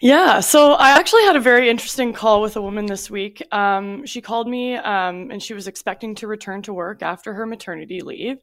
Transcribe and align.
Yeah, 0.00 0.40
so 0.40 0.72
I 0.72 0.90
actually 0.90 1.24
had 1.24 1.36
a 1.36 1.40
very 1.40 1.68
interesting 1.68 2.12
call 2.12 2.42
with 2.42 2.56
a 2.56 2.62
woman 2.62 2.86
this 2.86 3.10
week. 3.10 3.42
Um, 3.52 4.04
she 4.06 4.20
called 4.20 4.48
me 4.48 4.74
um, 4.76 5.30
and 5.30 5.42
she 5.42 5.54
was 5.54 5.68
expecting 5.68 6.14
to 6.16 6.26
return 6.26 6.62
to 6.62 6.72
work 6.72 7.02
after 7.02 7.34
her 7.34 7.46
maternity 7.46 8.00
leave. 8.00 8.38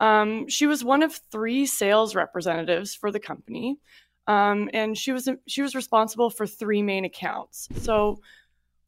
Um, 0.00 0.48
she 0.48 0.66
was 0.66 0.84
one 0.84 1.02
of 1.02 1.20
three 1.30 1.66
sales 1.66 2.14
representatives 2.14 2.94
for 2.94 3.10
the 3.10 3.20
company, 3.20 3.78
um, 4.26 4.68
and 4.72 4.98
she 4.98 5.12
was 5.12 5.28
she 5.46 5.62
was 5.62 5.74
responsible 5.74 6.30
for 6.30 6.46
three 6.46 6.82
main 6.82 7.04
accounts. 7.04 7.68
So 7.76 8.20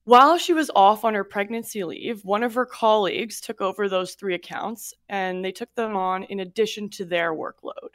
while 0.05 0.39
she 0.39 0.53
was 0.53 0.71
off 0.75 1.05
on 1.05 1.15
her 1.15 1.25
pregnancy 1.25 1.85
leave, 1.85 2.25
one 2.25 2.43
of 2.43 2.55
her 2.55 2.67
colleagues 2.67 3.41
took 3.41 3.61
over 3.61 3.89
those 3.89 4.15
three 4.15 4.35
accounts, 4.35 4.95
and 5.09 5.45
they 5.45 5.53
took 5.53 5.75
them 5.75 5.97
on 5.97 6.25
in 6.25 6.41
addition 6.41 6.91
to 6.91 7.05
their 7.05 7.33
workload. 7.33 7.95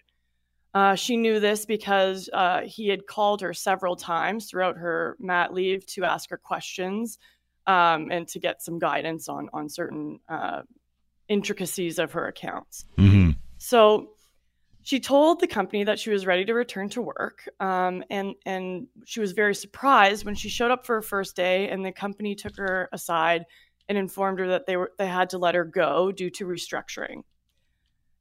Uh, 0.73 0.95
she 0.95 1.17
knew 1.17 1.39
this 1.39 1.65
because 1.65 2.29
uh, 2.31 2.61
he 2.61 2.87
had 2.87 3.05
called 3.05 3.41
her 3.41 3.53
several 3.53 3.95
times 3.95 4.49
throughout 4.49 4.77
her 4.77 5.17
mat 5.19 5.53
leave 5.53 5.85
to 5.85 6.05
ask 6.05 6.29
her 6.29 6.37
questions 6.37 7.19
um, 7.67 8.09
and 8.09 8.27
to 8.29 8.39
get 8.39 8.61
some 8.61 8.79
guidance 8.79 9.27
on 9.27 9.49
on 9.53 9.67
certain 9.67 10.19
uh, 10.29 10.61
intricacies 11.27 11.99
of 11.99 12.11
her 12.13 12.27
accounts. 12.27 12.85
Mm-hmm. 12.97 13.31
So 13.57 14.11
she 14.83 14.99
told 14.99 15.39
the 15.39 15.47
company 15.47 15.83
that 15.83 15.99
she 15.99 16.09
was 16.09 16.25
ready 16.25 16.45
to 16.45 16.53
return 16.53 16.89
to 16.89 17.01
work, 17.01 17.47
um, 17.59 18.03
and 18.09 18.35
and 18.45 18.87
she 19.05 19.19
was 19.19 19.33
very 19.33 19.53
surprised 19.53 20.25
when 20.25 20.35
she 20.35 20.49
showed 20.49 20.71
up 20.71 20.85
for 20.85 20.95
her 20.95 21.01
first 21.01 21.35
day, 21.35 21.69
and 21.69 21.85
the 21.85 21.91
company 21.91 22.33
took 22.33 22.55
her 22.57 22.89
aside 22.93 23.45
and 23.89 23.97
informed 23.97 24.39
her 24.39 24.47
that 24.47 24.65
they 24.65 24.77
were 24.77 24.91
they 24.97 25.07
had 25.07 25.29
to 25.31 25.37
let 25.37 25.53
her 25.53 25.65
go 25.65 26.11
due 26.11 26.29
to 26.29 26.45
restructuring. 26.45 27.23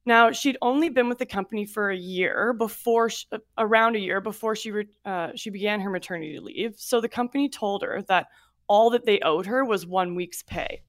Now, 0.05 0.31
she'd 0.31 0.57
only 0.61 0.89
been 0.89 1.09
with 1.09 1.19
the 1.19 1.25
company 1.25 1.65
for 1.65 1.91
a 1.91 1.95
year 1.95 2.53
before, 2.53 3.09
she, 3.09 3.25
uh, 3.31 3.37
around 3.57 3.95
a 3.95 3.99
year 3.99 4.19
before 4.19 4.55
she 4.55 4.71
re, 4.71 4.87
uh, 5.05 5.29
she 5.35 5.51
began 5.51 5.79
her 5.79 5.91
maternity 5.91 6.39
leave. 6.39 6.73
So 6.77 6.99
the 6.99 7.09
company 7.09 7.49
told 7.49 7.83
her 7.83 8.01
that 8.07 8.27
all 8.67 8.89
that 8.91 9.05
they 9.05 9.19
owed 9.19 9.45
her 9.45 9.63
was 9.63 9.85
one 9.85 10.15
week's 10.15 10.41
pay. 10.41 10.81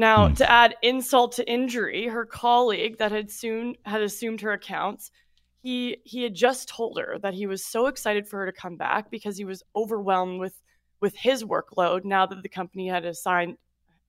Now, 0.00 0.28
hmm. 0.28 0.34
to 0.34 0.50
add 0.50 0.76
insult 0.82 1.32
to 1.32 1.48
injury, 1.48 2.06
her 2.06 2.24
colleague 2.24 2.96
that 2.98 3.12
had 3.12 3.30
soon 3.30 3.76
had 3.84 4.00
assumed 4.00 4.40
her 4.40 4.52
accounts, 4.52 5.10
he 5.62 5.98
he 6.04 6.22
had 6.22 6.34
just 6.34 6.68
told 6.68 6.98
her 6.98 7.18
that 7.18 7.34
he 7.34 7.46
was 7.46 7.62
so 7.62 7.86
excited 7.86 8.26
for 8.26 8.38
her 8.38 8.46
to 8.46 8.52
come 8.52 8.76
back 8.76 9.10
because 9.10 9.36
he 9.36 9.44
was 9.44 9.62
overwhelmed 9.76 10.40
with 10.40 10.58
with 11.00 11.14
his 11.14 11.44
workload 11.44 12.04
now 12.04 12.24
that 12.24 12.42
the 12.42 12.48
company 12.48 12.88
had 12.88 13.04
assigned 13.04 13.58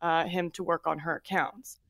uh, 0.01 0.23
him 0.25 0.49
to 0.51 0.63
work 0.63 0.87
on 0.87 0.97
her 0.97 1.17
accounts. 1.17 1.80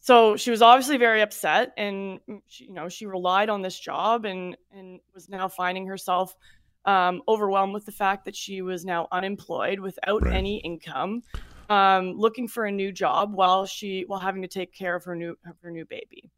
So 0.00 0.36
she 0.36 0.50
was 0.50 0.62
obviously 0.62 0.96
very 0.96 1.20
upset, 1.20 1.72
and 1.76 2.20
mm, 2.28 2.40
she, 2.46 2.64
you 2.64 2.72
know 2.72 2.88
she 2.88 3.06
relied 3.06 3.50
on 3.50 3.62
this 3.62 3.78
job, 3.78 4.24
and 4.24 4.56
and 4.72 5.00
was 5.14 5.28
now 5.28 5.48
finding 5.48 5.86
herself 5.86 6.34
um, 6.84 7.22
overwhelmed 7.28 7.74
with 7.74 7.84
the 7.84 7.92
fact 7.92 8.24
that 8.24 8.36
she 8.36 8.62
was 8.62 8.84
now 8.84 9.08
unemployed 9.12 9.80
without 9.80 10.24
right. 10.24 10.34
any 10.34 10.58
income, 10.58 11.22
um, 11.68 12.12
looking 12.12 12.48
for 12.48 12.64
a 12.64 12.72
new 12.72 12.92
job 12.92 13.34
while 13.34 13.66
she 13.66 14.04
while 14.06 14.20
having 14.20 14.42
to 14.42 14.48
take 14.48 14.72
care 14.72 14.94
of 14.94 15.04
her 15.04 15.14
new 15.14 15.36
of 15.46 15.56
her 15.62 15.70
new 15.70 15.84
baby. 15.84 16.30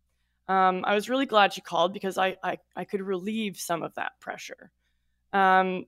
Um, 0.48 0.84
I 0.84 0.94
was 0.94 1.08
really 1.08 1.26
glad 1.26 1.52
she 1.52 1.60
called 1.60 1.92
because 1.92 2.18
I, 2.18 2.36
I 2.42 2.58
I 2.74 2.84
could 2.84 3.02
relieve 3.02 3.56
some 3.56 3.82
of 3.82 3.94
that 3.94 4.18
pressure. 4.20 4.72
Um, 5.32 5.84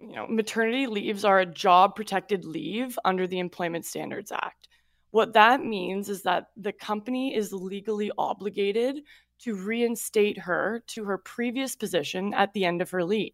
you 0.00 0.14
know, 0.14 0.28
maternity 0.28 0.86
leaves 0.86 1.24
are 1.24 1.40
a 1.40 1.46
job 1.46 1.96
protected 1.96 2.44
leave 2.44 2.96
under 3.04 3.26
the 3.26 3.40
Employment 3.40 3.84
Standards 3.84 4.30
Act. 4.30 4.67
What 5.10 5.32
that 5.32 5.64
means 5.64 6.08
is 6.08 6.22
that 6.22 6.48
the 6.56 6.72
company 6.72 7.34
is 7.34 7.52
legally 7.52 8.10
obligated 8.18 9.00
to 9.40 9.54
reinstate 9.54 10.38
her 10.38 10.82
to 10.88 11.04
her 11.04 11.18
previous 11.18 11.76
position 11.76 12.34
at 12.34 12.52
the 12.52 12.64
end 12.64 12.82
of 12.82 12.90
her 12.90 13.04
leave. 13.04 13.32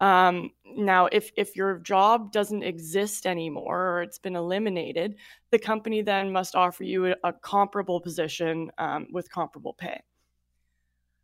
Um, 0.00 0.50
now, 0.64 1.06
if 1.12 1.30
if 1.36 1.54
your 1.54 1.78
job 1.78 2.32
doesn't 2.32 2.62
exist 2.62 3.26
anymore 3.26 3.98
or 3.98 4.02
it's 4.02 4.18
been 4.18 4.34
eliminated, 4.34 5.16
the 5.50 5.58
company 5.58 6.00
then 6.00 6.32
must 6.32 6.56
offer 6.56 6.84
you 6.84 7.12
a, 7.12 7.16
a 7.22 7.32
comparable 7.34 8.00
position 8.00 8.70
um, 8.78 9.08
with 9.12 9.30
comparable 9.30 9.74
pay. 9.74 10.00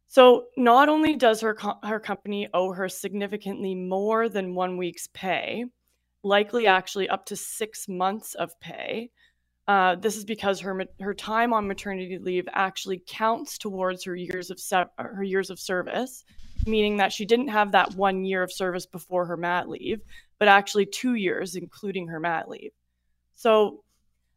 So, 0.08 0.48
not 0.58 0.90
only 0.90 1.16
does 1.16 1.40
her 1.40 1.54
co- 1.54 1.78
her 1.84 1.98
company 1.98 2.48
owe 2.52 2.72
her 2.72 2.88
significantly 2.88 3.74
more 3.74 4.28
than 4.28 4.54
one 4.54 4.76
week's 4.76 5.08
pay, 5.08 5.64
likely 6.22 6.66
actually 6.66 7.08
up 7.08 7.24
to 7.26 7.36
six 7.36 7.88
months 7.88 8.34
of 8.34 8.58
pay, 8.60 9.10
uh, 9.68 9.96
this 9.96 10.16
is 10.16 10.24
because 10.24 10.60
her 10.60 10.84
her 11.00 11.14
time 11.14 11.52
on 11.52 11.66
maternity 11.66 12.18
leave 12.18 12.48
actually 12.52 13.02
counts 13.06 13.58
towards 13.58 14.04
her 14.04 14.14
years 14.14 14.50
of 14.50 14.60
se- 14.60 14.84
her 14.96 15.24
years 15.24 15.50
of 15.50 15.58
service, 15.58 16.24
meaning 16.66 16.96
that 16.98 17.12
she 17.12 17.24
didn't 17.24 17.48
have 17.48 17.72
that 17.72 17.94
one 17.96 18.24
year 18.24 18.42
of 18.42 18.52
service 18.52 18.86
before 18.86 19.26
her 19.26 19.36
mat 19.36 19.68
leave, 19.68 20.00
but 20.38 20.46
actually 20.46 20.86
two 20.86 21.14
years, 21.14 21.56
including 21.56 22.06
her 22.06 22.20
mat 22.20 22.48
leave. 22.48 22.70
So 23.34 23.82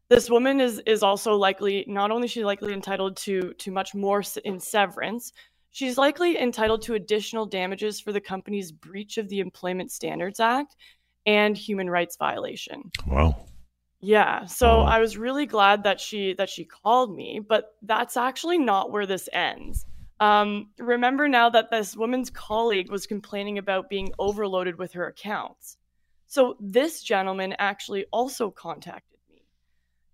this 0.08 0.28
woman 0.28 0.60
is 0.60 0.80
is 0.84 1.04
also 1.04 1.36
likely 1.36 1.84
not 1.86 2.10
only 2.10 2.26
she's 2.26 2.44
likely 2.44 2.72
entitled 2.72 3.16
to 3.18 3.52
to 3.54 3.70
much 3.70 3.94
more 3.94 4.24
in 4.44 4.58
severance, 4.58 5.32
she's 5.70 5.96
likely 5.96 6.38
entitled 6.40 6.82
to 6.82 6.94
additional 6.94 7.46
damages 7.46 8.00
for 8.00 8.10
the 8.10 8.20
company's 8.20 8.72
breach 8.72 9.16
of 9.16 9.28
the 9.28 9.38
Employment 9.38 9.92
Standards 9.92 10.40
Act 10.40 10.74
and 11.24 11.56
human 11.56 11.88
rights 11.88 12.16
violation. 12.16 12.90
Wow. 13.06 13.46
Yeah, 14.02 14.46
so 14.46 14.80
I 14.80 14.98
was 14.98 15.18
really 15.18 15.44
glad 15.44 15.84
that 15.84 16.00
she 16.00 16.32
that 16.34 16.48
she 16.48 16.64
called 16.64 17.14
me, 17.14 17.40
but 17.46 17.74
that's 17.82 18.16
actually 18.16 18.58
not 18.58 18.90
where 18.90 19.04
this 19.04 19.28
ends. 19.32 19.84
Um, 20.20 20.70
remember 20.78 21.28
now 21.28 21.50
that 21.50 21.70
this 21.70 21.96
woman's 21.96 22.30
colleague 22.30 22.90
was 22.90 23.06
complaining 23.06 23.58
about 23.58 23.90
being 23.90 24.12
overloaded 24.18 24.78
with 24.78 24.92
her 24.92 25.06
accounts. 25.06 25.76
So 26.26 26.56
this 26.60 27.02
gentleman 27.02 27.54
actually 27.58 28.06
also 28.12 28.50
contacted 28.50 29.18
me. 29.30 29.42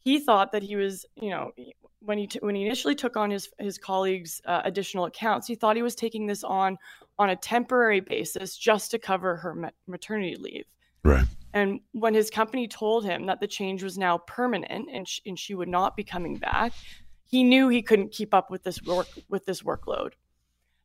He 0.03 0.19
thought 0.19 0.53
that 0.53 0.63
he 0.63 0.75
was, 0.75 1.05
you 1.17 1.31
know, 1.31 1.53
when 2.01 2.19
he 2.19 2.27
t- 2.27 2.41
when 2.41 2.55
he 2.55 2.65
initially 2.65 2.95
took 2.95 3.17
on 3.17 3.31
his 3.31 3.51
his 3.59 3.79
colleagues' 3.79 4.41
uh, 4.47 4.63
additional 4.65 5.05
accounts, 5.05 5.47
he 5.47 5.55
thought 5.55 5.77
he 5.77 5.83
was 5.83 5.95
taking 5.95 6.27
this 6.27 6.43
on 6.43 6.77
on 7.19 7.31
a 7.31 7.37
temporary 7.37 8.01
basis 8.01 8.57
just 8.57 8.91
to 8.91 8.99
cover 8.99 9.37
her 9.37 9.55
ma- 9.55 9.71
maternity 9.87 10.37
leave. 10.37 10.65
Right. 11.05 11.27
And 11.57 11.81
when 11.93 12.13
his 12.13 12.29
company 12.29 12.69
told 12.69 13.07
him 13.07 13.25
that 13.27 13.41
the 13.41 13.47
change 13.47 13.83
was 13.83 13.97
now 13.97 14.19
permanent 14.19 14.91
and, 14.93 15.09
sh- 15.09 15.23
and 15.25 15.39
she 15.39 15.55
would 15.55 15.71
not 15.71 15.97
be 15.97 16.05
coming 16.05 16.37
back, 16.37 16.75
he 17.25 17.43
knew 17.43 17.71
he 17.71 17.81
couldn't 17.81 18.13
keep 18.13 18.35
up 18.35 18.51
with 18.51 18.63
this 18.63 18.83
work 18.83 19.07
with 19.31 19.47
this 19.47 19.63
workload. 19.63 20.11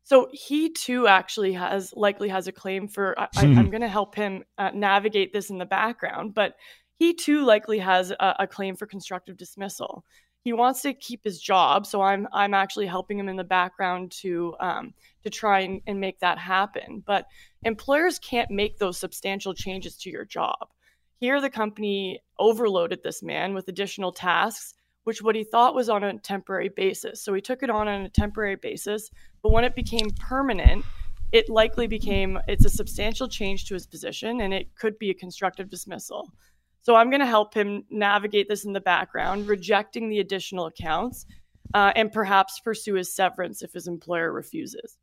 So 0.04 0.30
he 0.32 0.70
too 0.70 1.08
actually 1.08 1.52
has 1.52 1.94
likely 1.94 2.30
has 2.30 2.48
a 2.48 2.54
claim 2.54 2.88
for. 2.88 3.20
I, 3.20 3.28
am 3.42 3.70
going 3.70 3.82
to 3.82 3.90
help 3.90 4.16
him 4.16 4.46
uh, 4.58 4.72
navigate 4.74 5.34
this 5.34 5.50
in 5.50 5.58
the 5.58 5.66
background, 5.66 6.34
but 6.34 6.56
he 6.96 7.16
too 7.16 7.44
likely 7.44 7.80
has 7.80 8.12
a, 8.12 8.36
a 8.40 8.48
claim 8.48 8.78
for 8.78 8.86
constructive 8.86 9.36
dismissal 9.36 10.06
he 10.44 10.54
wants 10.54 10.82
to 10.82 10.94
keep 10.94 11.24
his 11.24 11.40
job 11.42 11.86
so 11.86 12.02
i'm 12.02 12.28
i'm 12.34 12.54
actually 12.54 12.88
helping 12.88 13.20
him 13.20 13.30
in 13.30 13.36
the 13.36 13.44
background 13.44 14.12
to 14.12 14.56
um, 14.60 14.94
to 15.24 15.30
try 15.30 15.60
and, 15.62 15.82
and 15.88 16.00
make 16.00 16.20
that 16.20 16.38
happen 16.38 17.04
but 17.06 17.26
employers 17.64 18.20
can't 18.20 18.50
make 18.52 18.78
those 18.78 18.98
substantial 18.98 19.54
changes 19.54 19.98
to 19.98 20.10
your 20.10 20.26
job 20.26 20.68
Here, 21.20 21.40
the 21.40 21.50
company 21.52 22.22
overloaded 22.40 23.04
this 23.04 23.22
man 23.22 23.54
with 23.54 23.68
additional 23.68 24.12
tasks, 24.12 24.74
which 25.04 25.22
what 25.22 25.36
he 25.36 25.44
thought 25.44 25.76
was 25.76 25.90
on 25.90 26.04
a 26.04 26.18
temporary 26.18 26.70
basis. 26.70 27.22
So 27.24 27.34
he 27.34 27.42
took 27.42 27.62
it 27.64 27.70
on 27.70 27.88
on 27.88 28.02
a 28.02 28.10
temporary 28.10 28.56
basis, 28.56 29.12
but 29.44 29.52
when 29.52 29.64
it 29.64 29.76
became 29.76 30.10
permanent, 30.20 30.84
it 31.32 31.48
likely 31.50 31.88
became 31.88 32.40
it's 32.48 32.66
a 32.66 32.70
substantial 32.70 33.28
change 33.28 33.66
to 33.66 33.76
his 33.76 33.86
position 33.88 34.42
and 34.42 34.54
it 34.54 34.76
could 34.76 34.98
be 35.00 35.12
a 35.12 35.14
constructive 35.14 35.70
dismissal. 35.70 36.32
So 36.82 36.96
I'm 36.96 37.10
going 37.10 37.20
to 37.22 37.28
help 37.28 37.54
him 37.54 37.84
navigate 37.90 38.50
this 38.50 38.66
in 38.66 38.74
the 38.74 38.82
background, 38.82 39.48
rejecting 39.48 40.10
the 40.10 40.20
additional 40.20 40.66
accounts, 40.66 41.26
uh, 41.74 41.92
and 41.96 42.12
perhaps 42.12 42.60
pursue 42.60 42.96
his 42.96 43.14
severance 43.14 43.62
if 43.62 43.74
his 43.74 43.88
employer 43.88 44.32
refuses. 44.32 44.98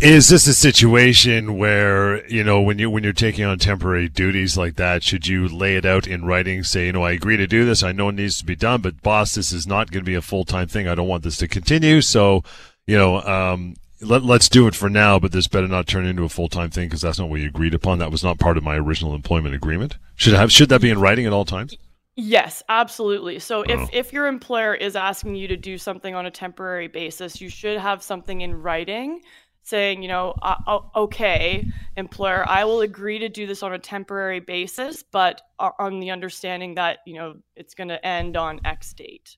Is 0.00 0.30
this 0.30 0.46
a 0.46 0.54
situation 0.54 1.58
where 1.58 2.26
you 2.26 2.42
know 2.42 2.62
when 2.62 2.78
you 2.78 2.88
when 2.88 3.04
you're 3.04 3.12
taking 3.12 3.44
on 3.44 3.58
temporary 3.58 4.08
duties 4.08 4.56
like 4.56 4.76
that, 4.76 5.02
should 5.02 5.26
you 5.26 5.46
lay 5.46 5.76
it 5.76 5.84
out 5.84 6.06
in 6.06 6.24
writing? 6.24 6.64
Say, 6.64 6.86
you 6.86 6.92
know, 6.92 7.02
I 7.02 7.12
agree 7.12 7.36
to 7.36 7.46
do 7.46 7.66
this. 7.66 7.82
I 7.82 7.92
know 7.92 8.08
it 8.08 8.14
needs 8.14 8.38
to 8.38 8.46
be 8.46 8.56
done, 8.56 8.80
but 8.80 9.02
boss, 9.02 9.34
this 9.34 9.52
is 9.52 9.66
not 9.66 9.90
going 9.90 10.02
to 10.02 10.10
be 10.10 10.14
a 10.14 10.22
full 10.22 10.46
time 10.46 10.68
thing. 10.68 10.88
I 10.88 10.94
don't 10.94 11.08
want 11.08 11.22
this 11.22 11.36
to 11.38 11.48
continue. 11.48 12.00
So, 12.00 12.44
you 12.86 12.96
know, 12.96 13.20
um, 13.20 13.74
let, 14.00 14.22
us 14.22 14.48
do 14.48 14.66
it 14.66 14.74
for 14.74 14.88
now, 14.88 15.18
but 15.18 15.32
this 15.32 15.48
better 15.48 15.68
not 15.68 15.86
turn 15.86 16.06
into 16.06 16.24
a 16.24 16.28
full 16.28 16.48
time 16.48 16.70
thing 16.70 16.88
because 16.88 17.02
that's 17.02 17.18
not 17.18 17.28
what 17.28 17.34
we 17.34 17.46
agreed 17.46 17.74
upon. 17.74 17.98
That 17.98 18.10
was 18.10 18.24
not 18.24 18.38
part 18.38 18.56
of 18.56 18.62
my 18.62 18.76
original 18.76 19.14
employment 19.14 19.54
agreement. 19.54 19.96
Should 20.16 20.34
have 20.34 20.50
should 20.50 20.68
that 20.70 20.80
be 20.80 20.90
in 20.90 21.00
writing 21.00 21.26
at 21.26 21.32
all 21.32 21.44
times? 21.44 21.76
Yes, 22.16 22.62
absolutely. 22.68 23.38
So 23.38 23.62
if, 23.62 23.78
oh. 23.78 23.88
if 23.92 24.12
your 24.12 24.26
employer 24.26 24.74
is 24.74 24.96
asking 24.96 25.36
you 25.36 25.48
to 25.48 25.56
do 25.56 25.78
something 25.78 26.14
on 26.14 26.26
a 26.26 26.30
temporary 26.30 26.88
basis, 26.88 27.40
you 27.40 27.48
should 27.48 27.78
have 27.78 28.02
something 28.02 28.40
in 28.40 28.60
writing 28.60 29.22
saying, 29.62 30.02
you 30.02 30.08
know, 30.08 30.34
uh, 30.42 30.56
uh 30.66 30.80
okay, 30.96 31.66
employer, 31.96 32.46
I 32.48 32.64
will 32.64 32.80
agree 32.80 33.18
to 33.20 33.28
do 33.28 33.46
this 33.46 33.62
on 33.62 33.72
a 33.72 33.78
temporary 33.78 34.40
basis, 34.40 35.02
but 35.02 35.40
on 35.58 36.00
the 36.00 36.10
understanding 36.10 36.74
that, 36.74 36.98
you 37.06 37.14
know, 37.14 37.36
it's 37.56 37.74
going 37.74 37.88
to 37.88 38.04
end 38.04 38.36
on 38.36 38.60
X 38.64 38.92
date. 38.92 39.36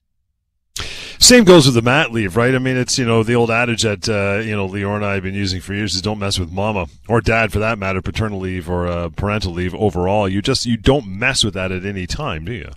Same 1.23 1.45
goes 1.45 1.65
with 1.65 1.75
the 1.75 1.81
mat 1.81 2.11
leave, 2.11 2.35
right? 2.35 2.53
I 2.53 2.59
mean, 2.59 2.75
it's 2.75 2.99
you 2.99 3.05
know 3.05 3.23
the 3.23 3.33
old 3.33 3.49
adage 3.49 3.83
that 3.83 4.09
uh, 4.09 4.41
you 4.43 4.53
know 4.53 4.67
Lior 4.67 4.97
and 4.97 5.05
I 5.05 5.13
have 5.13 5.23
been 5.23 5.33
using 5.33 5.61
for 5.61 5.73
years 5.73 5.95
is 5.95 6.01
don't 6.01 6.19
mess 6.19 6.37
with 6.37 6.51
mama 6.51 6.87
or 7.07 7.21
dad 7.21 7.53
for 7.53 7.59
that 7.59 7.79
matter, 7.79 8.01
paternal 8.01 8.39
leave 8.39 8.69
or 8.69 8.87
uh, 8.87 9.07
parental 9.07 9.53
leave 9.53 9.73
overall. 9.73 10.27
You 10.27 10.41
just 10.41 10.65
you 10.65 10.75
don't 10.75 11.07
mess 11.07 11.41
with 11.41 11.53
that 11.53 11.71
at 11.71 11.85
any 11.85 12.07
time, 12.07 12.43
do 12.43 12.51
you? 12.51 12.71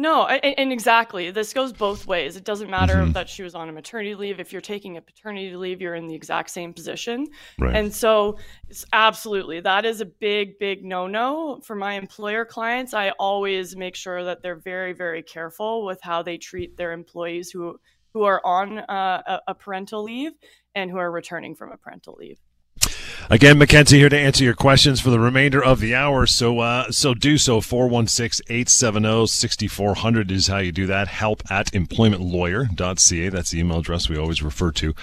No, 0.00 0.26
and, 0.26 0.58
and, 0.58 0.72
exactly. 0.72 1.30
This 1.30 1.52
goes 1.52 1.74
both 1.74 2.06
ways. 2.06 2.34
It 2.34 2.44
doesn't 2.44 2.70
matter 2.70 2.94
mm-hmm. 2.94 3.12
that 3.12 3.28
she 3.28 3.42
was 3.42 3.54
on 3.54 3.68
a 3.68 3.72
maternity 3.72 4.14
leave. 4.14 4.40
If 4.40 4.50
you're 4.50 4.62
taking 4.62 4.96
a 4.96 5.02
paternity 5.02 5.54
leave, 5.54 5.82
you're 5.82 5.94
in 5.94 6.06
the 6.06 6.14
exact 6.14 6.48
same 6.48 6.72
position. 6.72 7.26
Right. 7.58 7.76
And 7.76 7.94
so, 7.94 8.38
absolutely, 8.94 9.60
that 9.60 9.84
is 9.84 10.00
a 10.00 10.06
big, 10.06 10.58
big 10.58 10.86
no 10.86 11.06
no 11.06 11.60
for 11.62 11.76
my 11.76 11.92
employer 11.92 12.46
clients. 12.46 12.94
I 12.94 13.10
always 13.18 13.76
make 13.76 13.94
sure 13.94 14.24
that 14.24 14.40
they're 14.42 14.56
very, 14.56 14.94
very 14.94 15.22
careful 15.22 15.84
with 15.84 16.00
how 16.00 16.22
they 16.22 16.38
treat 16.38 16.78
their 16.78 16.92
employees 16.92 17.50
who 17.50 17.78
who 18.14 18.22
are 18.22 18.40
on 18.42 18.78
uh, 18.78 19.40
a 19.46 19.54
parental 19.54 20.02
leave 20.02 20.32
and 20.74 20.90
who 20.90 20.96
are 20.96 21.10
returning 21.10 21.54
from 21.54 21.72
a 21.72 21.76
parental 21.76 22.16
leave. 22.18 22.38
Again, 23.28 23.58
Mackenzie 23.58 23.98
here 23.98 24.08
to 24.08 24.18
answer 24.18 24.44
your 24.44 24.54
questions 24.54 25.00
for 25.00 25.10
the 25.10 25.20
remainder 25.20 25.62
of 25.62 25.80
the 25.80 25.94
hour. 25.94 26.26
So, 26.26 26.60
uh, 26.60 26.90
so 26.90 27.12
do 27.14 27.36
so. 27.38 27.60
416-870-6400 27.60 30.30
is 30.30 30.46
how 30.48 30.58
you 30.58 30.72
do 30.72 30.86
that. 30.86 31.08
Help 31.08 31.42
at 31.50 31.72
employmentlawyer.ca. 31.72 33.28
That's 33.28 33.50
the 33.50 33.60
email 33.60 33.78
address 33.78 34.08
we 34.08 34.18
always 34.18 34.42
refer 34.42 34.72
to 34.72 34.94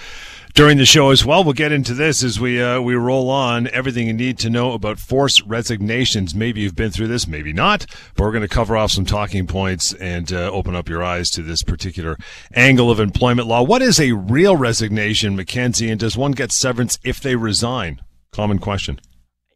during 0.58 0.76
the 0.76 0.84
show 0.84 1.10
as 1.10 1.24
well. 1.24 1.44
We'll 1.44 1.52
get 1.52 1.70
into 1.70 1.94
this 1.94 2.24
as 2.24 2.40
we 2.40 2.60
uh, 2.60 2.80
we 2.80 2.96
roll 2.96 3.30
on. 3.30 3.68
Everything 3.68 4.08
you 4.08 4.12
need 4.12 4.40
to 4.40 4.50
know 4.50 4.72
about 4.72 4.98
forced 4.98 5.40
resignations. 5.42 6.34
Maybe 6.34 6.62
you've 6.62 6.74
been 6.74 6.90
through 6.90 7.06
this, 7.06 7.28
maybe 7.28 7.52
not. 7.52 7.86
But 8.16 8.24
we're 8.24 8.32
going 8.32 8.42
to 8.42 8.48
cover 8.48 8.76
off 8.76 8.90
some 8.90 9.04
talking 9.04 9.46
points 9.46 9.92
and 9.94 10.32
uh, 10.32 10.50
open 10.50 10.74
up 10.74 10.88
your 10.88 11.00
eyes 11.00 11.30
to 11.30 11.42
this 11.42 11.62
particular 11.62 12.18
angle 12.52 12.90
of 12.90 12.98
employment 12.98 13.46
law. 13.46 13.62
What 13.62 13.82
is 13.82 14.00
a 14.00 14.10
real 14.10 14.56
resignation, 14.56 15.36
Mackenzie, 15.36 15.90
and 15.90 16.00
does 16.00 16.16
one 16.16 16.32
get 16.32 16.50
severance 16.50 16.98
if 17.04 17.20
they 17.20 17.36
resign? 17.36 18.00
Common 18.32 18.58
question. 18.58 18.98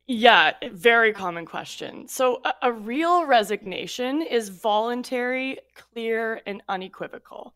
Yeah, 0.06 0.52
very 0.70 1.12
common 1.12 1.46
question. 1.46 2.06
So, 2.06 2.40
a, 2.44 2.68
a 2.68 2.72
real 2.72 3.26
resignation 3.26 4.22
is 4.22 4.50
voluntary, 4.50 5.58
clear, 5.74 6.42
and 6.46 6.62
unequivocal. 6.68 7.54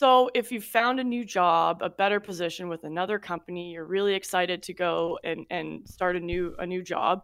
So, 0.00 0.30
if 0.32 0.50
you 0.50 0.62
found 0.62 0.98
a 0.98 1.04
new 1.04 1.26
job, 1.26 1.82
a 1.82 1.90
better 1.90 2.20
position 2.20 2.70
with 2.70 2.84
another 2.84 3.18
company, 3.18 3.70
you're 3.70 3.84
really 3.84 4.14
excited 4.14 4.62
to 4.62 4.72
go 4.72 5.18
and, 5.24 5.44
and 5.50 5.86
start 5.86 6.16
a 6.16 6.20
new 6.20 6.54
a 6.58 6.66
new 6.66 6.82
job, 6.82 7.22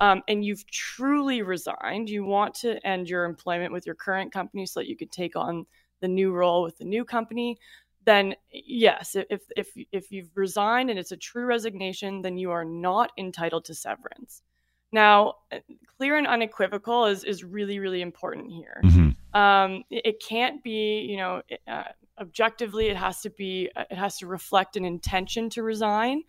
um, 0.00 0.24
and 0.26 0.44
you've 0.44 0.68
truly 0.68 1.42
resigned, 1.42 2.10
you 2.10 2.24
want 2.24 2.52
to 2.54 2.84
end 2.84 3.08
your 3.08 3.26
employment 3.26 3.72
with 3.72 3.86
your 3.86 3.94
current 3.94 4.32
company 4.32 4.66
so 4.66 4.80
that 4.80 4.88
you 4.88 4.96
could 4.96 5.12
take 5.12 5.36
on 5.36 5.66
the 6.00 6.08
new 6.08 6.32
role 6.32 6.64
with 6.64 6.76
the 6.78 6.84
new 6.84 7.04
company. 7.04 7.58
Then 8.04 8.34
yes, 8.50 9.14
if 9.14 9.42
if 9.56 9.68
if 9.92 10.10
you've 10.10 10.36
resigned 10.36 10.90
and 10.90 10.98
it's 10.98 11.12
a 11.12 11.16
true 11.16 11.44
resignation, 11.44 12.22
then 12.22 12.36
you 12.36 12.50
are 12.50 12.64
not 12.64 13.12
entitled 13.16 13.66
to 13.66 13.74
severance. 13.74 14.42
Now, 14.90 15.34
uh, 15.52 15.58
clear 15.96 16.16
and 16.16 16.26
unequivocal 16.26 17.06
is 17.06 17.22
is 17.22 17.44
really 17.44 17.78
really 17.78 18.02
important 18.02 18.50
here. 18.50 18.80
Mm-hmm. 18.84 19.38
Um, 19.38 19.84
it, 19.90 20.06
it, 20.06 20.22
can't 20.26 20.64
be, 20.64 21.00
you 21.00 21.18
know, 21.18 21.42
uh, 21.68 21.82
objectively 22.20 22.88
it 22.88 22.96
has 22.96 23.20
to 23.22 23.30
be 23.30 23.70
uh, 23.76 23.84
it 23.90 23.96
has 23.96 24.18
to 24.18 24.26
reflect 24.26 24.76
an 24.76 24.84
intention 24.84 25.50
to 25.50 25.62
resign 25.62 26.22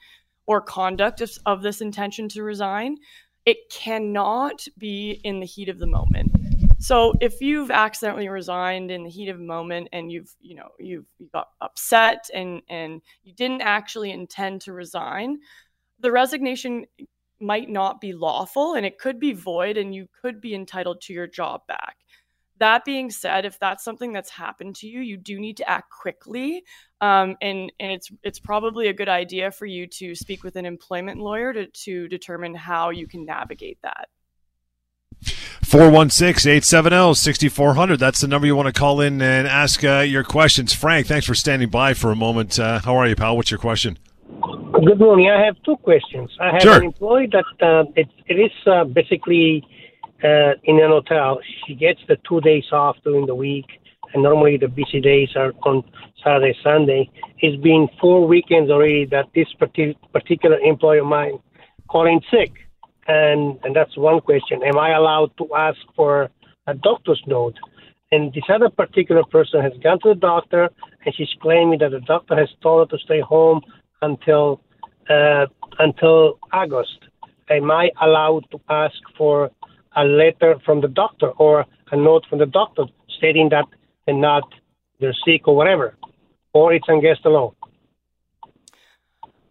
or 0.45 0.61
conduct 0.61 1.21
of, 1.21 1.31
of 1.45 1.61
this 1.61 1.81
intention 1.81 2.29
to 2.29 2.43
resign. 2.43 2.97
It 3.45 3.69
cannot 3.69 4.65
be 4.77 5.21
in 5.23 5.39
the 5.39 5.45
heat 5.45 5.69
of 5.69 5.79
the 5.79 5.87
moment. 5.87 6.31
So 6.79 7.13
if 7.21 7.41
you've 7.41 7.71
accidentally 7.71 8.29
resigned 8.29 8.91
in 8.91 9.03
the 9.03 9.09
heat 9.09 9.29
of 9.29 9.39
moment 9.39 9.89
and 9.91 10.11
you've 10.11 10.33
you 10.39 10.55
know 10.55 10.69
you've 10.79 11.05
you 11.17 11.29
got 11.33 11.49
upset 11.61 12.29
and 12.33 12.61
and 12.69 13.01
you 13.23 13.33
didn't 13.33 13.61
actually 13.61 14.11
intend 14.11 14.61
to 14.61 14.73
resign 14.73 15.39
the 15.99 16.11
resignation 16.11 16.85
might 17.39 17.69
not 17.69 18.01
be 18.01 18.13
lawful 18.13 18.73
and 18.73 18.85
it 18.85 18.97
could 18.97 19.19
be 19.19 19.33
void 19.33 19.77
and 19.77 19.93
you 19.93 20.07
could 20.21 20.41
be 20.41 20.55
entitled 20.55 21.01
to 21.01 21.13
your 21.13 21.27
job 21.27 21.61
back 21.67 21.97
that 22.59 22.85
being 22.85 23.11
said, 23.11 23.43
if 23.45 23.59
that's 23.59 23.83
something 23.83 24.13
that's 24.13 24.29
happened 24.29 24.75
to 24.77 24.87
you, 24.87 25.01
you 25.01 25.17
do 25.17 25.37
need 25.39 25.57
to 25.57 25.69
act 25.69 25.91
quickly, 25.91 26.63
um, 27.01 27.35
and 27.41 27.69
and 27.79 27.91
it's 27.91 28.09
it's 28.23 28.39
probably 28.39 28.87
a 28.87 28.93
good 28.93 29.09
idea 29.09 29.51
for 29.51 29.65
you 29.65 29.87
to 29.87 30.15
speak 30.15 30.43
with 30.43 30.55
an 30.55 30.65
employment 30.65 31.19
lawyer 31.19 31.51
to 31.53 31.67
to 31.67 32.07
determine 32.07 32.55
how 32.55 32.89
you 32.89 33.07
can 33.07 33.25
navigate 33.25 33.77
that. 33.83 34.07
416-870-6400. 35.65 37.97
That's 37.97 38.21
the 38.21 38.27
number 38.27 38.45
you 38.47 38.55
want 38.55 38.67
to 38.67 38.73
call 38.73 39.01
in 39.01 39.21
and 39.21 39.45
ask 39.47 39.83
uh, 39.83 39.99
your 39.99 40.23
questions. 40.23 40.73
Frank, 40.73 41.07
thanks 41.07 41.25
for 41.25 41.35
standing 41.35 41.67
by 41.69 41.93
for 41.93 42.09
a 42.11 42.15
moment. 42.15 42.57
Uh, 42.57 42.79
how 42.79 42.95
are 42.95 43.05
you, 43.05 43.17
pal? 43.17 43.35
What's 43.35 43.51
your 43.51 43.59
question? 43.59 43.97
Good 44.85 44.99
morning. 44.99 45.29
I 45.29 45.43
have 45.45 45.55
two 45.63 45.75
questions. 45.77 46.29
I 46.39 46.51
have 46.53 46.61
sure. 46.61 46.77
an 46.77 46.83
employee 46.83 47.27
that 47.33 47.45
uh, 47.65 47.83
it, 47.95 48.07
it 48.27 48.35
is 48.35 48.51
uh, 48.65 48.85
basically 48.85 49.65
uh, 50.23 50.53
in 50.63 50.79
an 50.79 50.89
hotel. 50.89 51.39
She 51.65 51.75
gets 51.75 51.99
the 52.07 52.17
two 52.27 52.41
days 52.41 52.65
off 52.71 52.97
during 53.03 53.25
the 53.25 53.35
week, 53.35 53.65
and 54.13 54.23
normally 54.23 54.57
the 54.57 54.67
busy 54.67 55.01
days 55.01 55.29
are 55.35 55.53
on 55.63 55.83
Saturday, 56.23 56.57
Sunday. 56.63 57.09
It's 57.39 57.61
been 57.61 57.87
four 57.99 58.27
weekends 58.27 58.71
already 58.71 59.05
that 59.05 59.25
this 59.35 59.47
particular 59.53 60.57
employee 60.59 60.99
of 60.99 61.05
mine 61.05 61.39
calling 61.89 62.21
sick, 62.31 62.51
and 63.07 63.59
and 63.63 63.75
that's 63.75 63.95
one 63.97 64.21
question. 64.21 64.63
Am 64.63 64.77
I 64.77 64.91
allowed 64.91 65.31
to 65.37 65.47
ask 65.55 65.79
for 65.95 66.29
a 66.67 66.73
doctor's 66.73 67.21
note? 67.27 67.55
And 68.11 68.33
this 68.33 68.43
other 68.49 68.69
particular 68.69 69.23
person 69.25 69.61
has 69.61 69.73
gone 69.83 69.99
to 69.99 70.09
the 70.09 70.15
doctor, 70.15 70.69
and 71.05 71.13
she's 71.15 71.33
claiming 71.41 71.79
that 71.79 71.91
the 71.91 71.99
doctor 71.99 72.35
has 72.35 72.49
told 72.61 72.89
her 72.89 72.97
to 72.97 73.03
stay 73.03 73.19
home 73.19 73.61
until 74.01 74.61
uh, 75.09 75.45
until 75.79 76.39
August. 76.51 76.99
Am 77.49 77.71
I 77.71 77.91
allowed 78.01 78.43
to 78.51 78.59
ask 78.69 78.95
for 79.17 79.51
a 79.97 80.05
letter 80.05 80.55
from 80.63 80.81
the 80.81 80.87
doctor 80.87 81.29
or 81.31 81.65
a 81.91 81.97
note 81.97 82.25
from 82.29 82.39
the 82.39 82.45
doctor 82.45 82.85
stating 83.17 83.49
that 83.49 83.65
they're 84.05 84.15
not 84.15 84.43
they're 84.99 85.15
sick 85.25 85.47
or 85.47 85.55
whatever, 85.55 85.95
or 86.53 86.73
it's 86.73 86.87
against 86.89 87.23
the 87.23 87.29
law. 87.29 87.53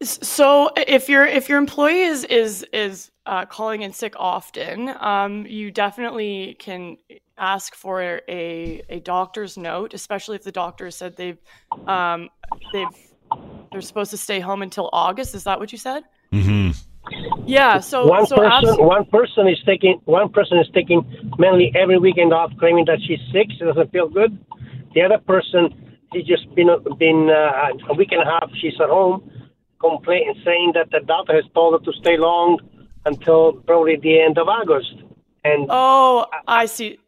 So 0.03 0.71
if 0.77 1.09
your 1.09 1.27
if 1.27 1.49
your 1.49 1.59
employee 1.59 2.03
is 2.03 2.25
is 2.25 2.65
is 2.73 3.11
uh, 3.25 3.47
calling 3.47 3.83
in 3.83 3.93
sick 3.93 4.15
often, 4.17 4.95
um, 5.01 5.47
you 5.47 5.71
definitely 5.71 6.57
can 6.59 6.97
ask 7.39 7.75
for 7.75 8.21
a 8.29 8.83
a 8.89 9.01
doctor's 9.01 9.57
note, 9.57 9.95
especially 9.95 10.37
if 10.37 10.43
the 10.43 10.53
doctor 10.53 10.91
said 10.91 11.17
they've 11.17 11.39
um, 11.87 12.29
they've 12.73 12.87
they're 13.73 13.81
supposed 13.81 14.11
to 14.11 14.17
stay 14.17 14.41
home 14.41 14.63
until 14.63 14.91
August. 14.93 15.35
Is 15.35 15.45
that 15.45 15.59
what 15.59 15.73
you 15.73 15.79
said? 15.79 16.05
Mm-hmm. 17.13 17.45
Yeah. 17.47 17.81
So 17.81 18.07
one 18.07 18.27
so 18.27 18.37
person 18.37 18.53
absolutely. 18.53 18.85
one 18.85 19.05
person 19.07 19.49
is 19.49 19.59
taking 19.65 20.01
one 20.05 20.29
person 20.31 20.59
is 20.59 20.69
taking 20.75 21.05
mainly 21.39 21.73
every 21.75 21.99
weekend 21.99 22.33
off, 22.33 22.53
claiming 22.59 22.85
that 22.87 22.99
she's 23.07 23.21
sick, 23.33 23.49
she 23.51 23.65
doesn't 23.65 23.93
feel 23.93 24.09
good. 24.09 24.39
The 24.95 25.03
other 25.03 25.19
person, 25.19 25.75
she's 26.13 26.27
just 26.27 26.53
been 26.55 26.69
been 26.99 27.31
uh, 27.31 27.91
a 27.91 27.95
week 27.95 28.13
and 28.13 28.23
a 28.23 28.25
half. 28.25 28.51
She's 28.61 28.75
at 28.81 28.89
home, 28.89 29.31
complaining, 29.81 30.35
saying 30.45 30.73
that 30.75 30.91
the 30.91 31.01
doctor 31.07 31.35
has 31.35 31.45
told 31.55 31.81
her 31.81 31.93
to 31.93 31.99
stay 31.99 32.17
long 32.17 32.59
until 33.05 33.53
probably 33.53 33.97
the 33.97 34.21
end 34.21 34.39
of 34.39 34.49
August. 34.49 34.95
And 35.45 35.67
oh, 35.71 36.27
I 36.49 36.67
see. 36.67 36.99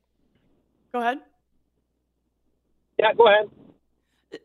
Go 0.93 1.00
ahead. 1.00 1.19
Yeah, 2.99 3.12
go 3.14 3.26
ahead. 3.26 3.50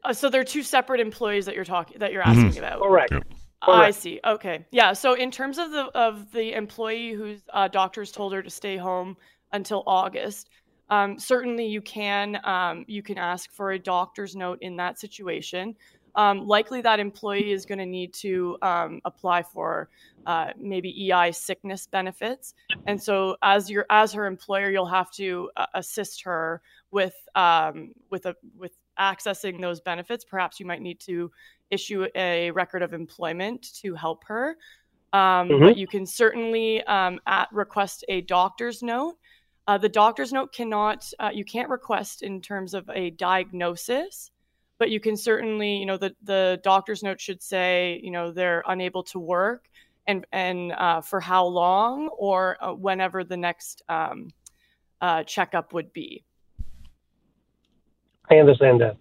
Uh, 0.04 0.14
so 0.14 0.30
they're 0.30 0.44
two 0.44 0.64
separate 0.64 1.00
employees 1.00 1.46
that 1.46 1.56
you're 1.56 1.66
talking 1.66 2.00
that 2.00 2.12
you're 2.12 2.22
asking 2.22 2.50
mm-hmm. 2.50 2.58
about. 2.60 2.82
Correct. 2.82 3.12
Yep. 3.12 3.24
I 3.72 3.92
see. 3.92 4.20
Okay. 4.26 4.66
Yeah. 4.72 4.94
So 4.94 5.14
in 5.14 5.32
terms 5.32 5.58
of 5.58 5.72
the 5.72 5.86
of 5.96 6.32
the 6.32 6.54
employee 6.54 7.14
whose 7.14 7.42
uh, 7.54 7.68
doctors 7.68 8.12
told 8.12 8.34
her 8.34 8.44
to 8.44 8.50
stay 8.50 8.78
home 8.78 9.16
until 9.52 9.84
August, 9.88 10.50
um, 10.90 11.18
certainly 11.18 11.66
you 11.66 11.82
can 11.82 12.40
um, 12.44 12.86
you 12.88 13.02
can 13.02 13.18
ask 13.18 13.52
for 13.52 13.72
a 13.72 13.80
doctor's 13.80 14.36
note 14.36 14.60
in 14.62 14.76
that 14.78 15.00
situation. 15.00 15.76
Um, 16.16 16.46
likely 16.46 16.82
that 16.82 17.00
employee 17.00 17.52
is 17.52 17.66
going 17.66 17.80
to 17.80 17.88
need 17.88 18.14
to 18.16 18.58
um, 18.62 19.02
apply 19.04 19.42
for 19.42 19.90
uh, 20.28 20.52
maybe 20.58 21.12
EI 21.12 21.32
sickness 21.32 21.88
benefits, 21.88 22.54
and 22.86 23.02
so 23.02 23.36
as 23.42 23.70
your 23.70 23.86
as 23.90 24.14
her 24.14 24.28
employer, 24.28 24.70
you'll 24.70 24.86
have 24.86 25.10
to 25.14 25.50
uh, 25.58 25.66
assist 25.74 26.22
her 26.24 26.62
with 26.92 27.16
um, 27.34 27.94
with 28.12 28.28
a 28.28 28.36
with 28.56 28.74
accessing 29.00 29.60
those 29.60 29.82
benefits. 29.82 30.24
Perhaps 30.24 30.60
you 30.60 30.66
might 30.66 30.82
need 30.82 31.00
to 31.00 31.32
issue 31.74 32.08
a 32.16 32.52
record 32.52 32.82
of 32.84 32.94
employment 32.94 33.74
to 33.82 33.96
help 33.96 34.24
her. 34.26 34.58
Um, 35.12 35.50
mm-hmm. 35.50 35.66
But 35.66 35.78
you 35.78 35.88
can 35.88 36.06
certainly 36.06 36.84
um, 36.86 37.20
at, 37.28 37.48
request 37.52 38.06
a 38.10 38.22
doctor's 38.22 38.82
note. 38.82 39.16
Uh, 39.68 39.78
the 39.78 39.90
doctor's 39.90 40.34
note 40.34 40.54
cannot, 40.54 41.12
uh, 41.20 41.30
you 41.34 41.46
can't 41.46 41.70
request 41.70 42.24
in 42.24 42.42
terms 42.42 42.74
of 42.74 42.90
a 42.94 43.12
diagnosis, 43.12 44.32
but 44.78 44.90
you 44.90 45.00
can 45.00 45.16
certainly, 45.16 45.78
you 45.78 45.86
know, 45.86 45.98
the, 45.98 46.14
the 46.24 46.60
doctor's 46.64 47.04
note 47.04 47.22
should 47.22 47.42
say, 47.42 48.02
you 48.04 48.12
know, 48.12 48.32
they're 48.32 48.64
unable 48.68 49.04
to 49.04 49.20
work 49.20 49.70
and, 50.08 50.26
and 50.32 50.74
uh, 50.74 51.00
for 51.00 51.20
how 51.20 51.46
long 51.46 52.10
or 52.10 52.58
uh, 52.60 52.74
whenever 52.74 53.24
the 53.24 53.38
next 53.38 53.84
um, 53.88 54.30
uh, 55.00 55.24
checkup 55.24 55.74
would 55.74 55.94
be. 55.94 56.24
I 58.30 58.38
understand 58.38 58.82
that. 58.82 58.98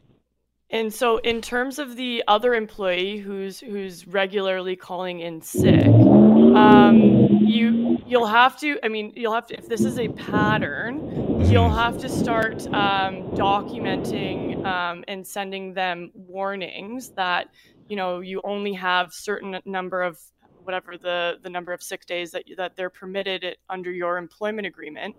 And 0.73 0.93
so, 0.93 1.19
in 1.19 1.43
terms 1.43 1.79
of 1.79 1.97
the 1.97 2.25
other 2.27 2.55
employee 2.55 3.19
who's 3.19 3.61
who's 3.61 4.07
regularly 4.07 4.75
calling 4.75 5.21
in 5.21 5.43
sick, 5.43 5.87
um, 5.87 7.29
you 7.43 8.03
you'll 8.07 8.27
have 8.27 8.59
to. 8.61 8.79
I 8.83 8.89
mean, 8.89 9.13
you'll 9.15 9.35
have 9.35 9.47
to. 9.49 9.59
If 9.59 9.69
this 9.69 9.85
is 9.85 9.99
a 9.99 10.09
pattern, 10.09 11.45
you'll 11.51 11.69
have 11.69 11.99
to 11.99 12.09
start 12.09 12.67
um, 12.69 13.23
documenting 13.33 14.65
um, 14.65 15.05
and 15.09 15.27
sending 15.27 15.75
them 15.75 16.11
warnings 16.15 17.11
that 17.11 17.49
you 17.91 17.97
know 17.97 18.21
you 18.21 18.41
only 18.43 18.73
have 18.73 19.13
certain 19.13 19.59
number 19.67 20.01
of 20.01 20.19
whatever 20.65 20.97
the 20.97 21.39
the 21.43 21.51
number 21.51 21.75
of 21.75 21.83
sick 21.83 22.07
days 22.07 22.31
that 22.31 22.45
that 22.57 22.77
they're 22.77 22.89
permitted 22.89 23.57
under 23.69 23.93
your 23.93 24.17
employment 24.17 24.67
agreement 24.67 25.15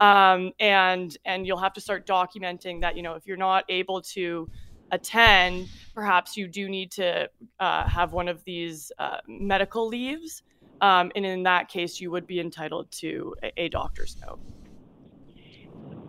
um, 0.00 0.52
and 0.60 1.16
and 1.24 1.46
you'll 1.46 1.58
have 1.58 1.72
to 1.72 1.80
start 1.80 2.06
documenting 2.06 2.80
that 2.80 2.96
you 2.96 3.02
know 3.02 3.14
if 3.14 3.26
you're 3.26 3.36
not 3.36 3.64
able 3.68 4.00
to 4.00 4.48
attend, 4.92 5.68
perhaps 5.94 6.36
you 6.36 6.48
do 6.48 6.68
need 6.68 6.90
to 6.92 7.28
uh, 7.60 7.88
have 7.88 8.12
one 8.12 8.28
of 8.28 8.44
these 8.44 8.92
uh, 8.98 9.18
medical 9.26 9.86
leaves. 9.88 10.42
Um, 10.80 11.10
and 11.16 11.24
in 11.24 11.42
that 11.44 11.68
case, 11.68 12.00
you 12.00 12.10
would 12.10 12.26
be 12.26 12.40
entitled 12.40 12.90
to 12.92 13.34
a, 13.42 13.62
a 13.62 13.68
doctor's 13.68 14.16
note. 14.20 14.40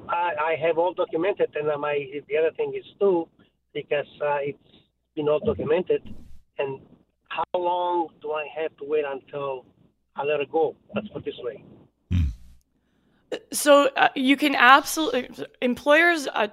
I, 0.09 0.33
I, 0.39 0.55
have 0.55 0.77
all 0.77 0.93
documented, 0.93 1.49
and 1.55 1.67
my 1.81 2.05
the 2.29 2.37
other 2.37 2.51
thing 2.55 2.73
is 2.77 2.85
too, 2.99 3.27
because 3.73 4.07
uh, 4.21 4.37
it's 4.41 4.57
been 5.15 5.27
all 5.27 5.39
documented. 5.39 6.01
And 6.59 6.79
how 7.29 7.43
long 7.59 8.09
do 8.21 8.31
I 8.31 8.45
have 8.57 8.75
to 8.77 8.85
wait 8.85 9.05
until 9.05 9.65
I 10.15 10.23
let 10.23 10.39
it 10.39 10.51
go? 10.51 10.75
Let's 10.95 11.07
put 11.09 11.25
this 11.25 11.35
way. 11.39 11.63
So 13.51 13.89
uh, 13.97 14.09
you 14.15 14.37
can 14.37 14.55
absolutely 14.55 15.45
employers 15.61 16.27
uh, 16.27 16.47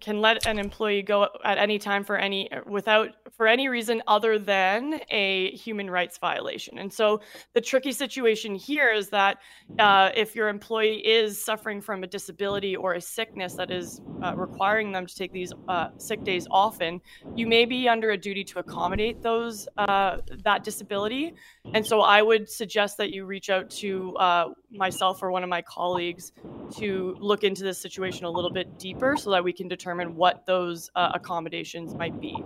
can 0.00 0.20
let 0.20 0.46
an 0.46 0.58
employee 0.58 1.02
go 1.02 1.28
at 1.44 1.58
any 1.58 1.78
time 1.78 2.04
for 2.04 2.16
any 2.16 2.48
without 2.66 3.10
for 3.32 3.46
any 3.46 3.68
reason 3.68 4.02
other 4.06 4.38
than 4.38 5.00
a 5.10 5.50
human 5.52 5.90
rights 5.90 6.18
violation. 6.18 6.78
And 6.78 6.92
so 6.92 7.20
the 7.52 7.60
tricky 7.60 7.92
situation 7.92 8.54
here 8.54 8.90
is 8.90 9.08
that 9.10 9.38
uh, 9.78 10.10
if 10.14 10.34
your 10.34 10.48
employee 10.48 11.06
is 11.06 11.42
suffering 11.42 11.80
from 11.80 12.04
a 12.04 12.06
disability 12.06 12.76
or 12.76 12.94
a 12.94 13.00
sickness 13.00 13.54
that 13.54 13.70
is 13.70 14.00
uh, 14.22 14.34
requiring 14.36 14.92
them 14.92 15.06
to 15.06 15.14
take 15.14 15.32
these 15.32 15.52
uh, 15.68 15.88
sick 15.98 16.22
days 16.24 16.46
often, 16.50 17.00
you 17.34 17.46
may 17.46 17.64
be 17.64 17.88
under 17.88 18.10
a 18.10 18.18
duty 18.18 18.44
to 18.44 18.58
accommodate 18.58 19.22
those 19.22 19.68
uh, 19.78 20.18
that 20.44 20.64
disability. 20.64 21.34
And 21.72 21.86
so 21.86 22.00
I 22.00 22.22
would 22.22 22.48
suggest 22.48 22.98
that 22.98 23.12
you 23.12 23.24
reach 23.24 23.50
out 23.50 23.70
to 23.70 24.14
uh, 24.16 24.48
myself 24.70 25.22
or 25.22 25.30
one 25.30 25.42
of 25.42 25.48
my 25.48 25.62
colleagues 25.62 26.32
to 26.76 27.16
look 27.20 27.44
into 27.44 27.62
this 27.62 27.78
situation 27.78 28.24
a 28.24 28.30
little 28.30 28.52
bit 28.52 28.78
deeper 28.78 29.16
so 29.16 29.30
that 29.30 29.42
we 29.42 29.52
can 29.52 29.68
determine 29.68 30.14
what 30.14 30.46
those 30.46 30.90
uh, 30.94 31.12
accommodations 31.14 31.94
might 31.94 32.20
be. 32.20 32.36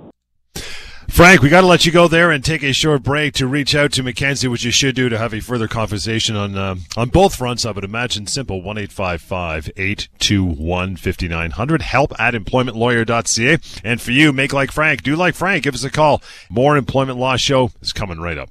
Frank, 1.18 1.42
we 1.42 1.48
got 1.48 1.62
to 1.62 1.66
let 1.66 1.84
you 1.84 1.90
go 1.90 2.06
there 2.06 2.30
and 2.30 2.44
take 2.44 2.62
a 2.62 2.72
short 2.72 3.02
break 3.02 3.34
to 3.34 3.48
reach 3.48 3.74
out 3.74 3.90
to 3.94 4.04
Mackenzie, 4.04 4.46
which 4.46 4.62
you 4.62 4.70
should 4.70 4.94
do 4.94 5.08
to 5.08 5.18
have 5.18 5.34
a 5.34 5.40
further 5.40 5.66
conversation 5.66 6.36
on 6.36 6.56
uh, 6.56 6.76
on 6.96 7.08
both 7.08 7.34
fronts. 7.34 7.66
I 7.66 7.72
would 7.72 7.82
imagine 7.82 8.28
simple 8.28 8.62
one 8.62 8.78
eight 8.78 8.92
five 8.92 9.20
five 9.20 9.68
eight 9.76 10.06
two 10.20 10.44
one 10.44 10.94
fifty 10.94 11.26
nine 11.26 11.50
hundred. 11.50 11.82
Help 11.82 12.12
at 12.20 12.34
employmentlawyer.ca. 12.34 13.58
And 13.82 14.00
for 14.00 14.12
you, 14.12 14.32
make 14.32 14.52
like 14.52 14.70
Frank, 14.70 15.02
do 15.02 15.16
like 15.16 15.34
Frank. 15.34 15.64
Give 15.64 15.74
us 15.74 15.82
a 15.82 15.90
call. 15.90 16.22
More 16.48 16.76
employment 16.76 17.18
law 17.18 17.34
show 17.34 17.72
is 17.80 17.92
coming 17.92 18.20
right 18.20 18.38
up. 18.38 18.50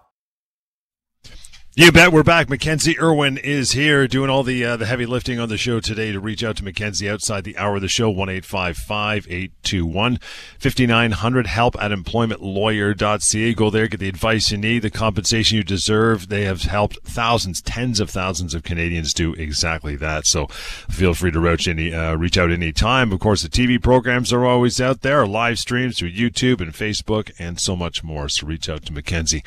You 1.73 1.89
bet. 1.93 2.11
We're 2.11 2.21
back. 2.21 2.49
Mackenzie 2.49 2.99
Irwin 2.99 3.37
is 3.37 3.71
here 3.71 4.05
doing 4.05 4.29
all 4.29 4.43
the 4.43 4.65
uh, 4.65 4.75
the 4.75 4.85
heavy 4.85 5.05
lifting 5.05 5.39
on 5.39 5.47
the 5.47 5.57
show 5.57 5.79
today. 5.79 6.11
To 6.11 6.19
reach 6.19 6.43
out 6.43 6.57
to 6.57 6.65
Mackenzie 6.65 7.09
outside 7.09 7.45
the 7.45 7.57
hour 7.57 7.77
of 7.77 7.81
the 7.81 7.87
show, 7.87 8.09
one 8.09 8.27
eight 8.27 8.43
five 8.43 8.75
five 8.75 9.25
eight 9.29 9.53
two 9.63 9.85
one 9.85 10.17
fifty 10.59 10.85
nine 10.85 11.11
hundred. 11.11 11.47
Help 11.47 11.81
at 11.81 11.91
employmentlawyer.ca. 11.91 13.53
Go 13.53 13.69
there, 13.69 13.87
get 13.87 14.01
the 14.01 14.09
advice 14.09 14.51
you 14.51 14.57
need, 14.57 14.79
the 14.79 14.89
compensation 14.89 15.55
you 15.55 15.63
deserve. 15.63 16.27
They 16.27 16.43
have 16.43 16.63
helped 16.63 16.99
thousands, 17.05 17.61
tens 17.61 18.01
of 18.01 18.09
thousands 18.09 18.53
of 18.53 18.63
Canadians 18.63 19.13
do 19.13 19.33
exactly 19.35 19.95
that. 19.95 20.25
So 20.25 20.47
feel 20.47 21.13
free 21.13 21.31
to 21.31 21.39
reach 21.39 21.69
any 21.69 21.93
uh, 21.93 22.15
reach 22.15 22.37
out 22.37 22.51
any 22.51 22.73
time. 22.73 23.13
Of 23.13 23.21
course, 23.21 23.43
the 23.43 23.49
TV 23.49 23.81
programs 23.81 24.33
are 24.33 24.43
always 24.45 24.81
out 24.81 25.03
there, 25.03 25.25
live 25.25 25.57
streams 25.57 25.99
through 25.99 26.11
YouTube 26.11 26.59
and 26.59 26.73
Facebook, 26.73 27.31
and 27.39 27.61
so 27.61 27.77
much 27.77 28.03
more. 28.03 28.27
So 28.27 28.45
reach 28.45 28.67
out 28.67 28.85
to 28.87 28.93
Mackenzie. 28.93 29.45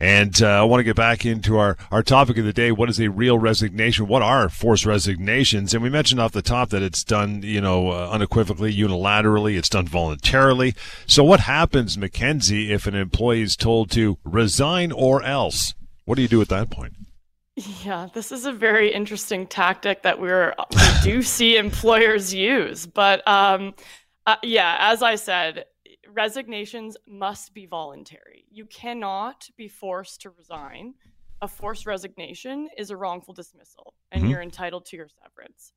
And 0.00 0.42
uh, 0.42 0.62
I 0.62 0.62
want 0.62 0.80
to 0.80 0.84
get 0.84 0.96
back 0.96 1.26
into 1.26 1.58
our, 1.58 1.67
our 1.90 2.02
topic 2.02 2.38
of 2.38 2.44
the 2.44 2.52
day. 2.52 2.72
What 2.72 2.88
is 2.88 3.00
a 3.00 3.08
real 3.08 3.38
resignation? 3.38 4.06
What 4.06 4.22
are 4.22 4.48
forced 4.48 4.86
resignations? 4.86 5.74
And 5.74 5.82
we 5.82 5.90
mentioned 5.90 6.20
off 6.20 6.32
the 6.32 6.42
top 6.42 6.70
that 6.70 6.82
it's 6.82 7.04
done, 7.04 7.42
you 7.42 7.60
know, 7.60 7.90
uh, 7.90 8.10
unequivocally, 8.10 8.74
unilaterally. 8.74 9.56
It's 9.58 9.68
done 9.68 9.86
voluntarily. 9.86 10.74
So 11.06 11.24
what 11.24 11.40
happens, 11.40 11.98
Mackenzie, 11.98 12.72
if 12.72 12.86
an 12.86 12.94
employee 12.94 13.42
is 13.42 13.56
told 13.56 13.90
to 13.92 14.18
resign 14.24 14.92
or 14.92 15.22
else? 15.22 15.74
What 16.04 16.16
do 16.16 16.22
you 16.22 16.28
do 16.28 16.40
at 16.40 16.48
that 16.48 16.70
point? 16.70 16.94
Yeah, 17.84 18.08
this 18.14 18.30
is 18.30 18.46
a 18.46 18.52
very 18.52 18.92
interesting 18.92 19.46
tactic 19.46 20.02
that 20.02 20.20
we're 20.20 20.54
we 20.70 20.88
do 21.02 21.22
see 21.36 21.56
employers 21.56 22.32
use. 22.32 22.86
But 22.86 23.26
um, 23.26 23.74
uh, 24.26 24.36
yeah, 24.42 24.76
as 24.78 25.02
I 25.02 25.16
said, 25.16 25.64
resignations 26.12 26.96
must 27.06 27.54
be 27.54 27.66
voluntary. 27.66 28.44
You 28.50 28.66
cannot 28.66 29.48
be 29.56 29.68
forced 29.68 30.22
to 30.22 30.30
resign 30.30 30.94
a 31.40 31.48
forced 31.48 31.86
resignation 31.86 32.68
is 32.76 32.90
a 32.90 32.96
wrongful 32.96 33.34
dismissal 33.34 33.94
and 34.12 34.22
mm-hmm. 34.22 34.30
you're 34.30 34.42
entitled 34.42 34.86
to 34.86 34.96
your 34.96 35.08
severance. 35.22 35.72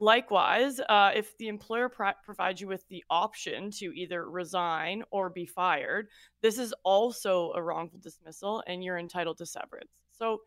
Likewise, 0.00 0.80
uh, 0.88 1.12
if 1.14 1.36
the 1.38 1.46
employer 1.46 1.88
provides 1.88 2.60
you 2.60 2.66
with 2.66 2.86
the 2.88 3.04
option 3.08 3.70
to 3.70 3.92
either 3.94 4.28
resign 4.28 5.04
or 5.12 5.30
be 5.30 5.46
fired, 5.46 6.08
this 6.40 6.58
is 6.58 6.74
also 6.82 7.52
a 7.54 7.62
wrongful 7.62 8.00
dismissal 8.00 8.64
and 8.66 8.82
you're 8.82 8.98
entitled 8.98 9.38
to 9.38 9.46
severance. 9.46 9.90
So, 10.10 10.40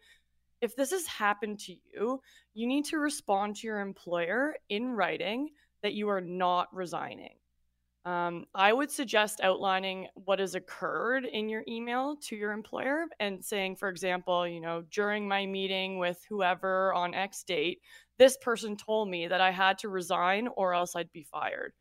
if 0.62 0.76
this 0.76 0.92
has 0.92 1.06
happened 1.06 1.60
to 1.60 1.74
you, 1.94 2.22
you 2.54 2.66
need 2.66 2.86
to 2.86 2.98
respond 2.98 3.58
to 3.58 3.68
your 3.68 3.82
employer 3.82 4.56
in 4.70 4.90
writing 4.90 5.50
that 5.84 5.94
you 5.94 6.10
are 6.10 6.22
not 6.22 6.74
resigning. 6.74 7.36
Um, 8.06 8.46
I 8.54 8.72
would 8.72 8.92
suggest 8.92 9.42
outlining 9.42 10.08
what 10.14 10.38
has 10.40 10.54
occurred 10.54 11.26
in 11.26 11.50
your 11.50 11.64
email 11.68 12.16
to 12.28 12.36
your 12.36 12.52
employer 12.52 13.06
and 13.20 13.44
saying, 13.44 13.78
for 13.78 13.90
example, 13.90 14.48
you 14.48 14.62
know, 14.62 14.84
during 14.92 15.28
my 15.28 15.48
meeting 15.48 15.98
with 15.98 16.24
whoever 16.30 16.94
on 16.94 17.16
X 17.16 17.44
date, 17.44 17.82
this 18.20 18.38
person 18.38 18.78
told 18.78 19.10
me 19.10 19.28
that 19.28 19.42
I 19.42 19.50
had 19.50 19.80
to 19.80 19.90
resign 19.90 20.48
or 20.56 20.74
else 20.76 20.96
I'd 20.96 21.12
be 21.12 21.24
fired. 21.24 21.74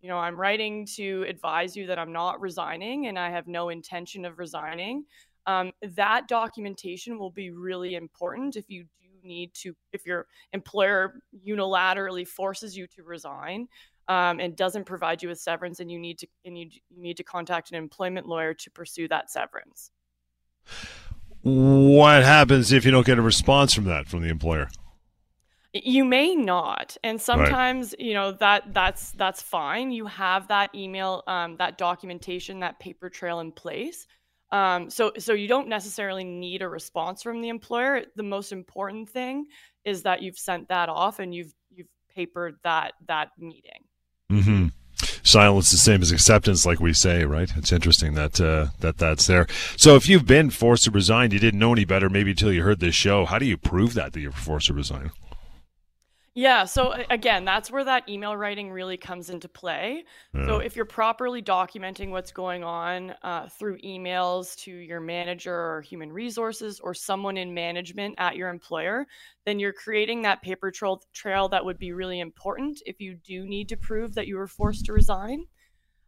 You 0.00 0.08
know, 0.08 0.18
I'm 0.18 0.40
writing 0.40 0.86
to 0.96 1.24
advise 1.28 1.76
you 1.76 1.86
that 1.88 1.98
I'm 1.98 2.12
not 2.12 2.40
resigning 2.40 3.06
and 3.06 3.18
I 3.18 3.30
have 3.30 3.46
no 3.46 3.68
intention 3.68 4.24
of 4.24 4.38
resigning. 4.38 5.04
um, 5.46 5.72
that 5.82 6.28
documentation 6.28 7.18
will 7.18 7.30
be 7.30 7.50
really 7.50 7.94
important 7.94 8.56
if 8.56 8.68
you 8.68 8.84
do 8.84 9.08
need 9.28 9.52
to 9.54 9.74
if 9.92 10.06
your 10.06 10.26
employer 10.52 11.20
unilaterally 11.46 12.26
forces 12.26 12.76
you 12.76 12.86
to 12.88 13.02
resign 13.02 13.66
um, 14.08 14.40
and 14.40 14.56
doesn't 14.56 14.84
provide 14.84 15.22
you 15.22 15.28
with 15.28 15.38
severance 15.38 15.80
and 15.80 15.90
you 15.90 15.98
need 15.98 16.18
to 16.18 16.26
and 16.44 16.58
you, 16.58 16.70
you 16.88 17.02
need 17.02 17.16
to 17.18 17.24
contact 17.24 17.70
an 17.70 17.76
employment 17.76 18.26
lawyer 18.26 18.54
to 18.54 18.70
pursue 18.70 19.06
that 19.08 19.30
severance. 19.30 19.90
What 21.42 22.24
happens 22.24 22.72
if 22.72 22.84
you 22.84 22.90
don't 22.90 23.06
get 23.06 23.18
a 23.18 23.22
response 23.22 23.74
from 23.74 23.84
that 23.84 24.08
from 24.08 24.22
the 24.22 24.28
employer? 24.28 24.68
You 25.74 26.04
may 26.04 26.34
not 26.34 26.96
and 27.04 27.20
sometimes 27.20 27.94
right. 27.98 28.06
you 28.06 28.14
know 28.14 28.32
that 28.32 28.72
that's 28.72 29.12
that's 29.12 29.42
fine. 29.42 29.92
You 29.92 30.06
have 30.06 30.48
that 30.48 30.74
email 30.74 31.22
um, 31.26 31.56
that 31.58 31.76
documentation 31.76 32.60
that 32.60 32.80
paper 32.80 33.10
trail 33.10 33.40
in 33.40 33.52
place. 33.52 34.06
Um, 34.50 34.88
so 34.88 35.12
so 35.18 35.34
you 35.34 35.46
don't 35.46 35.68
necessarily 35.68 36.24
need 36.24 36.62
a 36.62 36.68
response 36.68 37.22
from 37.22 37.42
the 37.42 37.50
employer. 37.50 38.04
The 38.16 38.22
most 38.22 38.52
important 38.52 39.10
thing 39.10 39.46
is 39.84 40.02
that 40.04 40.22
you've 40.22 40.38
sent 40.38 40.68
that 40.68 40.88
off 40.88 41.18
and 41.18 41.34
you've 41.34 41.52
you've 41.70 41.88
papered 42.08 42.56
that 42.64 42.94
that 43.06 43.28
meeting 43.38 43.84
silence 45.28 45.70
the 45.70 45.76
same 45.76 46.02
as 46.02 46.10
acceptance, 46.10 46.64
like 46.64 46.80
we 46.80 46.92
say, 46.92 47.24
right? 47.24 47.50
It's 47.56 47.72
interesting 47.72 48.14
that 48.14 48.40
uh, 48.40 48.68
that 48.80 48.98
that's 48.98 49.26
there. 49.26 49.46
So, 49.76 49.96
if 49.96 50.08
you've 50.08 50.26
been 50.26 50.50
forced 50.50 50.84
to 50.84 50.90
resign, 50.90 51.30
you 51.30 51.38
didn't 51.38 51.60
know 51.60 51.72
any 51.72 51.84
better, 51.84 52.08
maybe 52.08 52.30
until 52.30 52.52
you 52.52 52.62
heard 52.62 52.80
this 52.80 52.94
show. 52.94 53.24
How 53.24 53.38
do 53.38 53.46
you 53.46 53.56
prove 53.56 53.94
that 53.94 54.12
that 54.12 54.20
you're 54.20 54.32
forced 54.32 54.66
to 54.68 54.74
resign? 54.74 55.10
Yeah. 56.38 56.66
So 56.66 56.94
again, 57.10 57.44
that's 57.44 57.68
where 57.68 57.82
that 57.82 58.08
email 58.08 58.36
writing 58.36 58.70
really 58.70 58.96
comes 58.96 59.28
into 59.28 59.48
play. 59.48 60.04
Yeah. 60.32 60.46
So 60.46 60.58
if 60.58 60.76
you're 60.76 60.84
properly 60.84 61.42
documenting 61.42 62.10
what's 62.10 62.30
going 62.30 62.62
on 62.62 63.12
uh, 63.24 63.48
through 63.48 63.78
emails 63.78 64.54
to 64.58 64.70
your 64.70 65.00
manager 65.00 65.52
or 65.52 65.82
human 65.82 66.12
resources 66.12 66.78
or 66.78 66.94
someone 66.94 67.36
in 67.36 67.52
management 67.52 68.14
at 68.18 68.36
your 68.36 68.50
employer, 68.50 69.08
then 69.46 69.58
you're 69.58 69.72
creating 69.72 70.22
that 70.22 70.40
paper 70.40 70.70
trail, 70.70 71.02
trail 71.12 71.48
that 71.48 71.64
would 71.64 71.76
be 71.76 71.90
really 71.90 72.20
important 72.20 72.80
if 72.86 73.00
you 73.00 73.16
do 73.16 73.44
need 73.44 73.68
to 73.70 73.76
prove 73.76 74.14
that 74.14 74.28
you 74.28 74.36
were 74.36 74.46
forced 74.46 74.84
to 74.84 74.92
resign. 74.92 75.44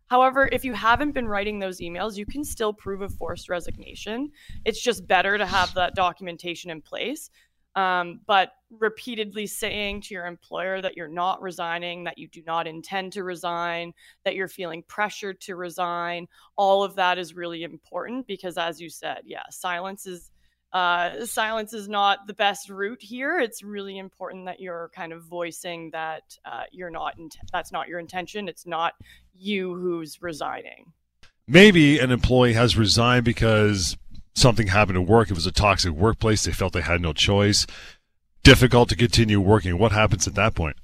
However, 0.06 0.48
if 0.52 0.64
you 0.64 0.74
haven't 0.74 1.10
been 1.10 1.26
writing 1.26 1.58
those 1.58 1.80
emails, 1.80 2.16
you 2.16 2.26
can 2.26 2.44
still 2.44 2.72
prove 2.72 3.02
a 3.02 3.08
forced 3.08 3.48
resignation. 3.48 4.30
It's 4.64 4.80
just 4.80 5.08
better 5.08 5.38
to 5.38 5.46
have 5.46 5.74
that 5.74 5.96
documentation 5.96 6.70
in 6.70 6.82
place 6.82 7.30
um, 7.76 8.20
but 8.26 8.52
repeatedly 8.78 9.46
saying 9.46 10.00
to 10.02 10.14
your 10.14 10.26
employer 10.26 10.80
that 10.80 10.96
you're 10.96 11.08
not 11.08 11.42
resigning, 11.42 12.04
that 12.04 12.18
you 12.18 12.28
do 12.28 12.42
not 12.46 12.66
intend 12.66 13.12
to 13.12 13.24
resign, 13.24 13.92
that 14.24 14.34
you're 14.34 14.48
feeling 14.48 14.82
pressured 14.86 15.40
to 15.40 15.56
resign, 15.56 16.26
all 16.56 16.82
of 16.82 16.96
that 16.96 17.18
is 17.18 17.34
really 17.34 17.62
important 17.62 18.26
because, 18.26 18.58
as 18.58 18.80
you 18.80 18.88
said, 18.88 19.22
yeah, 19.24 19.42
silence 19.50 20.06
is. 20.06 20.30
Uh, 20.72 21.26
silence 21.26 21.74
is 21.74 21.88
not 21.88 22.28
the 22.28 22.34
best 22.34 22.70
route 22.70 23.02
here. 23.02 23.40
It's 23.40 23.60
really 23.60 23.98
important 23.98 24.46
that 24.46 24.60
you're 24.60 24.88
kind 24.94 25.12
of 25.12 25.24
voicing 25.24 25.90
that 25.90 26.22
uh, 26.44 26.62
you're 26.70 26.90
not. 26.90 27.18
In- 27.18 27.28
that's 27.52 27.72
not 27.72 27.88
your 27.88 27.98
intention. 27.98 28.46
It's 28.46 28.66
not 28.66 28.94
you 29.34 29.74
who's 29.74 30.22
resigning. 30.22 30.92
Maybe 31.48 31.98
an 31.98 32.12
employee 32.12 32.52
has 32.52 32.76
resigned 32.76 33.24
because 33.24 33.96
something 34.34 34.68
happened 34.68 34.98
at 34.98 35.06
work. 35.06 35.30
It 35.30 35.34
was 35.34 35.46
a 35.46 35.52
toxic 35.52 35.92
workplace. 35.92 36.44
They 36.44 36.52
felt 36.52 36.72
they 36.72 36.80
had 36.80 37.00
no 37.00 37.12
choice. 37.12 37.66
Difficult 38.42 38.88
to 38.88 38.96
continue 38.96 39.40
working. 39.40 39.78
What 39.78 39.92
happens 39.92 40.26
at 40.26 40.34
that 40.34 40.54
point? 40.54 40.76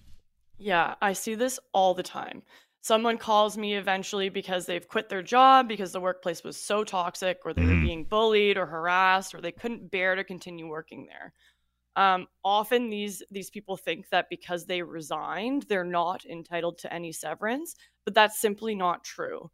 Yeah, 0.58 0.94
I 1.00 1.12
see 1.12 1.34
this 1.34 1.58
all 1.72 1.94
the 1.94 2.02
time. 2.02 2.42
Someone 2.82 3.18
calls 3.18 3.58
me 3.58 3.74
eventually 3.74 4.28
because 4.28 4.66
they've 4.66 4.86
quit 4.86 5.08
their 5.08 5.22
job 5.22 5.66
because 5.66 5.92
the 5.92 6.00
workplace 6.00 6.44
was 6.44 6.56
so 6.56 6.84
toxic, 6.84 7.38
or 7.44 7.52
they 7.52 7.62
mm. 7.62 7.66
were 7.66 7.72
mm-hmm. 7.72 7.84
being 7.84 8.04
bullied 8.04 8.56
or 8.56 8.66
harassed, 8.66 9.34
or 9.34 9.40
they 9.40 9.52
couldn't 9.52 9.90
bear 9.90 10.14
to 10.14 10.22
continue 10.22 10.68
working 10.68 11.06
there. 11.06 11.32
Um, 11.96 12.26
often 12.44 12.90
these 12.90 13.22
these 13.30 13.50
people 13.50 13.76
think 13.76 14.10
that 14.10 14.28
because 14.28 14.66
they 14.66 14.82
resigned, 14.82 15.62
they're 15.62 15.82
not 15.82 16.24
entitled 16.26 16.78
to 16.78 16.92
any 16.92 17.10
severance, 17.10 17.74
but 18.04 18.14
that's 18.14 18.38
simply 18.38 18.74
not 18.74 19.02
true. 19.02 19.50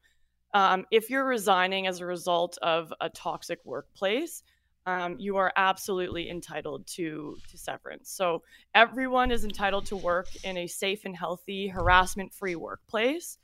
Um, 0.55 0.85
if 0.91 1.09
you're 1.09 1.25
resigning 1.25 1.87
as 1.87 2.01
a 2.01 2.07
result 2.07 2.59
of 2.61 2.93
a 3.01 3.09
toxic 3.09 3.59
workplace, 3.65 4.43
um, 4.87 5.17
you 5.19 5.37
are 5.37 5.53
absolutely 5.57 6.29
entitled 6.29 6.87
to, 6.89 7.37
to 7.49 7.59
severance. 7.59 8.11
So 8.11 8.43
everyone 8.75 9.31
is 9.31 9.45
entitled 9.45 9.87
to 9.87 9.97
work 9.97 10.27
in 10.45 10.57
a 10.57 10.67
safe 10.67 11.05
and 11.05 11.17
healthy, 11.17 11.69
harassment-free 11.69 12.57
workplace. 12.57 13.39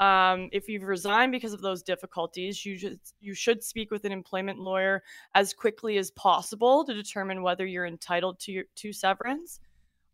Um, 0.00 0.48
if 0.52 0.68
you've 0.68 0.82
resigned 0.82 1.32
because 1.32 1.52
of 1.52 1.60
those 1.60 1.82
difficulties, 1.82 2.66
you 2.66 2.76
should 2.76 2.98
you 3.20 3.34
should 3.34 3.62
speak 3.62 3.90
with 3.92 4.04
an 4.04 4.10
employment 4.10 4.58
lawyer 4.58 5.02
as 5.34 5.54
quickly 5.54 5.96
as 5.96 6.10
possible 6.10 6.84
to 6.84 6.92
determine 6.92 7.42
whether 7.42 7.64
you're 7.64 7.86
entitled 7.86 8.40
to 8.40 8.64
to 8.74 8.92
severance. 8.92 9.60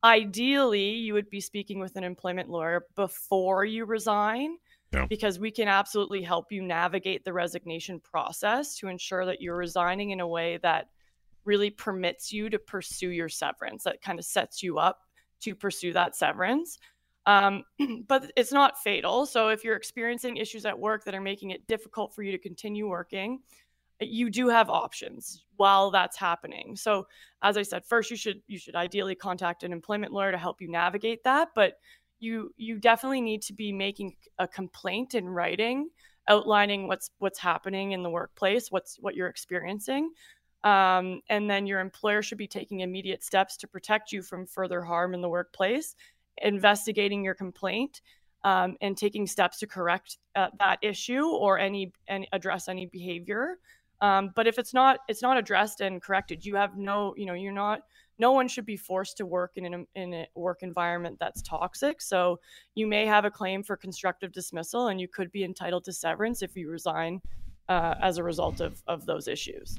Ideally, 0.04 0.90
you 0.90 1.14
would 1.14 1.30
be 1.30 1.40
speaking 1.40 1.80
with 1.80 1.96
an 1.96 2.04
employment 2.04 2.50
lawyer 2.50 2.86
before 2.96 3.64
you 3.64 3.86
resign 3.86 4.58
yeah. 4.92 5.06
because 5.06 5.38
we 5.38 5.50
can 5.50 5.68
absolutely 5.68 6.22
help 6.22 6.50
you 6.50 6.62
navigate 6.62 7.24
the 7.24 7.32
resignation 7.32 8.00
process 8.00 8.76
to 8.76 8.88
ensure 8.88 9.26
that 9.26 9.40
you're 9.40 9.56
resigning 9.56 10.10
in 10.10 10.20
a 10.20 10.26
way 10.26 10.58
that 10.62 10.88
really 11.44 11.70
permits 11.70 12.32
you 12.32 12.50
to 12.50 12.58
pursue 12.58 13.10
your 13.10 13.28
severance, 13.28 13.84
that 13.84 14.02
kind 14.02 14.18
of 14.18 14.24
sets 14.24 14.62
you 14.62 14.78
up 14.78 15.00
to 15.40 15.54
pursue 15.54 15.92
that 15.92 16.16
severance. 16.16 16.78
Um, 17.26 17.64
but 18.08 18.30
it's 18.36 18.52
not 18.52 18.78
fatal. 18.82 19.26
So 19.26 19.48
if 19.48 19.64
you're 19.64 19.76
experiencing 19.76 20.36
issues 20.36 20.64
at 20.64 20.78
work 20.78 21.04
that 21.04 21.14
are 21.14 21.20
making 21.20 21.50
it 21.50 21.66
difficult 21.66 22.14
for 22.14 22.22
you 22.22 22.32
to 22.32 22.38
continue 22.38 22.88
working, 22.88 23.40
you 24.00 24.30
do 24.30 24.48
have 24.48 24.70
options 24.70 25.44
while 25.56 25.90
that's 25.90 26.16
happening. 26.16 26.76
So 26.76 27.06
as 27.42 27.56
I 27.56 27.62
said, 27.62 27.84
first 27.84 28.10
you 28.10 28.16
should 28.16 28.40
you 28.46 28.58
should 28.58 28.76
ideally 28.76 29.14
contact 29.14 29.64
an 29.64 29.72
employment 29.72 30.12
lawyer 30.12 30.30
to 30.30 30.38
help 30.38 30.60
you 30.60 30.70
navigate 30.70 31.24
that. 31.24 31.48
But 31.54 31.74
you 32.20 32.52
you 32.56 32.78
definitely 32.78 33.20
need 33.20 33.42
to 33.42 33.52
be 33.52 33.72
making 33.72 34.16
a 34.38 34.48
complaint 34.48 35.14
in 35.14 35.28
writing 35.28 35.88
outlining 36.28 36.86
what's 36.88 37.10
what's 37.18 37.38
happening 37.38 37.92
in 37.92 38.02
the 38.02 38.10
workplace 38.10 38.70
what's 38.70 38.96
what 39.00 39.14
you're 39.14 39.28
experiencing. 39.28 40.10
Um, 40.64 41.20
and 41.30 41.48
then 41.48 41.66
your 41.66 41.78
employer 41.78 42.20
should 42.20 42.38
be 42.38 42.48
taking 42.48 42.80
immediate 42.80 43.22
steps 43.22 43.56
to 43.58 43.68
protect 43.68 44.10
you 44.10 44.22
from 44.22 44.44
further 44.44 44.82
harm 44.82 45.14
in 45.14 45.20
the 45.20 45.28
workplace 45.28 45.94
investigating 46.42 47.24
your 47.24 47.34
complaint 47.34 48.00
um, 48.44 48.76
and 48.80 48.96
taking 48.96 49.26
steps 49.26 49.58
to 49.58 49.66
correct 49.66 50.18
uh, 50.36 50.48
that 50.58 50.78
issue 50.82 51.26
or 51.26 51.58
any 51.58 51.92
and 52.06 52.26
address 52.32 52.68
any 52.68 52.86
behavior. 52.86 53.58
Um, 54.00 54.30
but 54.34 54.46
if 54.46 54.58
it's 54.58 54.72
not 54.72 55.00
it's 55.08 55.22
not 55.22 55.36
addressed 55.36 55.80
and 55.80 56.00
corrected 56.00 56.44
you 56.44 56.54
have 56.56 56.76
no 56.76 57.14
you 57.16 57.26
know 57.26 57.34
you're 57.34 57.52
not 57.52 57.80
no 58.18 58.32
one 58.32 58.48
should 58.48 58.66
be 58.66 58.76
forced 58.76 59.16
to 59.18 59.26
work 59.26 59.52
in 59.56 59.72
an 59.72 59.86
in 59.94 60.14
a 60.14 60.28
work 60.34 60.62
environment 60.62 61.18
that's 61.20 61.42
toxic. 61.42 62.00
So 62.00 62.40
you 62.74 62.86
may 62.86 63.06
have 63.06 63.24
a 63.24 63.30
claim 63.30 63.62
for 63.62 63.76
constructive 63.76 64.32
dismissal, 64.32 64.88
and 64.88 65.00
you 65.00 65.08
could 65.08 65.30
be 65.32 65.44
entitled 65.44 65.84
to 65.84 65.92
severance 65.92 66.42
if 66.42 66.56
you 66.56 66.70
resign 66.70 67.20
uh, 67.68 67.94
as 68.00 68.16
a 68.16 68.22
result 68.22 68.60
of, 68.60 68.82
of 68.86 69.04
those 69.06 69.28
issues. 69.28 69.78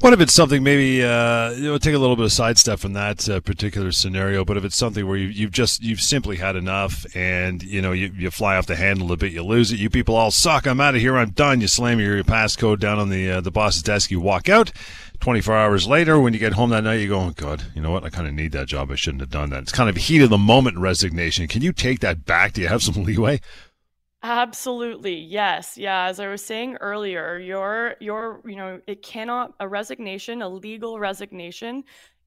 What 0.00 0.12
if 0.12 0.20
it's 0.20 0.32
something 0.32 0.62
maybe 0.62 1.02
uh, 1.02 1.52
you 1.52 1.64
know 1.64 1.78
take 1.78 1.94
a 1.94 1.98
little 1.98 2.16
bit 2.16 2.24
of 2.24 2.32
sidestep 2.32 2.78
from 2.78 2.94
that 2.94 3.28
uh, 3.28 3.40
particular 3.40 3.92
scenario, 3.92 4.44
but 4.44 4.56
if 4.56 4.64
it's 4.64 4.76
something 4.76 5.06
where 5.06 5.16
you, 5.16 5.46
have 5.46 5.52
just 5.52 5.82
you've 5.82 6.00
simply 6.00 6.36
had 6.36 6.56
enough, 6.56 7.04
and 7.14 7.62
you 7.62 7.80
know 7.80 7.92
you, 7.92 8.12
you 8.16 8.30
fly 8.30 8.56
off 8.56 8.66
the 8.66 8.76
handle 8.76 9.12
a 9.12 9.16
bit, 9.16 9.32
you 9.32 9.42
lose 9.42 9.70
it. 9.72 9.78
You 9.78 9.90
people 9.90 10.16
all 10.16 10.30
suck. 10.30 10.66
I'm 10.66 10.80
out 10.80 10.94
of 10.94 11.00
here. 11.00 11.16
I'm 11.16 11.30
done. 11.30 11.60
You 11.60 11.68
slam 11.68 12.00
your 12.00 12.22
passcode 12.24 12.80
down 12.80 12.98
on 12.98 13.10
the 13.10 13.30
uh, 13.30 13.40
the 13.40 13.50
boss's 13.50 13.82
desk. 13.82 14.10
You 14.10 14.20
walk 14.20 14.48
out. 14.48 14.72
24 15.20 15.54
hours 15.54 15.86
later, 15.86 16.18
when 16.18 16.32
you 16.32 16.38
get 16.38 16.54
home 16.54 16.70
that 16.70 16.82
night, 16.82 16.94
you 16.94 17.08
go, 17.08 17.20
oh, 17.20 17.30
God, 17.36 17.62
you 17.74 17.82
know 17.82 17.90
what? 17.90 18.04
I 18.04 18.08
kind 18.08 18.26
of 18.26 18.32
need 18.32 18.52
that 18.52 18.68
job. 18.68 18.90
I 18.90 18.94
shouldn't 18.94 19.20
have 19.20 19.28
done 19.28 19.50
that. 19.50 19.64
It's 19.64 19.72
kind 19.72 19.90
of 19.90 19.96
heat 19.96 20.22
of 20.22 20.30
the 20.30 20.38
moment 20.38 20.78
resignation. 20.78 21.46
Can 21.46 21.60
you 21.60 21.74
take 21.74 22.00
that 22.00 22.24
back? 22.24 22.54
Do 22.54 22.62
you 22.62 22.68
have 22.68 22.82
some 22.82 22.94
leeway? 23.04 23.40
Absolutely. 24.22 25.14
Yes. 25.16 25.78
Yeah. 25.78 26.04
As 26.06 26.20
I 26.20 26.28
was 26.28 26.44
saying 26.44 26.76
earlier, 26.80 27.38
your, 27.38 27.94
your, 28.00 28.42
you 28.44 28.56
know, 28.56 28.80
it 28.86 29.02
cannot, 29.02 29.54
a 29.60 29.66
resignation, 29.68 30.42
a 30.42 30.48
legal 30.48 30.98
resignation 30.98 31.84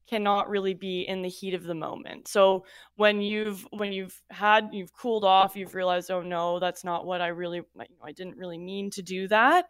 cannot 0.08 0.48
really 0.50 0.74
be 0.74 1.02
in 1.02 1.22
the 1.22 1.28
heat 1.28 1.54
of 1.54 1.62
the 1.64 1.74
moment. 1.74 2.26
So 2.28 2.66
when 2.96 3.20
you've 3.22 3.66
when 3.70 3.92
you've 3.92 4.20
had 4.30 4.68
you've 4.72 4.92
cooled 4.92 5.24
off, 5.24 5.56
you've 5.56 5.74
realized, 5.74 6.10
oh 6.10 6.20
no, 6.20 6.58
that's 6.58 6.84
not 6.84 7.06
what 7.06 7.22
I 7.22 7.28
really 7.28 7.58
you 7.58 7.64
know, 7.76 7.84
I 8.04 8.12
didn't 8.12 8.36
really 8.36 8.58
mean 8.58 8.90
to 8.90 9.02
do 9.02 9.28
that 9.28 9.66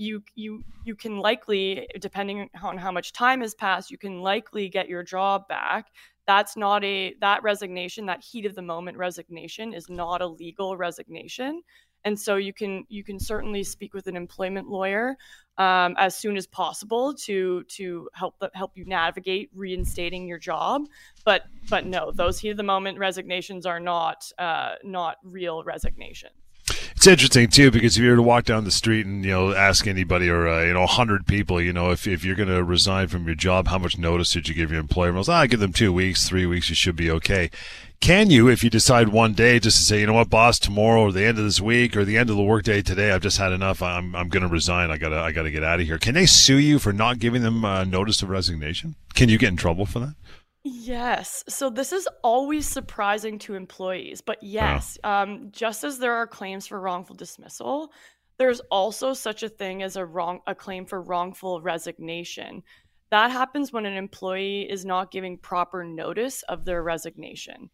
you 0.00 0.22
you 0.36 0.62
you 0.84 0.94
can 0.94 1.18
likely 1.18 1.88
depending 2.00 2.48
on 2.62 2.78
how 2.78 2.92
much 2.92 3.12
time 3.12 3.40
has 3.40 3.52
passed 3.54 3.90
you 3.90 3.98
can 3.98 4.20
likely 4.20 4.68
get 4.68 4.88
your 4.88 5.02
job 5.02 5.48
back 5.48 5.86
that's 6.28 6.58
not 6.58 6.84
a 6.84 7.14
that 7.22 7.42
resignation 7.42 8.04
that 8.06 8.22
heat 8.22 8.44
of 8.44 8.54
the 8.54 8.62
moment 8.62 8.98
resignation 8.98 9.72
is 9.72 9.88
not 9.88 10.20
a 10.20 10.26
legal 10.26 10.76
resignation. 10.76 11.62
And 12.04 12.20
so 12.20 12.36
you 12.36 12.52
can 12.52 12.84
you 12.88 13.02
can 13.02 13.18
certainly 13.18 13.64
speak 13.64 13.94
with 13.94 14.06
an 14.08 14.14
employment 14.14 14.68
lawyer 14.68 15.16
um, 15.56 15.96
as 15.98 16.16
soon 16.16 16.36
as 16.36 16.46
possible 16.46 17.14
to 17.14 17.64
to 17.64 18.10
help 18.12 18.36
help 18.52 18.72
you 18.76 18.84
navigate 18.84 19.50
reinstating 19.54 20.28
your 20.28 20.38
job. 20.38 20.82
But 21.24 21.44
but 21.70 21.86
no 21.86 22.12
those 22.12 22.38
heat 22.38 22.50
of 22.50 22.58
the 22.58 22.62
moment 22.62 22.98
resignations 22.98 23.64
are 23.64 23.80
not 23.80 24.30
uh, 24.38 24.74
not 24.84 25.16
real 25.24 25.64
resignations 25.64 26.47
It's 26.98 27.06
interesting 27.06 27.46
too 27.46 27.70
because 27.70 27.96
if 27.96 28.02
you 28.02 28.10
were 28.10 28.16
to 28.16 28.22
walk 28.22 28.44
down 28.44 28.64
the 28.64 28.72
street 28.72 29.06
and 29.06 29.24
you 29.24 29.30
know 29.30 29.54
ask 29.54 29.86
anybody 29.86 30.28
or 30.28 30.48
uh, 30.48 30.64
you 30.64 30.72
know 30.72 30.84
hundred 30.84 31.28
people, 31.28 31.60
you 31.60 31.72
know 31.72 31.92
if 31.92 32.08
if 32.08 32.24
you're 32.24 32.34
going 32.34 32.48
to 32.48 32.64
resign 32.64 33.06
from 33.06 33.24
your 33.24 33.36
job, 33.36 33.68
how 33.68 33.78
much 33.78 33.96
notice 33.96 34.32
did 34.32 34.48
you 34.48 34.54
give 34.56 34.72
your 34.72 34.80
employer? 34.80 35.12
Well, 35.12 35.30
I 35.30 35.46
give 35.46 35.60
them 35.60 35.72
two 35.72 35.92
weeks, 35.92 36.28
three 36.28 36.44
weeks, 36.44 36.70
you 36.70 36.74
should 36.74 36.96
be 36.96 37.08
okay. 37.12 37.52
Can 38.00 38.30
you, 38.30 38.48
if 38.48 38.64
you 38.64 38.68
decide 38.68 39.10
one 39.10 39.32
day 39.32 39.60
just 39.60 39.76
to 39.76 39.84
say, 39.84 40.00
you 40.00 40.08
know 40.08 40.14
what, 40.14 40.28
boss, 40.28 40.58
tomorrow 40.58 41.02
or 41.02 41.12
the 41.12 41.24
end 41.24 41.38
of 41.38 41.44
this 41.44 41.60
week 41.60 41.96
or 41.96 42.04
the 42.04 42.18
end 42.18 42.30
of 42.30 42.36
the 42.36 42.42
workday 42.42 42.82
today, 42.82 43.12
I've 43.12 43.22
just 43.22 43.38
had 43.38 43.52
enough. 43.52 43.80
I'm 43.80 44.16
I'm 44.16 44.28
going 44.28 44.42
to 44.42 44.48
resign. 44.48 44.90
I 44.90 44.98
gotta 44.98 45.20
I 45.20 45.30
gotta 45.30 45.52
get 45.52 45.62
out 45.62 45.78
of 45.78 45.86
here. 45.86 45.98
Can 45.98 46.14
they 46.14 46.26
sue 46.26 46.58
you 46.58 46.80
for 46.80 46.92
not 46.92 47.20
giving 47.20 47.42
them 47.42 47.64
uh, 47.64 47.84
notice 47.84 48.22
of 48.22 48.28
resignation? 48.28 48.96
Can 49.14 49.28
you 49.28 49.38
get 49.38 49.50
in 49.50 49.56
trouble 49.56 49.86
for 49.86 50.00
that? 50.00 50.14
Yes. 50.70 51.44
So 51.48 51.70
this 51.70 51.92
is 51.92 52.06
always 52.22 52.66
surprising 52.66 53.38
to 53.40 53.54
employees, 53.54 54.20
but 54.20 54.36
yes, 54.42 54.98
um, 55.02 55.48
just 55.50 55.82
as 55.82 55.98
there 55.98 56.12
are 56.14 56.26
claims 56.26 56.66
for 56.66 56.78
wrongful 56.78 57.16
dismissal, 57.16 57.90
there's 58.38 58.60
also 58.70 59.14
such 59.14 59.42
a 59.42 59.48
thing 59.48 59.82
as 59.82 59.96
a 59.96 60.04
wrong 60.04 60.40
a 60.46 60.54
claim 60.54 60.84
for 60.84 61.00
wrongful 61.00 61.62
resignation. 61.62 62.62
That 63.10 63.30
happens 63.30 63.72
when 63.72 63.86
an 63.86 63.96
employee 63.96 64.70
is 64.70 64.84
not 64.84 65.10
giving 65.10 65.38
proper 65.38 65.84
notice 65.84 66.42
of 66.42 66.66
their 66.66 66.82
resignation. 66.82 67.70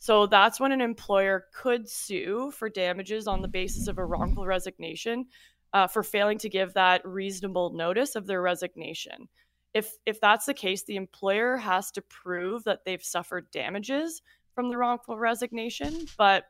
So 0.00 0.26
that's 0.26 0.58
when 0.58 0.72
an 0.72 0.80
employer 0.80 1.46
could 1.54 1.88
sue 1.88 2.50
for 2.50 2.68
damages 2.68 3.28
on 3.28 3.40
the 3.40 3.48
basis 3.48 3.86
of 3.86 3.98
a 3.98 4.04
wrongful 4.04 4.46
resignation 4.46 5.26
uh, 5.72 5.86
for 5.86 6.02
failing 6.02 6.38
to 6.38 6.48
give 6.48 6.74
that 6.74 7.06
reasonable 7.06 7.72
notice 7.72 8.16
of 8.16 8.26
their 8.26 8.42
resignation. 8.42 9.28
If 9.74 9.92
if 10.06 10.20
that's 10.20 10.46
the 10.46 10.54
case, 10.54 10.82
the 10.84 10.96
employer 10.96 11.56
has 11.56 11.90
to 11.92 12.02
prove 12.02 12.64
that 12.64 12.84
they've 12.84 13.02
suffered 13.02 13.50
damages 13.50 14.22
from 14.54 14.68
the 14.68 14.76
wrongful 14.76 15.18
resignation. 15.18 16.06
But 16.18 16.44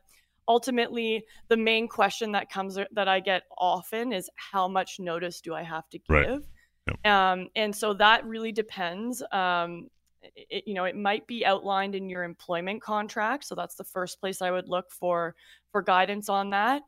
ultimately, 0.47 1.25
the 1.47 1.57
main 1.57 1.87
question 1.87 2.33
that 2.33 2.49
comes 2.49 2.77
that 2.91 3.07
I 3.07 3.19
get 3.19 3.43
often 3.57 4.11
is 4.11 4.29
how 4.35 4.67
much 4.67 4.99
notice 4.99 5.41
do 5.41 5.53
I 5.53 5.63
have 5.63 5.89
to 5.89 5.97
give? 5.97 6.07
Right. 6.09 6.39
Yep. 6.87 7.07
Um, 7.07 7.47
and 7.55 7.73
so 7.73 7.93
that 7.93 8.25
really 8.25 8.51
depends. 8.51 9.23
Um, 9.31 9.87
it, 10.35 10.63
you 10.65 10.73
know 10.73 10.85
it 10.85 10.95
might 10.95 11.27
be 11.27 11.45
outlined 11.45 11.95
in 11.95 12.09
your 12.09 12.23
employment 12.23 12.81
contract 12.81 13.43
so 13.43 13.55
that's 13.55 13.75
the 13.75 13.83
first 13.83 14.19
place 14.21 14.41
i 14.41 14.49
would 14.49 14.69
look 14.69 14.89
for 14.89 15.35
for 15.71 15.81
guidance 15.81 16.29
on 16.29 16.49
that 16.51 16.81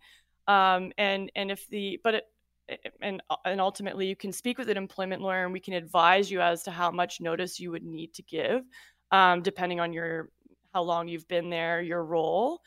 um, 0.48 0.92
and 0.98 1.32
and 1.36 1.52
if 1.52 1.68
the 1.70 2.00
but 2.04 2.16
it, 2.16 2.24
and 3.02 3.22
and 3.46 3.62
ultimately 3.62 4.08
you 4.08 4.16
can 4.16 4.32
speak 4.32 4.58
with 4.58 4.70
an 4.70 4.78
employment 4.78 5.22
lawyer 5.22 5.44
and 5.44 5.54
we 5.54 5.60
can 5.60 5.74
advise 5.74 6.32
you 6.32 6.42
as 6.42 6.64
to 6.64 6.72
how 6.72 6.90
much 6.90 7.22
notice 7.22 7.60
you 7.60 7.72
would 7.72 7.84
need 7.84 8.14
to 8.14 8.24
give 8.24 8.64
um, 9.12 9.42
depending 9.42 9.80
on 9.80 9.94
your 9.94 10.30
how 10.74 10.82
long 10.82 11.08
you've 11.08 11.28
been 11.28 11.50
there 11.50 11.82
your 11.82 12.04
role 12.04 12.62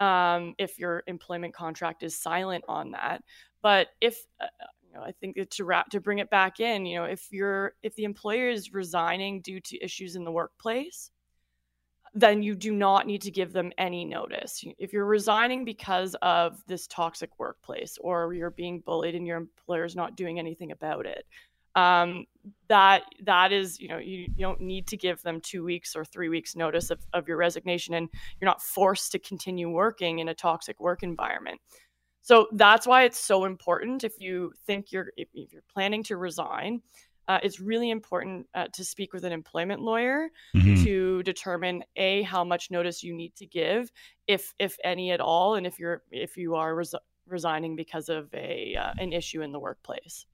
um, 0.00 0.54
if 0.58 0.78
your 0.78 1.02
employment 1.06 1.54
contract 1.54 2.02
is 2.02 2.20
silent 2.20 2.64
on 2.68 2.90
that. 2.90 3.22
But 3.62 3.88
if 4.00 4.18
uh, 4.40 4.46
know, 4.94 5.02
I 5.02 5.12
think 5.12 5.36
to 5.50 5.64
wrap 5.64 5.90
to 5.90 6.00
bring 6.00 6.18
it 6.18 6.30
back 6.30 6.60
in, 6.60 6.86
you 6.86 6.98
know, 6.98 7.04
if 7.04 7.28
you're 7.30 7.74
if 7.82 7.94
the 7.96 8.04
employer 8.04 8.48
is 8.48 8.72
resigning 8.72 9.40
due 9.40 9.60
to 9.60 9.84
issues 9.84 10.16
in 10.16 10.24
the 10.24 10.30
workplace, 10.30 11.10
then 12.14 12.42
you 12.42 12.54
do 12.54 12.72
not 12.72 13.06
need 13.06 13.22
to 13.22 13.30
give 13.30 13.52
them 13.52 13.72
any 13.76 14.04
notice. 14.04 14.64
If 14.78 14.92
you're 14.92 15.04
resigning 15.04 15.64
because 15.64 16.14
of 16.22 16.62
this 16.66 16.86
toxic 16.86 17.30
workplace 17.38 17.98
or 18.00 18.32
you're 18.34 18.50
being 18.50 18.80
bullied 18.80 19.16
and 19.16 19.26
your 19.26 19.36
employer's 19.36 19.96
not 19.96 20.16
doing 20.16 20.38
anything 20.38 20.70
about 20.70 21.06
it, 21.06 21.26
um, 21.74 22.24
that 22.68 23.02
that 23.24 23.52
is, 23.52 23.80
you 23.80 23.88
know, 23.88 23.98
you, 23.98 24.28
you 24.36 24.38
don't 24.38 24.60
need 24.60 24.86
to 24.86 24.96
give 24.96 25.20
them 25.22 25.40
two 25.40 25.64
weeks 25.64 25.96
or 25.96 26.04
three 26.04 26.28
weeks 26.28 26.54
notice 26.54 26.90
of, 26.90 27.00
of 27.12 27.26
your 27.26 27.36
resignation 27.36 27.94
and 27.94 28.08
you're 28.40 28.46
not 28.46 28.62
forced 28.62 29.10
to 29.12 29.18
continue 29.18 29.68
working 29.68 30.20
in 30.20 30.28
a 30.28 30.34
toxic 30.34 30.78
work 30.78 31.02
environment. 31.02 31.60
So 32.22 32.46
that's 32.52 32.86
why 32.86 33.04
it's 33.04 33.18
so 33.18 33.44
important 33.44 34.04
if 34.04 34.20
you 34.20 34.52
think 34.66 34.92
you're 34.92 35.08
if, 35.16 35.28
if 35.34 35.52
you're 35.52 35.64
planning 35.72 36.04
to 36.04 36.16
resign, 36.16 36.80
uh, 37.28 37.38
it's 37.42 37.60
really 37.60 37.90
important 37.90 38.46
uh, 38.54 38.66
to 38.72 38.84
speak 38.84 39.12
with 39.12 39.24
an 39.24 39.32
employment 39.32 39.80
lawyer 39.80 40.28
mm-hmm. 40.54 40.84
to 40.84 41.22
determine 41.22 41.82
a 41.96 42.22
how 42.22 42.44
much 42.44 42.70
notice 42.70 43.02
you 43.02 43.14
need 43.14 43.34
to 43.36 43.46
give, 43.46 43.90
if 44.26 44.52
if 44.58 44.76
any 44.84 45.10
at 45.10 45.20
all, 45.20 45.54
and 45.54 45.66
if 45.66 45.78
you're 45.78 46.02
if 46.10 46.36
you 46.36 46.54
are 46.54 46.74
res- 46.74 46.94
resigning 47.26 47.76
because 47.76 48.08
of 48.08 48.32
a 48.34 48.76
uh, 48.76 48.92
an 48.98 49.12
issue 49.12 49.42
in 49.42 49.52
the 49.52 49.58
workplace. 49.58 50.26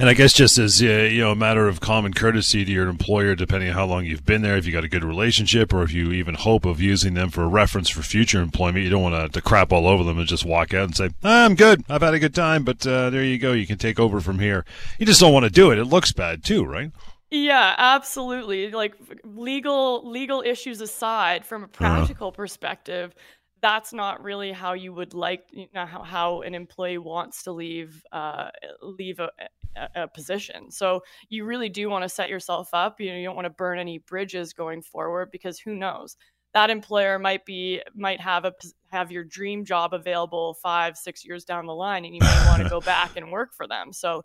And 0.00 0.08
I 0.08 0.14
guess 0.14 0.32
just 0.32 0.58
as 0.58 0.80
uh, 0.80 0.84
you 0.84 1.20
know, 1.20 1.32
a 1.32 1.36
matter 1.36 1.66
of 1.66 1.80
common 1.80 2.14
courtesy 2.14 2.64
to 2.64 2.70
your 2.70 2.88
employer, 2.88 3.34
depending 3.34 3.70
on 3.70 3.74
how 3.74 3.84
long 3.84 4.04
you've 4.04 4.24
been 4.24 4.42
there, 4.42 4.56
if 4.56 4.64
you 4.64 4.72
got 4.72 4.84
a 4.84 4.88
good 4.88 5.02
relationship, 5.02 5.72
or 5.72 5.82
if 5.82 5.92
you 5.92 6.12
even 6.12 6.36
hope 6.36 6.64
of 6.64 6.80
using 6.80 7.14
them 7.14 7.30
for 7.30 7.42
a 7.42 7.48
reference 7.48 7.88
for 7.88 8.02
future 8.02 8.40
employment, 8.40 8.84
you 8.84 8.90
don't 8.90 9.02
want 9.02 9.14
to, 9.16 9.28
to 9.28 9.42
crap 9.42 9.72
all 9.72 9.88
over 9.88 10.04
them 10.04 10.18
and 10.18 10.28
just 10.28 10.44
walk 10.44 10.72
out 10.72 10.84
and 10.84 10.96
say, 10.96 11.10
"I'm 11.24 11.56
good, 11.56 11.82
I've 11.88 12.02
had 12.02 12.14
a 12.14 12.20
good 12.20 12.34
time, 12.34 12.62
but 12.62 12.86
uh, 12.86 13.10
there 13.10 13.24
you 13.24 13.38
go, 13.38 13.52
you 13.52 13.66
can 13.66 13.78
take 13.78 13.98
over 13.98 14.20
from 14.20 14.38
here." 14.38 14.64
You 15.00 15.06
just 15.06 15.20
don't 15.20 15.32
want 15.32 15.44
to 15.44 15.50
do 15.50 15.72
it. 15.72 15.78
It 15.78 15.86
looks 15.86 16.12
bad 16.12 16.44
too, 16.44 16.64
right? 16.64 16.92
Yeah, 17.30 17.74
absolutely. 17.76 18.70
Like 18.70 18.94
legal 19.24 20.08
legal 20.08 20.42
issues 20.42 20.80
aside, 20.80 21.44
from 21.44 21.62
a 21.62 21.64
uh-huh. 21.66 21.72
practical 21.74 22.28
uh-huh. 22.28 22.36
perspective, 22.36 23.14
that's 23.60 23.92
not 23.92 24.22
really 24.22 24.52
how 24.52 24.72
you 24.72 24.92
would 24.92 25.14
like 25.14 25.44
you 25.50 25.66
know, 25.74 25.86
how, 25.86 26.02
how 26.02 26.40
an 26.42 26.54
employee 26.54 26.98
wants 26.98 27.42
to 27.44 27.52
leave 27.52 28.04
uh, 28.12 28.50
leave 28.82 29.20
a, 29.20 29.30
a, 29.76 30.02
a, 30.02 30.08
position. 30.08 30.70
So 30.70 31.02
you 31.28 31.44
really 31.44 31.68
do 31.68 31.88
want 31.88 32.04
to 32.04 32.08
set 32.08 32.28
yourself 32.28 32.70
up. 32.72 33.00
You 33.00 33.10
know, 33.10 33.18
you 33.18 33.24
don't 33.24 33.36
want 33.36 33.46
to 33.46 33.50
burn 33.50 33.78
any 33.78 33.98
bridges 33.98 34.52
going 34.52 34.82
forward 34.82 35.30
because 35.30 35.58
who 35.58 35.74
knows 35.74 36.16
that 36.54 36.70
employer 36.70 37.18
might 37.18 37.44
be 37.44 37.82
might 37.94 38.20
have 38.20 38.44
a 38.44 38.52
have 38.90 39.12
your 39.12 39.24
dream 39.24 39.64
job 39.64 39.92
available 39.92 40.54
five 40.54 40.96
six 40.96 41.24
years 41.24 41.44
down 41.44 41.66
the 41.66 41.74
line, 41.74 42.04
and 42.04 42.14
you 42.14 42.20
may 42.20 42.44
want 42.46 42.62
to 42.62 42.68
go 42.68 42.80
back 42.80 43.16
and 43.16 43.30
work 43.30 43.52
for 43.54 43.66
them. 43.66 43.92
So 43.92 44.22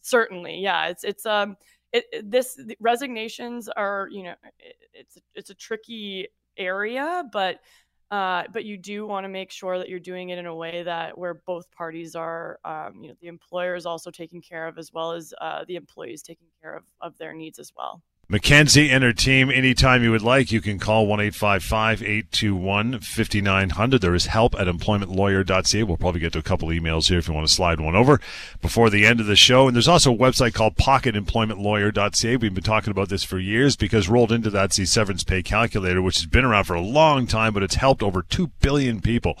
certainly, 0.00 0.58
yeah, 0.58 0.86
it's 0.86 1.04
it's 1.04 1.26
um 1.26 1.56
it, 1.92 2.04
this 2.24 2.58
resignations 2.80 3.68
are 3.68 4.08
you 4.10 4.24
know 4.24 4.34
it, 4.58 4.76
it's 4.92 5.18
it's 5.34 5.50
a 5.50 5.54
tricky 5.54 6.28
area, 6.56 7.24
but 7.32 7.60
uh, 8.10 8.44
but 8.52 8.64
you 8.64 8.76
do 8.76 9.06
want 9.06 9.24
to 9.24 9.28
make 9.28 9.50
sure 9.50 9.78
that 9.78 9.88
you're 9.88 9.98
doing 9.98 10.28
it 10.30 10.38
in 10.38 10.46
a 10.46 10.54
way 10.54 10.82
that 10.82 11.16
where 11.16 11.34
both 11.34 11.70
parties 11.70 12.14
are, 12.14 12.58
um, 12.64 13.02
you 13.02 13.08
know, 13.08 13.14
the 13.20 13.28
employer 13.28 13.74
is 13.74 13.86
also 13.86 14.10
taken 14.10 14.40
care 14.40 14.66
of 14.66 14.78
as 14.78 14.92
well 14.92 15.12
as 15.12 15.34
uh, 15.40 15.64
the 15.66 15.76
employees 15.76 16.22
taking 16.22 16.46
care 16.60 16.74
of, 16.76 16.84
of 17.00 17.16
their 17.18 17.32
needs 17.32 17.58
as 17.58 17.72
well. 17.76 18.02
Mackenzie 18.34 18.90
and 18.90 19.04
her 19.04 19.12
team, 19.12 19.48
anytime 19.48 20.02
you 20.02 20.10
would 20.10 20.20
like, 20.20 20.50
you 20.50 20.60
can 20.60 20.80
call 20.80 21.06
1 21.06 21.20
821 21.20 22.98
5900. 22.98 24.00
There 24.00 24.12
is 24.12 24.26
help 24.26 24.56
at 24.56 24.66
employmentlawyer.ca. 24.66 25.84
We'll 25.84 25.96
probably 25.96 26.20
get 26.20 26.32
to 26.32 26.40
a 26.40 26.42
couple 26.42 26.66
emails 26.70 27.08
here 27.08 27.20
if 27.20 27.28
you 27.28 27.34
want 27.34 27.46
to 27.46 27.52
slide 27.52 27.78
one 27.78 27.94
over 27.94 28.20
before 28.60 28.90
the 28.90 29.06
end 29.06 29.20
of 29.20 29.26
the 29.26 29.36
show. 29.36 29.68
And 29.68 29.76
there's 29.76 29.86
also 29.86 30.12
a 30.12 30.18
website 30.18 30.52
called 30.52 30.74
pocketemploymentlawyer.ca. 30.74 32.36
We've 32.38 32.52
been 32.52 32.64
talking 32.64 32.90
about 32.90 33.08
this 33.08 33.22
for 33.22 33.38
years 33.38 33.76
because 33.76 34.08
rolled 34.08 34.32
into 34.32 34.50
that's 34.50 34.78
the 34.78 34.86
severance 34.86 35.22
pay 35.22 35.44
calculator, 35.44 36.02
which 36.02 36.16
has 36.16 36.26
been 36.26 36.44
around 36.44 36.64
for 36.64 36.74
a 36.74 36.80
long 36.80 37.28
time, 37.28 37.54
but 37.54 37.62
it's 37.62 37.76
helped 37.76 38.02
over 38.02 38.20
2 38.20 38.48
billion 38.60 39.00
people 39.00 39.38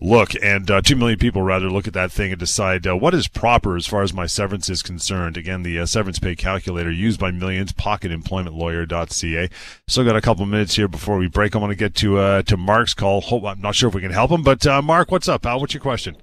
look, 0.00 0.30
and 0.42 0.70
uh, 0.70 0.80
2 0.80 0.96
million 0.96 1.18
people 1.18 1.42
rather 1.42 1.70
look 1.70 1.86
at 1.86 1.94
that 1.94 2.12
thing 2.12 2.32
and 2.32 2.38
decide 2.38 2.86
uh, 2.86 2.96
what 2.96 3.14
is 3.14 3.28
proper 3.28 3.76
as 3.76 3.86
far 3.86 4.02
as 4.02 4.12
my 4.12 4.26
severance 4.26 4.68
is 4.68 4.82
concerned. 4.82 5.36
Again, 5.36 5.62
the 5.62 5.78
uh, 5.78 5.86
severance 5.86 6.18
pay 6.18 6.36
calculator 6.36 6.90
used 6.90 7.18
by 7.18 7.30
millions, 7.30 7.72
pocketemploymentlawyer.ca. 7.72 9.50
Still 9.88 10.04
got 10.04 10.16
a 10.16 10.20
couple 10.20 10.46
minutes 10.46 10.76
here 10.76 10.88
before 10.88 11.16
we 11.16 11.28
break. 11.28 11.54
I 11.54 11.58
want 11.58 11.70
to 11.70 11.76
get 11.76 11.94
to 11.96 12.18
uh, 12.18 12.42
to 12.42 12.56
Mark's 12.56 12.94
call. 12.94 13.20
Hope, 13.20 13.44
I'm 13.44 13.60
not 13.60 13.74
sure 13.74 13.88
if 13.88 13.94
we 13.94 14.00
can 14.00 14.12
help 14.12 14.30
him, 14.30 14.42
but 14.42 14.66
uh, 14.66 14.82
Mark, 14.82 15.10
what's 15.10 15.28
up, 15.28 15.42
pal? 15.42 15.60
What's 15.60 15.74
your 15.74 15.82
question? 15.82 16.16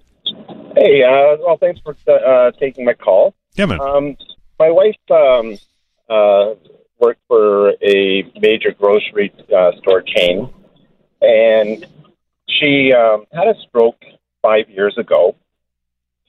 Hey, 0.75 1.03
uh, 1.03 1.37
well, 1.39 1.57
thanks 1.59 1.79
for 1.81 1.95
taking 2.59 2.85
my 2.85 2.93
call. 2.93 3.33
Yeah, 3.55 3.65
man. 3.65 3.79
Um, 3.79 4.17
my 4.59 4.71
wife 4.71 4.97
um, 5.11 5.57
worked 6.99 7.21
for 7.27 7.73
a 7.81 8.31
major 8.39 8.71
grocery 8.71 9.31
store 9.81 10.01
chain, 10.01 10.51
and 11.21 11.85
she 12.63 12.93
um, 12.93 13.25
had 13.31 13.47
a 13.47 13.59
stroke 13.67 14.01
five 14.41 14.69
years 14.69 14.95
ago. 14.97 15.35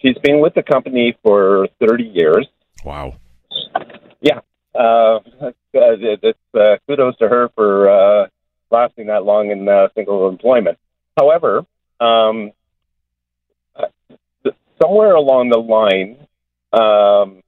She's 0.00 0.16
been 0.22 0.40
with 0.40 0.54
the 0.54 0.62
company 0.62 1.16
for 1.22 1.68
30 1.80 2.04
years. 2.04 2.46
Wow. 2.84 3.16
Yeah. 4.20 4.40
Uh, 4.74 5.20
it's, 5.72 6.38
uh, 6.54 6.76
kudos 6.86 7.16
to 7.18 7.28
her 7.28 7.50
for 7.54 7.88
uh, 7.88 8.26
lasting 8.70 9.06
that 9.06 9.24
long 9.24 9.50
in 9.50 9.68
uh, 9.68 9.88
single 9.94 10.28
employment. 10.28 10.78
However, 11.16 11.64
um, 12.00 12.52
uh, 13.76 14.50
somewhere 14.82 15.14
along 15.14 15.50
the 15.50 15.58
line, 15.58 16.26
um, 16.72 17.42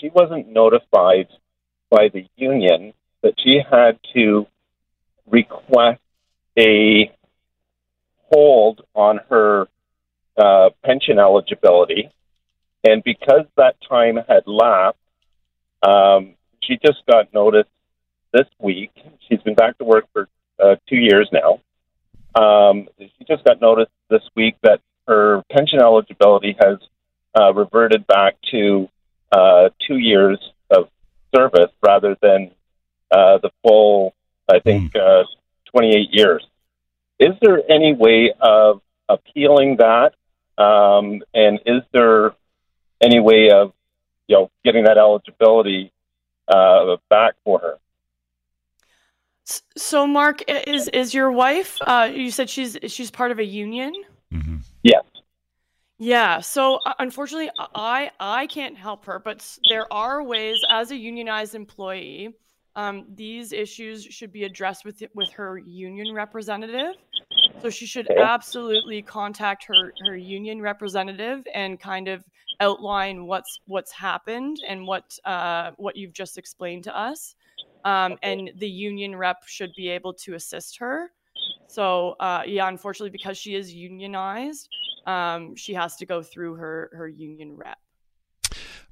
she 0.00 0.10
wasn't 0.10 0.48
notified 0.48 1.28
by 1.90 2.08
the 2.12 2.26
union 2.36 2.92
that 3.22 3.34
she 3.38 3.60
had 3.68 3.98
to 4.14 4.46
request 5.26 6.00
a 6.56 7.12
hold 8.30 8.82
on 8.94 9.20
her 9.30 9.66
uh, 10.36 10.70
pension 10.84 11.18
eligibility. 11.18 12.10
And 12.84 13.02
because 13.02 13.44
that 13.56 13.76
time 13.88 14.16
had 14.28 14.44
lapsed, 14.46 14.98
um, 15.82 16.34
she 16.62 16.78
just 16.84 16.98
got 17.10 17.32
notice 17.34 17.66
this 18.32 18.46
week. 18.58 18.92
She's 19.28 19.40
been 19.40 19.54
back 19.54 19.78
to 19.78 19.84
work 19.84 20.04
for 20.12 20.28
uh, 20.62 20.76
two 20.88 20.96
years 20.96 21.28
now. 21.32 21.60
Um, 22.40 22.88
she 22.98 23.24
just 23.26 23.44
got 23.44 23.60
notice 23.60 23.88
this 24.10 24.22
week 24.36 24.56
that 24.62 24.80
her 25.06 25.42
pension 25.50 25.80
eligibility 25.80 26.56
has 26.60 26.78
uh, 27.38 27.52
reverted 27.54 28.06
back 28.06 28.36
to 28.50 28.88
uh, 29.32 29.70
two 29.86 29.96
years 29.96 30.38
of 30.70 30.88
service 31.34 31.70
rather 31.82 32.16
than 32.20 32.50
uh, 33.10 33.38
the 33.38 33.50
full, 33.62 34.14
I 34.48 34.60
think, 34.60 34.94
uh, 34.94 35.24
28 35.72 36.08
years. 36.12 36.46
Is 37.18 37.34
there 37.40 37.60
any 37.70 37.94
way 37.94 38.32
of 38.40 38.80
appealing 39.08 39.78
that? 39.78 40.14
Um, 40.62 41.22
and 41.34 41.60
is 41.66 41.82
there 41.92 42.34
any 43.00 43.20
way 43.20 43.50
of, 43.50 43.72
you 44.26 44.36
know, 44.36 44.50
getting 44.64 44.84
that 44.84 44.98
eligibility 44.98 45.92
uh, 46.48 46.96
back 47.08 47.34
for 47.44 47.58
her? 47.60 47.74
So, 49.76 50.06
Mark, 50.06 50.42
is 50.48 50.88
is 50.88 51.14
your 51.14 51.30
wife? 51.32 51.78
Uh, 51.80 52.10
you 52.12 52.30
said 52.30 52.50
she's 52.50 52.76
she's 52.88 53.10
part 53.10 53.30
of 53.30 53.38
a 53.38 53.44
union. 53.44 53.94
Mm-hmm. 54.32 54.56
Yes. 54.82 55.04
Yeah. 55.98 56.40
So, 56.40 56.80
uh, 56.84 56.92
unfortunately, 56.98 57.50
I 57.74 58.10
I 58.20 58.46
can't 58.48 58.76
help 58.76 59.06
her, 59.06 59.18
but 59.18 59.58
there 59.70 59.90
are 59.90 60.22
ways 60.22 60.58
as 60.68 60.90
a 60.90 60.96
unionized 60.96 61.54
employee. 61.54 62.34
Um, 62.76 63.06
these 63.14 63.52
issues 63.52 64.04
should 64.04 64.32
be 64.32 64.44
addressed 64.44 64.84
with 64.84 65.02
with 65.14 65.32
her 65.32 65.58
union 65.58 66.14
representative. 66.14 66.94
So 67.60 67.70
she 67.70 67.86
should 67.86 68.08
absolutely 68.16 69.02
contact 69.02 69.64
her 69.64 69.92
her 70.06 70.16
union 70.16 70.60
representative 70.62 71.44
and 71.54 71.78
kind 71.80 72.08
of 72.08 72.24
outline 72.60 73.26
what's 73.26 73.60
what's 73.66 73.92
happened 73.92 74.58
and 74.66 74.86
what 74.86 75.18
uh, 75.24 75.72
what 75.76 75.96
you've 75.96 76.12
just 76.12 76.38
explained 76.38 76.84
to 76.84 76.96
us 76.96 77.34
um, 77.84 78.16
and 78.22 78.50
the 78.56 78.68
union 78.68 79.16
rep 79.16 79.38
should 79.46 79.72
be 79.76 79.88
able 79.88 80.12
to 80.12 80.34
assist 80.34 80.78
her. 80.78 81.10
So 81.66 82.16
uh, 82.20 82.42
yeah, 82.46 82.68
unfortunately, 82.68 83.10
because 83.10 83.36
she 83.36 83.54
is 83.54 83.72
unionized, 83.72 84.68
um, 85.06 85.54
she 85.56 85.74
has 85.74 85.96
to 85.96 86.06
go 86.06 86.22
through 86.22 86.54
her 86.54 86.90
her 86.94 87.08
union 87.08 87.56
rep. 87.56 87.78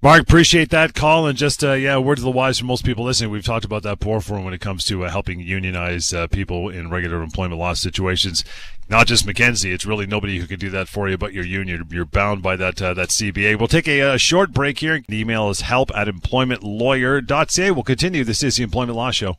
Mark, 0.02 0.20
appreciate 0.20 0.68
that 0.70 0.92
call 0.94 1.26
and 1.26 1.38
just 1.38 1.64
uh, 1.64 1.72
yeah, 1.72 1.96
word 1.96 2.16
to 2.16 2.22
the 2.22 2.30
wise 2.30 2.58
for 2.58 2.66
most 2.66 2.84
people 2.84 3.04
listening. 3.04 3.30
We've 3.30 3.44
talked 3.44 3.64
about 3.64 3.82
that 3.84 3.98
poor 3.98 4.20
form 4.20 4.44
when 4.44 4.52
it 4.52 4.60
comes 4.60 4.84
to 4.84 5.04
uh, 5.04 5.10
helping 5.10 5.40
unionize 5.40 6.12
uh, 6.12 6.26
people 6.26 6.68
in 6.68 6.90
regular 6.90 7.22
employment 7.22 7.58
law 7.58 7.72
situations. 7.72 8.44
Not 8.90 9.06
just 9.06 9.26
Mackenzie; 9.26 9.72
it's 9.72 9.86
really 9.86 10.06
nobody 10.06 10.38
who 10.38 10.46
can 10.46 10.58
do 10.58 10.68
that 10.68 10.88
for 10.88 11.08
you, 11.08 11.16
but 11.16 11.32
your 11.32 11.46
union. 11.46 11.88
You're 11.90 12.04
bound 12.04 12.42
by 12.42 12.56
that 12.56 12.80
uh, 12.80 12.92
that 12.92 13.08
CBA. 13.08 13.58
We'll 13.58 13.68
take 13.68 13.88
a, 13.88 14.00
a, 14.00 14.18
short 14.18 14.52
break 14.52 14.80
here. 14.80 15.02
The 15.08 15.18
email 15.18 15.48
is 15.48 15.62
help 15.62 15.90
at 15.94 16.08
employmentlawyer.ca. 16.08 17.70
We'll 17.70 17.82
continue. 17.82 18.22
This 18.22 18.42
is 18.42 18.56
the 18.56 18.64
Employment 18.64 18.96
Law 18.96 19.10
Show. 19.10 19.38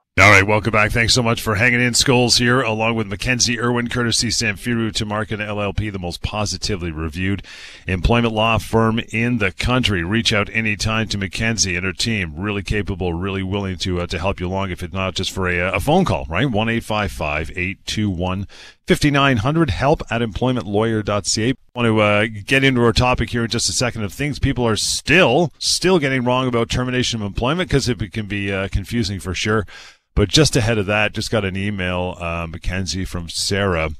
All 0.21 0.29
right, 0.29 0.45
welcome 0.45 0.71
back. 0.71 0.91
Thanks 0.91 1.15
so 1.15 1.23
much 1.23 1.41
for 1.41 1.55
hanging 1.55 1.81
in. 1.81 1.93
Scholes, 1.93 2.37
here, 2.37 2.61
along 2.61 2.93
with 2.93 3.07
Mackenzie 3.07 3.59
Irwin, 3.59 3.87
courtesy 3.87 4.29
Sam 4.29 4.55
Samfiru 4.55 4.91
Tumarkin 4.91 5.39
LLP, 5.39 5.91
the 5.91 5.97
most 5.97 6.21
positively 6.21 6.91
reviewed 6.91 7.43
employment 7.87 8.31
law 8.31 8.59
firm 8.59 8.99
in 8.99 9.39
the 9.39 9.51
country. 9.51 10.03
Reach 10.03 10.31
out 10.31 10.47
anytime 10.53 11.07
to 11.07 11.17
Mackenzie 11.17 11.75
and 11.75 11.83
her 11.83 11.91
team. 11.91 12.35
Really 12.35 12.61
capable, 12.61 13.15
really 13.15 13.41
willing 13.41 13.77
to 13.79 14.01
uh, 14.01 14.05
to 14.05 14.19
help 14.19 14.39
you 14.39 14.47
along. 14.47 14.69
If 14.69 14.83
it's 14.83 14.93
not 14.93 15.15
just 15.15 15.31
for 15.31 15.49
a, 15.49 15.57
a 15.57 15.79
phone 15.79 16.05
call, 16.05 16.27
right? 16.29 16.45
One 16.45 16.69
eight 16.69 16.83
five 16.83 17.11
five 17.11 17.49
eight 17.55 17.83
two 18.87 18.93
one 18.93 18.95
fifty 18.95 19.11
nine 19.11 19.37
hundred. 19.37 19.69
Help 19.69 20.01
at 20.09 20.21
employmentlawyer.ca. 20.21 21.49
I 21.49 21.53
want 21.75 21.85
to 21.85 21.99
uh, 22.01 22.25
get 22.45 22.63
into 22.63 22.83
our 22.83 22.93
topic 22.93 23.29
here 23.29 23.43
in 23.43 23.49
just 23.49 23.69
a 23.69 23.73
second 23.73 24.03
of 24.03 24.13
things 24.13 24.39
people 24.39 24.67
are 24.67 24.75
still 24.75 25.51
still 25.59 25.99
getting 25.99 26.23
wrong 26.23 26.47
about 26.47 26.69
termination 26.69 27.21
of 27.21 27.25
employment 27.25 27.69
because 27.69 27.87
it 27.89 28.11
can 28.11 28.25
be 28.27 28.51
uh, 28.51 28.67
confusing 28.69 29.19
for 29.19 29.33
sure. 29.33 29.65
But 30.13 30.29
just 30.29 30.55
ahead 30.55 30.77
of 30.77 30.87
that, 30.87 31.13
just 31.13 31.31
got 31.31 31.45
an 31.45 31.55
email, 31.55 32.17
uh, 32.19 32.45
Mackenzie 32.47 33.05
from 33.05 33.29
Sarah 33.29 33.91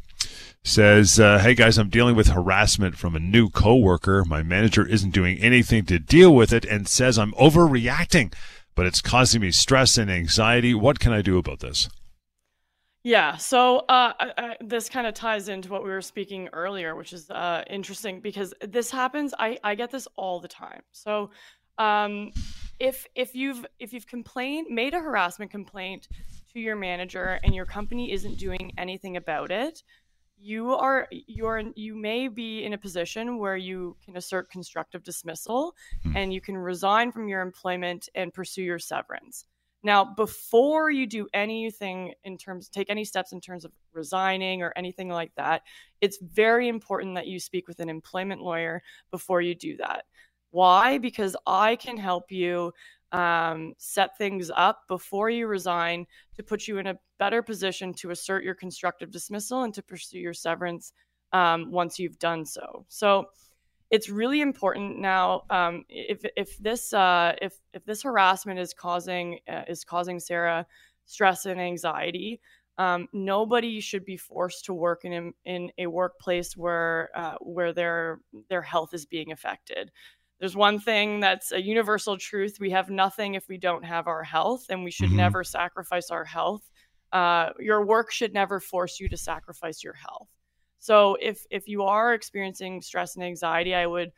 says, 0.63 1.19
uh, 1.19 1.39
"Hey 1.39 1.55
guys, 1.55 1.77
I'm 1.77 1.89
dealing 1.89 2.15
with 2.15 2.27
harassment 2.27 2.97
from 2.97 3.15
a 3.15 3.19
new 3.19 3.49
coworker. 3.49 4.23
My 4.25 4.43
manager 4.43 4.85
isn't 4.85 5.11
doing 5.11 5.39
anything 5.39 5.85
to 5.85 5.99
deal 5.99 6.35
with 6.35 6.53
it 6.53 6.65
and 6.65 6.87
says 6.87 7.17
I'm 7.17 7.31
overreacting, 7.33 8.33
but 8.75 8.85
it's 8.85 9.01
causing 9.01 9.41
me 9.41 9.51
stress 9.51 9.97
and 9.97 10.11
anxiety. 10.11 10.73
What 10.73 10.99
can 10.99 11.13
I 11.13 11.21
do 11.21 11.37
about 11.37 11.59
this?" 11.61 11.89
Yeah, 13.03 13.37
so 13.37 13.79
uh, 13.89 14.13
I, 14.19 14.55
this 14.61 14.87
kind 14.87 15.07
of 15.07 15.15
ties 15.15 15.49
into 15.49 15.69
what 15.69 15.83
we 15.83 15.89
were 15.89 16.01
speaking 16.01 16.49
earlier, 16.53 16.95
which 16.95 17.13
is 17.13 17.31
uh, 17.31 17.63
interesting 17.67 18.21
because 18.21 18.53
this 18.61 18.91
happens. 18.91 19.33
I, 19.39 19.57
I 19.63 19.73
get 19.73 19.89
this 19.89 20.07
all 20.17 20.39
the 20.39 20.47
time. 20.47 20.81
So 20.91 21.31
um, 21.79 22.31
if 22.81 23.05
if 23.15 23.35
you've 23.35 23.65
if 23.79 23.93
you've 23.93 24.07
complained 24.07 24.67
made 24.69 24.93
a 24.93 24.99
harassment 24.99 25.51
complaint 25.51 26.07
to 26.51 26.59
your 26.59 26.75
manager 26.75 27.39
and 27.43 27.53
your 27.53 27.65
company 27.65 28.11
isn't 28.11 28.37
doing 28.39 28.71
anything 28.77 29.17
about 29.17 29.51
it 29.51 29.83
you 30.39 30.73
are 30.73 31.07
you're 31.11 31.61
you 31.75 31.95
may 31.95 32.27
be 32.27 32.63
in 32.63 32.73
a 32.73 32.77
position 32.77 33.37
where 33.37 33.55
you 33.55 33.95
can 34.03 34.17
assert 34.17 34.49
constructive 34.49 35.03
dismissal 35.03 35.75
mm. 36.03 36.15
and 36.15 36.33
you 36.33 36.41
can 36.41 36.57
resign 36.57 37.11
from 37.11 37.27
your 37.27 37.41
employment 37.41 38.09
and 38.15 38.33
pursue 38.33 38.63
your 38.63 38.79
severance 38.79 39.45
now 39.83 40.03
before 40.03 40.89
you 40.91 41.07
do 41.07 41.27
anything 41.33 42.13
in 42.23 42.37
terms 42.37 42.69
take 42.69 42.89
any 42.89 43.03
steps 43.03 43.31
in 43.31 43.41
terms 43.41 43.65
of 43.65 43.71
resigning 43.93 44.61
or 44.61 44.73
anything 44.75 45.09
like 45.09 45.31
that 45.35 45.61
it's 46.01 46.17
very 46.21 46.67
important 46.67 47.15
that 47.15 47.27
you 47.27 47.39
speak 47.39 47.67
with 47.67 47.79
an 47.79 47.89
employment 47.89 48.41
lawyer 48.41 48.81
before 49.11 49.41
you 49.41 49.55
do 49.55 49.75
that 49.77 50.05
why? 50.51 50.97
Because 50.97 51.35
I 51.47 51.77
can 51.77 51.97
help 51.97 52.31
you 52.31 52.73
um, 53.13 53.73
set 53.77 54.17
things 54.17 54.51
up 54.55 54.83
before 54.87 55.29
you 55.29 55.47
resign 55.47 56.05
to 56.35 56.43
put 56.43 56.67
you 56.67 56.77
in 56.77 56.87
a 56.87 56.99
better 57.19 57.41
position 57.41 57.93
to 57.95 58.11
assert 58.11 58.43
your 58.43 58.55
constructive 58.55 59.11
dismissal 59.11 59.63
and 59.63 59.73
to 59.73 59.81
pursue 59.81 60.19
your 60.19 60.33
severance 60.33 60.93
um, 61.33 61.71
once 61.71 61.97
you've 61.97 62.19
done 62.19 62.45
so. 62.45 62.85
So 62.89 63.25
it's 63.91 64.09
really 64.09 64.41
important 64.41 64.97
now. 64.97 65.43
Um, 65.49 65.85
if 65.89 66.23
if 66.35 66.57
this 66.57 66.93
uh, 66.93 67.33
if 67.41 67.53
if 67.73 67.85
this 67.85 68.01
harassment 68.03 68.59
is 68.59 68.73
causing 68.73 69.39
uh, 69.47 69.63
is 69.67 69.83
causing 69.83 70.19
Sarah 70.19 70.65
stress 71.05 71.45
and 71.45 71.59
anxiety, 71.59 72.39
um, 72.77 73.07
nobody 73.13 73.79
should 73.81 74.05
be 74.05 74.17
forced 74.17 74.65
to 74.65 74.73
work 74.73 75.03
in 75.03 75.13
a, 75.13 75.49
in 75.49 75.71
a 75.77 75.87
workplace 75.87 76.55
where 76.55 77.09
uh, 77.13 77.35
where 77.41 77.73
their 77.73 78.21
their 78.49 78.61
health 78.61 78.93
is 78.93 79.05
being 79.05 79.31
affected 79.31 79.91
there's 80.39 80.55
one 80.55 80.79
thing 80.79 81.19
that's 81.19 81.51
a 81.51 81.61
universal 81.61 82.17
truth 82.17 82.57
we 82.59 82.71
have 82.71 82.89
nothing 82.89 83.35
if 83.35 83.47
we 83.47 83.57
don't 83.57 83.85
have 83.85 84.07
our 84.07 84.23
health 84.23 84.65
and 84.69 84.83
we 84.83 84.91
should 84.91 85.09
mm-hmm. 85.09 85.17
never 85.17 85.43
sacrifice 85.43 86.09
our 86.09 86.25
health 86.25 86.69
uh, 87.13 87.49
your 87.59 87.85
work 87.85 88.11
should 88.11 88.33
never 88.33 88.59
force 88.59 88.99
you 88.99 89.07
to 89.07 89.17
sacrifice 89.17 89.83
your 89.83 89.93
health 89.93 90.27
so 90.81 91.15
if 91.21 91.45
if 91.49 91.69
you 91.69 91.83
are 91.83 92.13
experiencing 92.13 92.81
stress 92.81 93.15
and 93.15 93.23
anxiety 93.23 93.73
i 93.73 93.87
would 93.87 94.11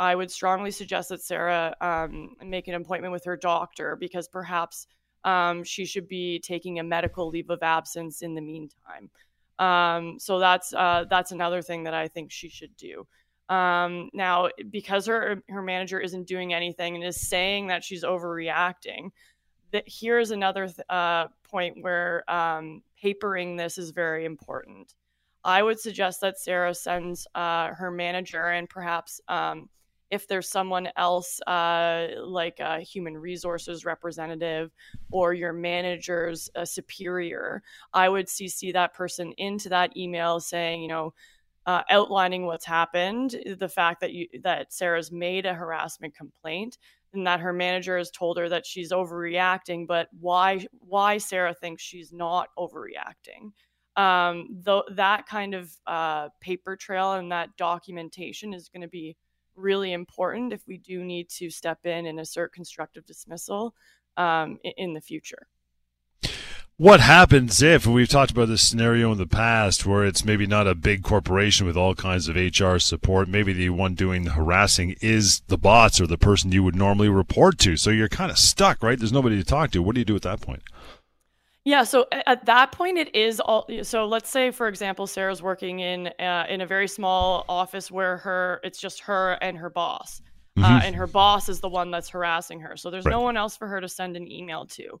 i 0.00 0.16
would 0.16 0.30
strongly 0.30 0.72
suggest 0.72 1.10
that 1.10 1.22
sarah 1.22 1.72
um, 1.80 2.34
make 2.44 2.66
an 2.66 2.74
appointment 2.74 3.12
with 3.12 3.24
her 3.24 3.36
doctor 3.36 3.94
because 3.94 4.26
perhaps 4.26 4.88
um, 5.24 5.62
she 5.62 5.84
should 5.84 6.08
be 6.08 6.40
taking 6.40 6.78
a 6.78 6.84
medical 6.84 7.28
leave 7.28 7.50
of 7.50 7.62
absence 7.62 8.22
in 8.22 8.34
the 8.34 8.40
meantime 8.40 9.08
um, 9.60 10.18
so 10.18 10.40
that's 10.40 10.74
uh, 10.74 11.04
that's 11.08 11.30
another 11.30 11.62
thing 11.62 11.84
that 11.84 11.94
i 11.94 12.08
think 12.08 12.32
she 12.32 12.48
should 12.48 12.76
do 12.76 13.06
um, 13.48 14.10
now, 14.12 14.48
because 14.70 15.06
her 15.06 15.42
her 15.48 15.62
manager 15.62 16.00
isn't 16.00 16.26
doing 16.26 16.52
anything 16.52 16.96
and 16.96 17.04
is 17.04 17.28
saying 17.28 17.68
that 17.68 17.84
she's 17.84 18.02
overreacting, 18.02 19.10
that 19.72 19.84
here's 19.86 20.32
another 20.32 20.66
th- 20.66 20.80
uh, 20.88 21.28
point 21.48 21.76
where 21.80 22.28
um, 22.30 22.82
papering 23.00 23.56
this 23.56 23.78
is 23.78 23.90
very 23.90 24.24
important. 24.24 24.94
I 25.46 25.62
would 25.62 25.78
suggest 25.78 26.20
that 26.22 26.40
Sarah 26.40 26.74
sends 26.74 27.26
uh, 27.36 27.68
her 27.68 27.92
manager 27.92 28.48
and 28.48 28.68
perhaps 28.68 29.20
um, 29.28 29.68
if 30.10 30.26
there's 30.26 30.48
someone 30.48 30.88
else 30.96 31.40
uh, 31.46 32.08
like 32.20 32.58
a 32.58 32.80
human 32.80 33.16
resources 33.16 33.84
representative 33.84 34.72
or 35.12 35.34
your 35.34 35.52
manager's 35.52 36.50
superior, 36.64 37.62
I 37.92 38.08
would 38.08 38.26
CC 38.26 38.72
that 38.72 38.92
person 38.92 39.32
into 39.38 39.68
that 39.68 39.96
email 39.96 40.40
saying, 40.40 40.82
you 40.82 40.88
know, 40.88 41.14
uh, 41.64 41.82
outlining 41.90 42.46
what's 42.46 42.64
happened, 42.64 43.36
the 43.58 43.68
fact 43.68 44.00
that 44.00 44.12
you 44.12 44.26
that 44.42 44.72
Sarah's 44.72 45.10
made 45.10 45.46
a 45.46 45.54
harassment 45.54 46.14
complaint 46.14 46.78
and 47.12 47.26
that 47.26 47.40
her 47.40 47.52
manager 47.52 47.98
has 47.98 48.10
told 48.10 48.36
her 48.38 48.48
that 48.48 48.66
she's 48.66 48.92
overreacting, 48.92 49.86
but 49.86 50.08
why 50.20 50.66
why 50.78 51.18
Sarah 51.18 51.54
thinks 51.54 51.82
she's 51.82 52.12
not 52.12 52.48
overreacting. 52.58 53.52
Um, 53.96 54.62
that 54.90 55.26
kind 55.26 55.54
of 55.54 55.70
uh, 55.86 56.28
paper 56.40 56.76
trail 56.76 57.14
and 57.14 57.32
that 57.32 57.56
documentation 57.56 58.52
is 58.52 58.68
going 58.68 58.82
to 58.82 58.88
be 58.88 59.16
really 59.56 59.92
important 59.92 60.52
if 60.52 60.60
we 60.66 60.76
do 60.76 61.02
need 61.02 61.28
to 61.30 61.48
step 61.48 61.86
in 61.86 62.06
and 62.06 62.20
assert 62.20 62.52
constructive 62.52 63.06
dismissal 63.06 63.74
um, 64.16 64.58
in, 64.62 64.72
in 64.76 64.92
the 64.92 65.00
future. 65.00 65.46
What 66.78 67.00
happens 67.00 67.62
if 67.62 67.86
we've 67.86 68.06
talked 68.06 68.32
about 68.32 68.48
this 68.48 68.60
scenario 68.60 69.10
in 69.10 69.16
the 69.16 69.26
past 69.26 69.86
where 69.86 70.04
it's 70.04 70.26
maybe 70.26 70.46
not 70.46 70.66
a 70.66 70.74
big 70.74 71.02
corporation 71.02 71.66
with 71.66 71.74
all 71.74 71.94
kinds 71.94 72.28
of 72.28 72.36
HR 72.36 72.76
support, 72.76 73.28
maybe 73.28 73.54
the 73.54 73.70
one 73.70 73.94
doing 73.94 74.24
the 74.24 74.32
harassing 74.32 74.94
is 75.00 75.40
the 75.46 75.56
boss 75.56 75.98
or 76.02 76.06
the 76.06 76.18
person 76.18 76.52
you 76.52 76.62
would 76.62 76.76
normally 76.76 77.08
report 77.08 77.58
to. 77.60 77.78
So 77.78 77.88
you're 77.88 78.10
kind 78.10 78.30
of 78.30 78.36
stuck, 78.36 78.82
right? 78.82 78.98
There's 78.98 79.10
nobody 79.10 79.38
to 79.38 79.44
talk 79.44 79.70
to. 79.70 79.82
What 79.82 79.94
do 79.94 80.02
you 80.02 80.04
do 80.04 80.16
at 80.16 80.22
that 80.22 80.42
point? 80.42 80.64
Yeah, 81.66 81.82
so 81.82 82.06
at 82.12 82.46
that 82.46 82.70
point, 82.70 82.96
it 82.96 83.12
is 83.12 83.40
all. 83.40 83.66
So 83.82 84.06
let's 84.06 84.30
say, 84.30 84.52
for 84.52 84.68
example, 84.68 85.08
Sarah's 85.08 85.42
working 85.42 85.80
in 85.80 86.06
uh, 86.20 86.46
in 86.48 86.60
a 86.60 86.66
very 86.66 86.86
small 86.86 87.44
office 87.48 87.90
where 87.90 88.18
her 88.18 88.60
it's 88.62 88.78
just 88.78 89.00
her 89.00 89.32
and 89.42 89.58
her 89.58 89.68
boss, 89.68 90.22
uh, 90.58 90.60
mm-hmm. 90.60 90.72
uh, 90.76 90.80
and 90.84 90.94
her 90.94 91.08
boss 91.08 91.48
is 91.48 91.58
the 91.58 91.68
one 91.68 91.90
that's 91.90 92.08
harassing 92.08 92.60
her. 92.60 92.76
So 92.76 92.88
there's 92.88 93.04
right. 93.04 93.10
no 93.10 93.20
one 93.20 93.36
else 93.36 93.56
for 93.56 93.66
her 93.66 93.80
to 93.80 93.88
send 93.88 94.16
an 94.16 94.30
email 94.30 94.64
to 94.66 95.00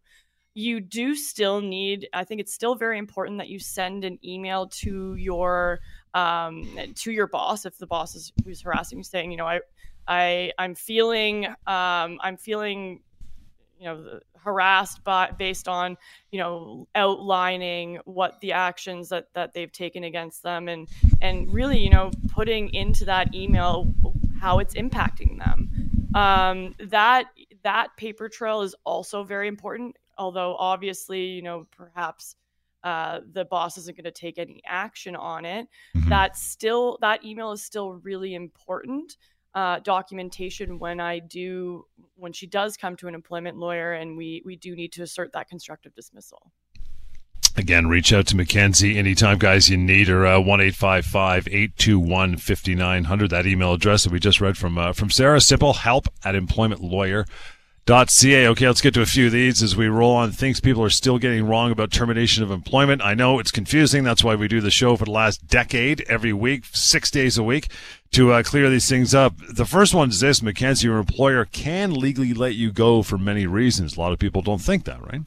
you 0.54 0.80
do 0.80 1.14
still 1.14 1.60
need 1.60 2.08
i 2.14 2.24
think 2.24 2.40
it's 2.40 2.54
still 2.54 2.74
very 2.74 2.96
important 2.96 3.36
that 3.36 3.48
you 3.48 3.58
send 3.58 4.04
an 4.04 4.18
email 4.24 4.66
to 4.66 5.14
your 5.16 5.80
um, 6.14 6.66
to 6.94 7.12
your 7.12 7.26
boss 7.26 7.66
if 7.66 7.76
the 7.76 7.86
boss 7.86 8.14
is 8.14 8.32
who's 8.42 8.62
harassing 8.62 8.96
you 8.96 9.04
saying 9.04 9.30
you 9.30 9.36
know 9.36 9.44
i 9.44 9.60
i 10.08 10.50
i'm 10.58 10.74
feeling 10.74 11.44
um, 11.66 12.18
i'm 12.22 12.38
feeling 12.38 13.00
you 13.78 13.84
know 13.86 14.20
harassed 14.36 15.02
by 15.04 15.30
based 15.30 15.68
on 15.68 15.96
you 16.30 16.38
know 16.38 16.86
outlining 16.94 17.98
what 18.04 18.40
the 18.40 18.52
actions 18.52 19.08
that 19.08 19.26
that 19.34 19.52
they've 19.52 19.72
taken 19.72 20.04
against 20.04 20.42
them 20.42 20.68
and 20.68 20.88
and 21.20 21.52
really 21.52 21.78
you 21.78 21.90
know 21.90 22.10
putting 22.28 22.72
into 22.74 23.04
that 23.04 23.34
email 23.34 23.92
how 24.40 24.58
it's 24.58 24.74
impacting 24.74 25.38
them 25.38 25.70
um, 26.14 26.74
that 26.78 27.26
that 27.62 27.88
paper 27.96 28.28
trail 28.28 28.62
is 28.62 28.74
also 28.84 29.22
very 29.22 29.48
important 29.48 29.96
although 30.18 30.56
obviously, 30.56 31.24
you 31.24 31.42
know, 31.42 31.66
perhaps 31.76 32.36
uh, 32.84 33.20
the 33.32 33.44
boss 33.44 33.78
isn't 33.78 33.96
going 33.96 34.04
to 34.04 34.10
take 34.10 34.38
any 34.38 34.62
action 34.66 35.16
on 35.16 35.44
it, 35.44 35.66
mm-hmm. 35.96 36.08
that 36.08 36.36
still 36.36 36.98
that 37.00 37.24
email 37.24 37.52
is 37.52 37.62
still 37.62 37.94
really 37.94 38.34
important 38.34 39.16
uh, 39.56 39.78
documentation 39.80 40.78
when 40.78 41.00
I 41.00 41.18
do 41.18 41.86
when 42.14 42.32
she 42.32 42.46
does 42.46 42.76
come 42.76 42.94
to 42.96 43.08
an 43.08 43.14
employment 43.14 43.56
lawyer, 43.56 43.94
and 43.94 44.16
we 44.16 44.42
we 44.44 44.54
do 44.54 44.76
need 44.76 44.92
to 44.92 45.02
assert 45.02 45.32
that 45.32 45.48
constructive 45.48 45.94
dismissal. 45.94 46.52
Again, 47.56 47.86
reach 47.86 48.12
out 48.12 48.26
to 48.26 48.36
Mackenzie 48.36 48.98
anytime, 48.98 49.38
guys, 49.38 49.70
you 49.70 49.78
need 49.78 50.08
her. 50.08 50.26
Uh, 50.26 50.38
1 50.38 50.60
821 50.60 52.36
5900. 52.36 53.30
That 53.30 53.46
email 53.46 53.72
address 53.72 54.04
that 54.04 54.12
we 54.12 54.20
just 54.20 54.42
read 54.42 54.58
from 54.58 54.76
uh, 54.76 54.92
from 54.92 55.08
Sarah. 55.08 55.40
Simple 55.40 55.72
help 55.72 56.06
at 56.22 56.34
employment 56.34 56.82
lawyer 56.82 57.24
.ca. 57.86 58.48
Okay, 58.48 58.66
let's 58.66 58.80
get 58.80 58.94
to 58.94 59.00
a 59.00 59.06
few 59.06 59.26
of 59.26 59.32
these 59.32 59.62
as 59.62 59.76
we 59.76 59.86
roll 59.86 60.16
on. 60.16 60.32
Things 60.32 60.60
people 60.60 60.82
are 60.82 60.90
still 60.90 61.18
getting 61.18 61.46
wrong 61.46 61.70
about 61.70 61.92
termination 61.92 62.42
of 62.42 62.50
employment. 62.50 63.00
I 63.00 63.14
know 63.14 63.38
it's 63.38 63.52
confusing. 63.52 64.02
That's 64.02 64.24
why 64.24 64.34
we 64.34 64.48
do 64.48 64.60
the 64.60 64.72
show 64.72 64.96
for 64.96 65.04
the 65.04 65.12
last 65.12 65.46
decade, 65.46 66.04
every 66.08 66.32
week, 66.32 66.64
six 66.72 67.12
days 67.12 67.38
a 67.38 67.44
week, 67.44 67.68
to 68.12 68.32
uh, 68.32 68.42
clear 68.42 68.70
these 68.70 68.88
things 68.88 69.14
up. 69.14 69.34
The 69.48 69.64
first 69.64 69.94
one 69.94 70.10
is 70.10 70.20
this: 70.20 70.42
Mackenzie, 70.42 70.86
your 70.86 70.98
employer 70.98 71.44
can 71.44 71.94
legally 71.94 72.34
let 72.34 72.54
you 72.54 72.72
go 72.72 73.02
for 73.02 73.18
many 73.18 73.46
reasons. 73.46 73.96
A 73.96 74.00
lot 74.00 74.12
of 74.12 74.18
people 74.18 74.42
don't 74.42 74.60
think 74.60 74.84
that, 74.84 75.00
right? 75.02 75.22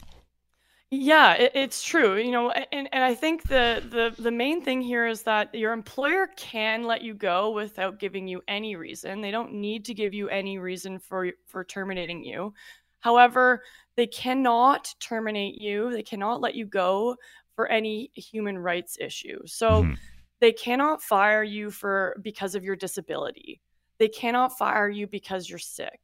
Yeah, 0.91 1.33
it, 1.33 1.51
it's 1.53 1.83
true. 1.83 2.17
You 2.17 2.31
know, 2.31 2.49
and, 2.49 2.89
and 2.91 3.03
I 3.03 3.13
think 3.13 3.43
the, 3.43 3.83
the 3.89 4.21
the 4.21 4.31
main 4.31 4.61
thing 4.61 4.81
here 4.81 5.05
is 5.05 5.21
that 5.23 5.53
your 5.53 5.71
employer 5.71 6.27
can 6.35 6.83
let 6.83 7.03
you 7.03 7.13
go 7.13 7.51
without 7.51 7.99
giving 7.99 8.27
you 8.27 8.41
any 8.47 8.75
reason. 8.75 9.21
They 9.21 9.31
don't 9.31 9.53
need 9.53 9.85
to 9.85 9.93
give 9.93 10.13
you 10.13 10.29
any 10.29 10.57
reason 10.57 10.97
for 10.97 11.31
for 11.45 11.63
terminating 11.63 12.23
you. 12.23 12.53
However, 13.01 13.63
they 13.95 14.07
cannot 14.07 14.93
terminate 14.99 15.61
you. 15.61 15.91
They 15.91 16.03
cannot 16.03 16.41
let 16.41 16.55
you 16.55 16.65
go 16.65 17.15
for 17.55 17.67
any 17.67 18.11
human 18.15 18.57
rights 18.57 18.97
issue. 18.99 19.39
So 19.45 19.83
mm-hmm. 19.83 19.93
They 20.39 20.51
cannot 20.51 21.01
fire 21.01 21.43
you 21.43 21.71
for 21.71 22.19
because 22.21 22.55
of 22.55 22.63
your 22.63 22.75
disability. 22.75 23.61
They 23.97 24.07
cannot 24.07 24.57
fire 24.57 24.89
you 24.89 25.07
because 25.07 25.49
you're 25.49 25.59
sick. 25.59 25.99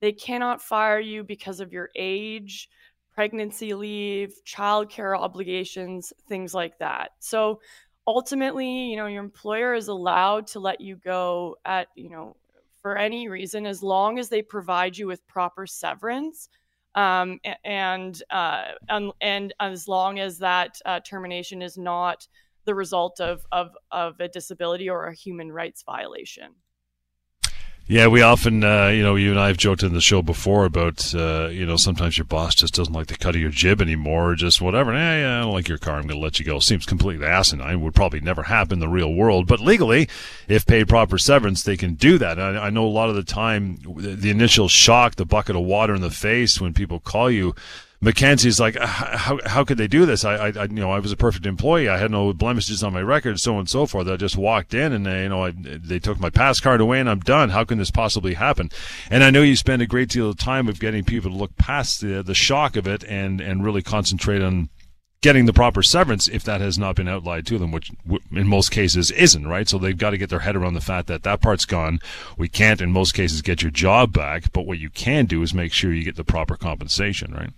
They 0.00 0.12
cannot 0.12 0.62
fire 0.62 1.00
you 1.00 1.24
because 1.24 1.60
of 1.60 1.72
your 1.72 1.90
age 1.96 2.68
pregnancy 3.16 3.72
leave, 3.72 4.34
childcare 4.46 5.18
obligations, 5.18 6.12
things 6.28 6.52
like 6.52 6.78
that. 6.78 7.12
So 7.18 7.60
ultimately, 8.06 8.90
you 8.90 8.96
know, 8.96 9.06
your 9.06 9.24
employer 9.24 9.72
is 9.72 9.88
allowed 9.88 10.46
to 10.48 10.60
let 10.60 10.82
you 10.82 10.96
go 10.96 11.56
at, 11.64 11.88
you 11.96 12.10
know, 12.10 12.36
for 12.82 12.96
any 12.98 13.28
reason 13.28 13.64
as 13.64 13.82
long 13.82 14.18
as 14.18 14.28
they 14.28 14.42
provide 14.42 14.98
you 14.98 15.06
with 15.06 15.26
proper 15.26 15.66
severance. 15.66 16.50
Um, 16.94 17.40
and, 17.64 18.22
uh, 18.30 18.72
and 18.88 19.12
and 19.20 19.54
as 19.60 19.88
long 19.88 20.18
as 20.18 20.38
that 20.38 20.78
uh, 20.86 21.00
termination 21.00 21.60
is 21.62 21.76
not 21.76 22.26
the 22.66 22.74
result 22.74 23.20
of, 23.20 23.46
of 23.50 23.70
of 23.90 24.20
a 24.20 24.28
disability 24.28 24.90
or 24.90 25.06
a 25.06 25.14
human 25.14 25.50
rights 25.50 25.82
violation. 25.82 26.52
Yeah, 27.88 28.08
we 28.08 28.20
often, 28.20 28.64
uh, 28.64 28.88
you 28.88 29.04
know, 29.04 29.14
you 29.14 29.30
and 29.30 29.38
I 29.38 29.46
have 29.46 29.58
joked 29.58 29.84
in 29.84 29.94
the 29.94 30.00
show 30.00 30.20
before 30.20 30.64
about, 30.64 31.14
uh, 31.14 31.46
you 31.52 31.64
know, 31.64 31.76
sometimes 31.76 32.18
your 32.18 32.24
boss 32.24 32.56
just 32.56 32.74
doesn't 32.74 32.92
like 32.92 33.06
the 33.06 33.16
cut 33.16 33.36
of 33.36 33.40
your 33.40 33.50
jib 33.50 33.80
anymore, 33.80 34.32
or 34.32 34.34
just 34.34 34.60
whatever. 34.60 34.92
Hey, 34.92 35.24
I 35.24 35.42
don't 35.42 35.52
like 35.52 35.68
your 35.68 35.78
car. 35.78 35.94
I'm 35.94 36.08
going 36.08 36.18
to 36.18 36.24
let 36.24 36.40
you 36.40 36.44
go. 36.44 36.58
Seems 36.58 36.84
completely 36.84 37.24
asinine. 37.24 37.80
Would 37.82 37.94
probably 37.94 38.18
never 38.18 38.42
happen 38.42 38.72
in 38.72 38.80
the 38.80 38.88
real 38.88 39.14
world, 39.14 39.46
but 39.46 39.60
legally, 39.60 40.08
if 40.48 40.66
paid 40.66 40.88
proper 40.88 41.16
severance, 41.16 41.62
they 41.62 41.76
can 41.76 41.94
do 41.94 42.18
that. 42.18 42.40
I, 42.40 42.58
I 42.58 42.70
know 42.70 42.84
a 42.84 42.88
lot 42.88 43.08
of 43.08 43.14
the 43.14 43.22
time, 43.22 43.76
the, 43.76 44.16
the 44.16 44.30
initial 44.30 44.66
shock, 44.66 45.14
the 45.14 45.24
bucket 45.24 45.54
of 45.54 45.62
water 45.62 45.94
in 45.94 46.02
the 46.02 46.10
face 46.10 46.60
when 46.60 46.74
people 46.74 46.98
call 46.98 47.30
you 47.30 47.54
Mackenzie's 48.00 48.60
like, 48.60 48.76
ah, 48.80 49.16
how, 49.16 49.38
how 49.46 49.64
could 49.64 49.78
they 49.78 49.88
do 49.88 50.04
this? 50.04 50.24
I, 50.24 50.48
I, 50.48 50.64
you 50.64 50.68
know, 50.68 50.90
I 50.90 50.98
was 50.98 51.12
a 51.12 51.16
perfect 51.16 51.46
employee. 51.46 51.88
I 51.88 51.98
had 51.98 52.10
no 52.10 52.32
blemishes 52.32 52.82
on 52.82 52.92
my 52.92 53.00
record, 53.00 53.40
so 53.40 53.54
on 53.54 53.60
and 53.60 53.70
so 53.70 53.86
forth. 53.86 54.06
I 54.08 54.16
just 54.16 54.36
walked 54.36 54.74
in 54.74 54.92
and 54.92 55.06
they, 55.06 55.22
you 55.22 55.28
know, 55.30 55.44
I, 55.44 55.52
they 55.52 55.98
took 55.98 56.20
my 56.20 56.30
pass 56.30 56.60
card 56.60 56.80
away 56.80 57.00
and 57.00 57.08
I'm 57.08 57.20
done. 57.20 57.50
How 57.50 57.64
can 57.64 57.78
this 57.78 57.90
possibly 57.90 58.34
happen? 58.34 58.70
And 59.10 59.24
I 59.24 59.30
know 59.30 59.42
you 59.42 59.56
spend 59.56 59.82
a 59.82 59.86
great 59.86 60.10
deal 60.10 60.30
of 60.30 60.36
time 60.36 60.68
of 60.68 60.78
getting 60.78 61.04
people 61.04 61.30
to 61.30 61.36
look 61.36 61.56
past 61.56 62.00
the, 62.00 62.22
the 62.22 62.34
shock 62.34 62.76
of 62.76 62.86
it 62.86 63.02
and, 63.04 63.40
and 63.40 63.64
really 63.64 63.82
concentrate 63.82 64.42
on 64.42 64.68
getting 65.22 65.46
the 65.46 65.52
proper 65.52 65.82
severance 65.82 66.28
if 66.28 66.44
that 66.44 66.60
has 66.60 66.78
not 66.78 66.94
been 66.94 67.08
outlined 67.08 67.46
to 67.46 67.58
them, 67.58 67.72
which 67.72 67.90
in 68.30 68.46
most 68.46 68.70
cases 68.70 69.10
isn't, 69.10 69.46
right? 69.46 69.68
So 69.68 69.78
they've 69.78 69.96
got 69.96 70.10
to 70.10 70.18
get 70.18 70.28
their 70.30 70.40
head 70.40 70.54
around 70.54 70.74
the 70.74 70.80
fact 70.80 71.08
that 71.08 71.22
that 71.22 71.40
part's 71.40 71.64
gone. 71.64 71.98
We 72.36 72.48
can't, 72.48 72.80
in 72.80 72.92
most 72.92 73.12
cases, 73.12 73.42
get 73.42 73.62
your 73.62 73.70
job 73.70 74.12
back, 74.12 74.52
but 74.52 74.66
what 74.66 74.78
you 74.78 74.90
can 74.90 75.24
do 75.24 75.42
is 75.42 75.54
make 75.54 75.72
sure 75.72 75.92
you 75.92 76.04
get 76.04 76.16
the 76.16 76.24
proper 76.24 76.56
compensation, 76.56 77.32
right? 77.32 77.50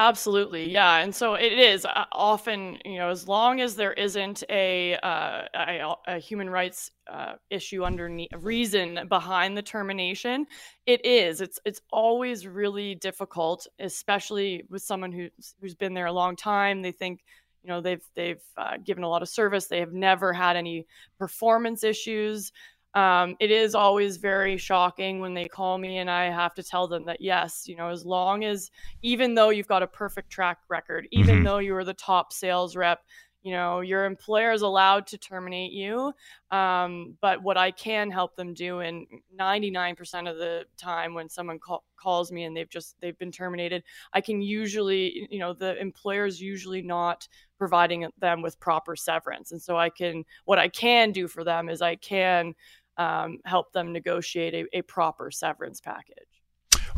Absolutely, 0.00 0.70
yeah, 0.70 0.98
and 0.98 1.12
so 1.12 1.34
it 1.34 1.52
is 1.58 1.84
uh, 1.84 2.04
often, 2.12 2.78
you 2.84 2.98
know, 2.98 3.08
as 3.10 3.26
long 3.26 3.60
as 3.60 3.74
there 3.74 3.92
isn't 3.94 4.44
a 4.48 4.94
uh, 5.02 5.42
a, 5.56 5.94
a, 6.06 6.18
human 6.20 6.48
rights 6.48 6.92
uh, 7.12 7.32
issue 7.50 7.82
underneath 7.82 8.28
reason 8.36 9.00
behind 9.08 9.56
the 9.56 9.62
termination, 9.62 10.46
it 10.86 11.04
is. 11.04 11.40
It's 11.40 11.58
it's 11.64 11.80
always 11.90 12.46
really 12.46 12.94
difficult, 12.94 13.66
especially 13.80 14.62
with 14.70 14.82
someone 14.82 15.10
who's 15.10 15.56
who's 15.60 15.74
been 15.74 15.94
there 15.94 16.06
a 16.06 16.12
long 16.12 16.36
time. 16.36 16.80
They 16.80 16.92
think, 16.92 17.24
you 17.64 17.68
know, 17.68 17.80
they've 17.80 18.04
they've 18.14 18.40
uh, 18.56 18.76
given 18.76 19.02
a 19.02 19.08
lot 19.08 19.22
of 19.22 19.28
service. 19.28 19.66
They 19.66 19.80
have 19.80 19.92
never 19.92 20.32
had 20.32 20.54
any 20.56 20.86
performance 21.18 21.82
issues. 21.82 22.52
Um, 22.94 23.36
it 23.38 23.50
is 23.50 23.74
always 23.74 24.16
very 24.16 24.56
shocking 24.56 25.20
when 25.20 25.34
they 25.34 25.46
call 25.46 25.76
me 25.78 25.98
and 25.98 26.10
I 26.10 26.30
have 26.30 26.54
to 26.54 26.62
tell 26.62 26.88
them 26.88 27.04
that 27.04 27.20
yes, 27.20 27.64
you 27.66 27.76
know, 27.76 27.88
as 27.88 28.04
long 28.04 28.44
as 28.44 28.70
even 29.02 29.34
though 29.34 29.50
you've 29.50 29.68
got 29.68 29.82
a 29.82 29.86
perfect 29.86 30.30
track 30.30 30.58
record, 30.68 31.06
even 31.12 31.36
mm-hmm. 31.36 31.44
though 31.44 31.58
you 31.58 31.76
are 31.76 31.84
the 31.84 31.94
top 31.94 32.32
sales 32.32 32.76
rep, 32.76 33.00
you 33.42 33.52
know, 33.52 33.80
your 33.80 34.04
employer 34.04 34.52
is 34.52 34.62
allowed 34.62 35.06
to 35.08 35.18
terminate 35.18 35.72
you. 35.72 36.12
Um, 36.50 37.16
but 37.20 37.42
what 37.42 37.56
I 37.56 37.70
can 37.70 38.10
help 38.10 38.34
them 38.36 38.52
do, 38.52 38.80
and 38.80 39.06
99% 39.38 40.30
of 40.30 40.36
the 40.36 40.64
time 40.76 41.14
when 41.14 41.28
someone 41.28 41.58
call, 41.58 41.84
calls 41.96 42.32
me 42.32 42.44
and 42.44 42.56
they've 42.56 42.68
just 42.68 42.96
they've 43.00 43.18
been 43.18 43.32
terminated, 43.32 43.84
I 44.12 44.20
can 44.20 44.42
usually, 44.42 45.28
you 45.30 45.38
know, 45.38 45.52
the 45.52 45.80
employer 45.80 46.26
is 46.26 46.40
usually 46.40 46.82
not 46.82 47.28
providing 47.58 48.08
them 48.18 48.42
with 48.42 48.58
proper 48.60 48.96
severance, 48.96 49.52
and 49.52 49.62
so 49.62 49.76
I 49.76 49.90
can 49.90 50.24
what 50.44 50.58
I 50.58 50.68
can 50.68 51.12
do 51.12 51.28
for 51.28 51.44
them 51.44 51.68
is 51.68 51.80
I 51.80 51.96
can 51.96 52.54
um, 52.96 53.38
help 53.44 53.72
them 53.72 53.92
negotiate 53.92 54.54
a, 54.54 54.78
a 54.78 54.82
proper 54.82 55.30
severance 55.30 55.80
package. 55.80 56.37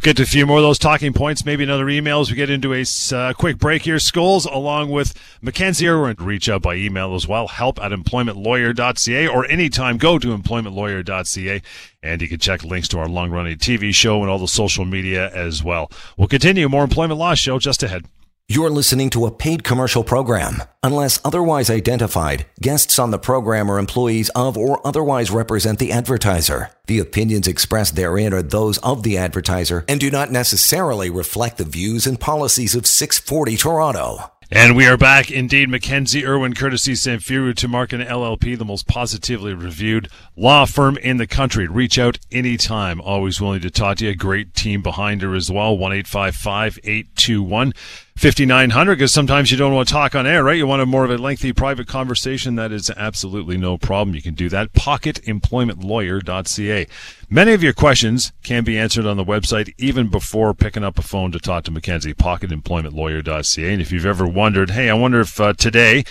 Get 0.03 0.17
to 0.17 0.23
a 0.23 0.27
few 0.27 0.47
more 0.47 0.57
of 0.57 0.63
those 0.63 0.79
talking 0.79 1.13
points, 1.13 1.45
maybe 1.45 1.63
another 1.63 1.87
email 1.91 2.21
as 2.21 2.31
we 2.31 2.37
get 2.37 2.49
into 2.49 2.73
a 2.73 2.85
uh, 3.15 3.35
quick 3.35 3.59
break 3.59 3.83
here. 3.83 3.97
Scholes, 3.97 4.51
along 4.51 4.91
with 4.91 5.13
Mackenzie 5.43 5.89
Irwin, 5.89 6.17
reach 6.19 6.49
out 6.49 6.63
by 6.63 6.77
email 6.77 7.15
as 7.15 7.29
well. 7.29 7.49
Help 7.49 7.79
at 7.83 7.93
employmentlawyer.ca 7.93 9.29
or 9.29 9.45
anytime 9.51 9.99
go 9.99 10.19
to 10.19 10.35
employmentlawyer.ca. 10.35 11.61
And 12.03 12.23
you 12.23 12.29
can 12.29 12.39
check 12.39 12.65
links 12.65 12.89
to 12.89 12.99
our 12.99 13.09
long 13.09 13.31
running 13.31 13.59
TV 13.59 13.95
show 13.95 14.23
and 14.23 14.31
all 14.31 14.39
the 14.39 14.49
social 14.49 14.87
media 14.87 15.29
as 15.35 15.63
well. 15.63 15.91
We'll 16.17 16.29
continue 16.29 16.67
more 16.71 16.85
employment 16.85 17.21
law 17.21 17.35
show 17.35 17.59
just 17.59 17.83
ahead. 17.83 18.07
You're 18.51 18.69
listening 18.69 19.11
to 19.11 19.27
a 19.27 19.31
paid 19.31 19.63
commercial 19.63 20.03
program. 20.03 20.65
Unless 20.83 21.21
otherwise 21.25 21.71
identified, 21.71 22.47
guests 22.61 22.99
on 22.99 23.13
the 23.13 23.19
program 23.19 23.71
are 23.71 23.79
employees 23.79 24.29
of 24.31 24.59
or 24.59 24.85
otherwise 24.85 25.31
represent 25.31 25.79
the 25.79 25.93
advertiser. 25.93 26.71
The 26.89 26.99
opinions 26.99 27.47
expressed 27.47 27.95
therein 27.95 28.33
are 28.33 28.43
those 28.43 28.79
of 28.79 29.05
the 29.05 29.17
advertiser 29.19 29.85
and 29.89 30.01
do 30.01 30.11
not 30.11 30.33
necessarily 30.33 31.11
reflect 31.11 31.59
the 31.59 31.65
views 31.65 32.09
and 32.09 32.19
policies 32.19 32.75
of 32.75 32.89
640 32.89 33.57
Toronto. 33.57 34.33
And 34.53 34.75
we 34.75 34.89
are 34.89 34.97
back. 34.97 35.31
Indeed, 35.31 35.69
Mackenzie 35.69 36.27
Irwin, 36.27 36.55
courtesy 36.55 36.95
Samfiru 36.95 37.55
Tumarkin 37.55 38.05
LLP, 38.05 38.59
the 38.59 38.65
most 38.65 38.89
positively 38.89 39.55
reviewed 39.55 40.09
law 40.35 40.65
firm 40.65 40.97
in 40.97 41.19
the 41.19 41.29
country. 41.29 41.69
Reach 41.69 42.01
out 42.01 42.19
anytime. 42.33 43.01
Always 43.01 43.41
willing 43.41 43.61
to 43.61 43.71
talk 43.71 43.99
to 43.99 44.07
you. 44.07 44.17
Great 44.17 44.53
team 44.55 44.83
behind 44.83 45.23
her 45.23 45.37
as 45.37 45.53
well. 45.53 45.79
1 45.79 45.93
821 45.93 47.73
5900 48.21 48.97
because 48.97 49.15
sometimes 49.15 49.51
you 49.51 49.57
don't 49.57 49.73
want 49.73 49.89
to 49.89 49.95
talk 49.95 50.15
on 50.15 50.27
air, 50.27 50.45
right? 50.45 50.59
You 50.59 50.67
want 50.67 50.83
a 50.83 50.87
more 50.87 51.07
of 51.07 51.11
a 51.11 51.17
lengthy 51.17 51.55
private 51.55 51.89
conversation. 51.89 52.57
That 52.57 52.71
is 52.71 52.91
absolutely 52.91 53.57
no 53.57 53.79
problem. 53.79 54.15
You 54.15 54.21
can 54.21 54.35
do 54.35 54.51
that. 54.51 54.75
Pocketemploymentlawyer.ca. 54.75 56.87
Many 57.33 57.53
of 57.53 57.63
your 57.63 57.73
questions 57.73 58.33
can 58.43 58.63
be 58.63 58.77
answered 58.77 59.07
on 59.07 59.17
the 59.17 59.25
website 59.25 59.73
even 59.79 60.09
before 60.09 60.53
picking 60.53 60.85
up 60.85 60.99
a 60.99 61.03
phone 61.03 61.33
to 61.33 61.39
talk 61.39 61.65
to 61.65 61.71
Mackenzie. 61.71 62.13
Pocketemploymentlawyer.ca. 62.13 63.73
And 63.73 63.81
if 63.81 63.91
you've 63.91 64.05
ever 64.05 64.27
wondered, 64.27 64.71
hey, 64.71 64.91
I 64.91 64.95
wonder 64.95 65.21
if 65.21 65.41
uh, 65.41 65.55
today 65.55 66.05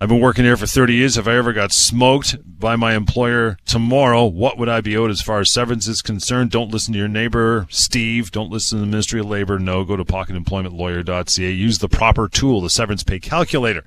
I've 0.00 0.10
been 0.10 0.20
working 0.20 0.44
here 0.44 0.58
for 0.58 0.66
30 0.66 0.94
years. 0.94 1.16
If 1.16 1.26
I 1.26 1.36
ever 1.36 1.54
got 1.54 1.72
smoked 1.72 2.36
by 2.44 2.76
my 2.76 2.94
employer 2.94 3.56
tomorrow, 3.64 4.26
what 4.26 4.58
would 4.58 4.68
I 4.68 4.82
be 4.82 4.96
owed 4.96 5.10
as 5.10 5.22
far 5.22 5.40
as 5.40 5.50
severance 5.50 5.88
is 5.88 6.02
concerned? 6.02 6.50
Don't 6.50 6.70
listen 6.70 6.92
to 6.92 6.98
your 6.98 7.08
neighbor, 7.08 7.66
Steve. 7.70 8.30
Don't 8.30 8.50
listen 8.50 8.78
to 8.78 8.84
the 8.84 8.90
Ministry 8.90 9.20
of 9.20 9.26
Labor. 9.26 9.58
No, 9.58 9.82
go 9.82 9.96
to 9.96 10.04
pocketemploymentlawyer.ca. 10.04 11.55
Use 11.56 11.78
the 11.78 11.88
proper 11.88 12.28
tool, 12.28 12.60
the 12.60 12.70
severance 12.70 13.02
pay 13.02 13.18
calculator. 13.18 13.84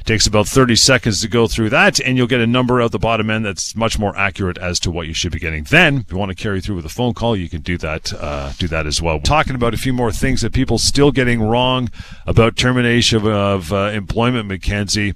It 0.00 0.06
takes 0.06 0.26
about 0.26 0.48
30 0.48 0.76
seconds 0.76 1.20
to 1.20 1.28
go 1.28 1.46
through 1.46 1.70
that, 1.70 2.00
and 2.00 2.16
you'll 2.16 2.26
get 2.26 2.40
a 2.40 2.46
number 2.46 2.80
out 2.80 2.92
the 2.92 2.98
bottom 2.98 3.30
end 3.30 3.44
that's 3.44 3.76
much 3.76 3.98
more 3.98 4.16
accurate 4.16 4.58
as 4.58 4.80
to 4.80 4.90
what 4.90 5.06
you 5.06 5.14
should 5.14 5.32
be 5.32 5.38
getting. 5.38 5.64
Then, 5.64 5.98
if 5.98 6.12
you 6.12 6.18
want 6.18 6.30
to 6.30 6.42
carry 6.42 6.60
through 6.60 6.76
with 6.76 6.86
a 6.86 6.90
phone 6.90 7.14
call, 7.14 7.36
you 7.36 7.48
can 7.48 7.60
do 7.60 7.76
that. 7.78 8.12
Uh, 8.12 8.52
do 8.58 8.68
that 8.68 8.86
as 8.86 9.00
well. 9.00 9.20
Talking 9.20 9.54
about 9.54 9.74
a 9.74 9.78
few 9.78 9.92
more 9.92 10.12
things 10.12 10.42
that 10.42 10.52
people 10.52 10.78
still 10.78 11.12
getting 11.12 11.42
wrong 11.42 11.90
about 12.26 12.56
termination 12.56 13.26
of 13.26 13.72
uh, 13.72 13.90
employment, 13.92 14.48
Mackenzie 14.48 15.14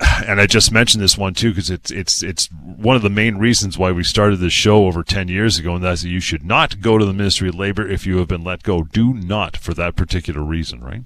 and 0.26 0.40
I 0.40 0.46
just 0.46 0.72
mentioned 0.72 1.02
this 1.02 1.18
one 1.18 1.34
too 1.34 1.50
because 1.50 1.70
it's 1.70 1.90
it's 1.90 2.22
it's 2.22 2.46
one 2.46 2.96
of 2.96 3.02
the 3.02 3.10
main 3.10 3.36
reasons 3.36 3.76
why 3.76 3.90
we 3.90 4.04
started 4.04 4.36
this 4.36 4.52
show 4.52 4.86
over 4.86 5.02
ten 5.02 5.28
years 5.28 5.58
ago, 5.58 5.74
and 5.74 5.84
that's 5.84 6.02
that 6.02 6.08
you 6.08 6.20
should 6.20 6.44
not 6.44 6.80
go 6.80 6.98
to 6.98 7.04
the 7.04 7.12
Ministry 7.12 7.48
of 7.48 7.56
Labor 7.56 7.86
if 7.86 8.06
you 8.06 8.18
have 8.18 8.28
been 8.28 8.44
let 8.44 8.62
go. 8.62 8.82
Do 8.84 9.14
not 9.14 9.56
for 9.56 9.74
that 9.74 9.96
particular 9.96 10.42
reason, 10.42 10.82
right? 10.82 11.02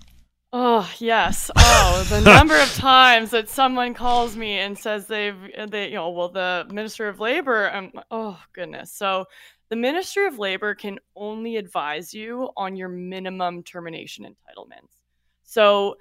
Oh 0.52 0.90
yes. 0.98 1.50
Oh, 1.56 2.06
the 2.10 2.20
number 2.36 2.56
of 2.58 2.72
times 2.74 3.30
that 3.30 3.48
someone 3.48 3.94
calls 3.94 4.36
me 4.36 4.58
and 4.58 4.78
says 4.78 5.06
they've 5.06 5.36
they 5.68 5.88
you 5.88 5.94
know 5.94 6.10
well 6.10 6.28
the 6.28 6.66
Minister 6.70 7.08
of 7.08 7.20
Labor. 7.20 7.74
Um, 7.74 7.92
oh 8.10 8.38
goodness. 8.52 8.92
So 8.92 9.24
the 9.70 9.76
Ministry 9.76 10.26
of 10.26 10.38
Labor 10.38 10.74
can 10.74 10.98
only 11.16 11.56
advise 11.56 12.12
you 12.12 12.50
on 12.56 12.76
your 12.76 12.90
minimum 12.90 13.62
termination 13.62 14.26
entitlements. 14.26 15.00
So 15.42 15.96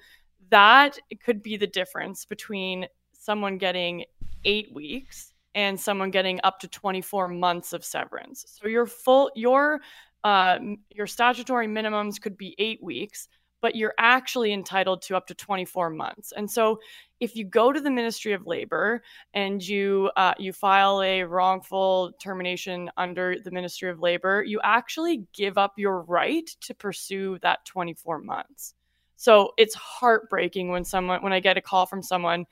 that 0.49 0.99
could 1.23 1.41
be 1.41 1.55
the 1.55 1.67
difference 1.67 2.25
between 2.25 2.87
someone 3.13 3.57
getting 3.57 4.03
eight 4.43 4.73
weeks 4.73 5.31
and 5.55 5.79
someone 5.79 6.11
getting 6.11 6.41
up 6.43 6.59
to 6.59 6.67
24 6.67 7.29
months 7.29 7.71
of 7.71 7.85
severance. 7.85 8.45
So 8.47 8.67
your 8.67 8.85
full 8.85 9.31
your 9.35 9.79
uh, 10.23 10.59
your 10.89 11.07
statutory 11.07 11.67
minimums 11.67 12.21
could 12.21 12.37
be 12.37 12.55
eight 12.59 12.83
weeks, 12.83 13.29
but 13.61 13.75
you're 13.75 13.93
actually 13.97 14.51
entitled 14.53 15.01
to 15.03 15.15
up 15.15 15.27
to 15.27 15.35
24 15.35 15.89
months. 15.91 16.33
And 16.35 16.49
so 16.49 16.79
if 17.19 17.35
you 17.35 17.45
go 17.45 17.71
to 17.71 17.79
the 17.79 17.91
Ministry 17.91 18.33
of 18.33 18.47
Labor 18.47 19.03
and 19.33 19.65
you 19.65 20.09
uh, 20.17 20.33
you 20.39 20.51
file 20.51 21.01
a 21.01 21.23
wrongful 21.23 22.11
termination 22.19 22.89
under 22.97 23.35
the 23.39 23.51
Ministry 23.51 23.89
of 23.89 23.99
Labor, 23.99 24.43
you 24.43 24.59
actually 24.63 25.25
give 25.33 25.57
up 25.57 25.73
your 25.77 26.01
right 26.01 26.49
to 26.61 26.73
pursue 26.73 27.37
that 27.39 27.63
24 27.65 28.19
months. 28.19 28.73
So 29.17 29.51
it's 29.57 29.75
heartbreaking 29.75 30.69
when 30.69 30.83
someone 30.83 31.21
when 31.21 31.31
I 31.31 31.39
get 31.39 31.57
a 31.57 31.61
call 31.61 31.85
from 31.85 32.01
someone 32.01 32.45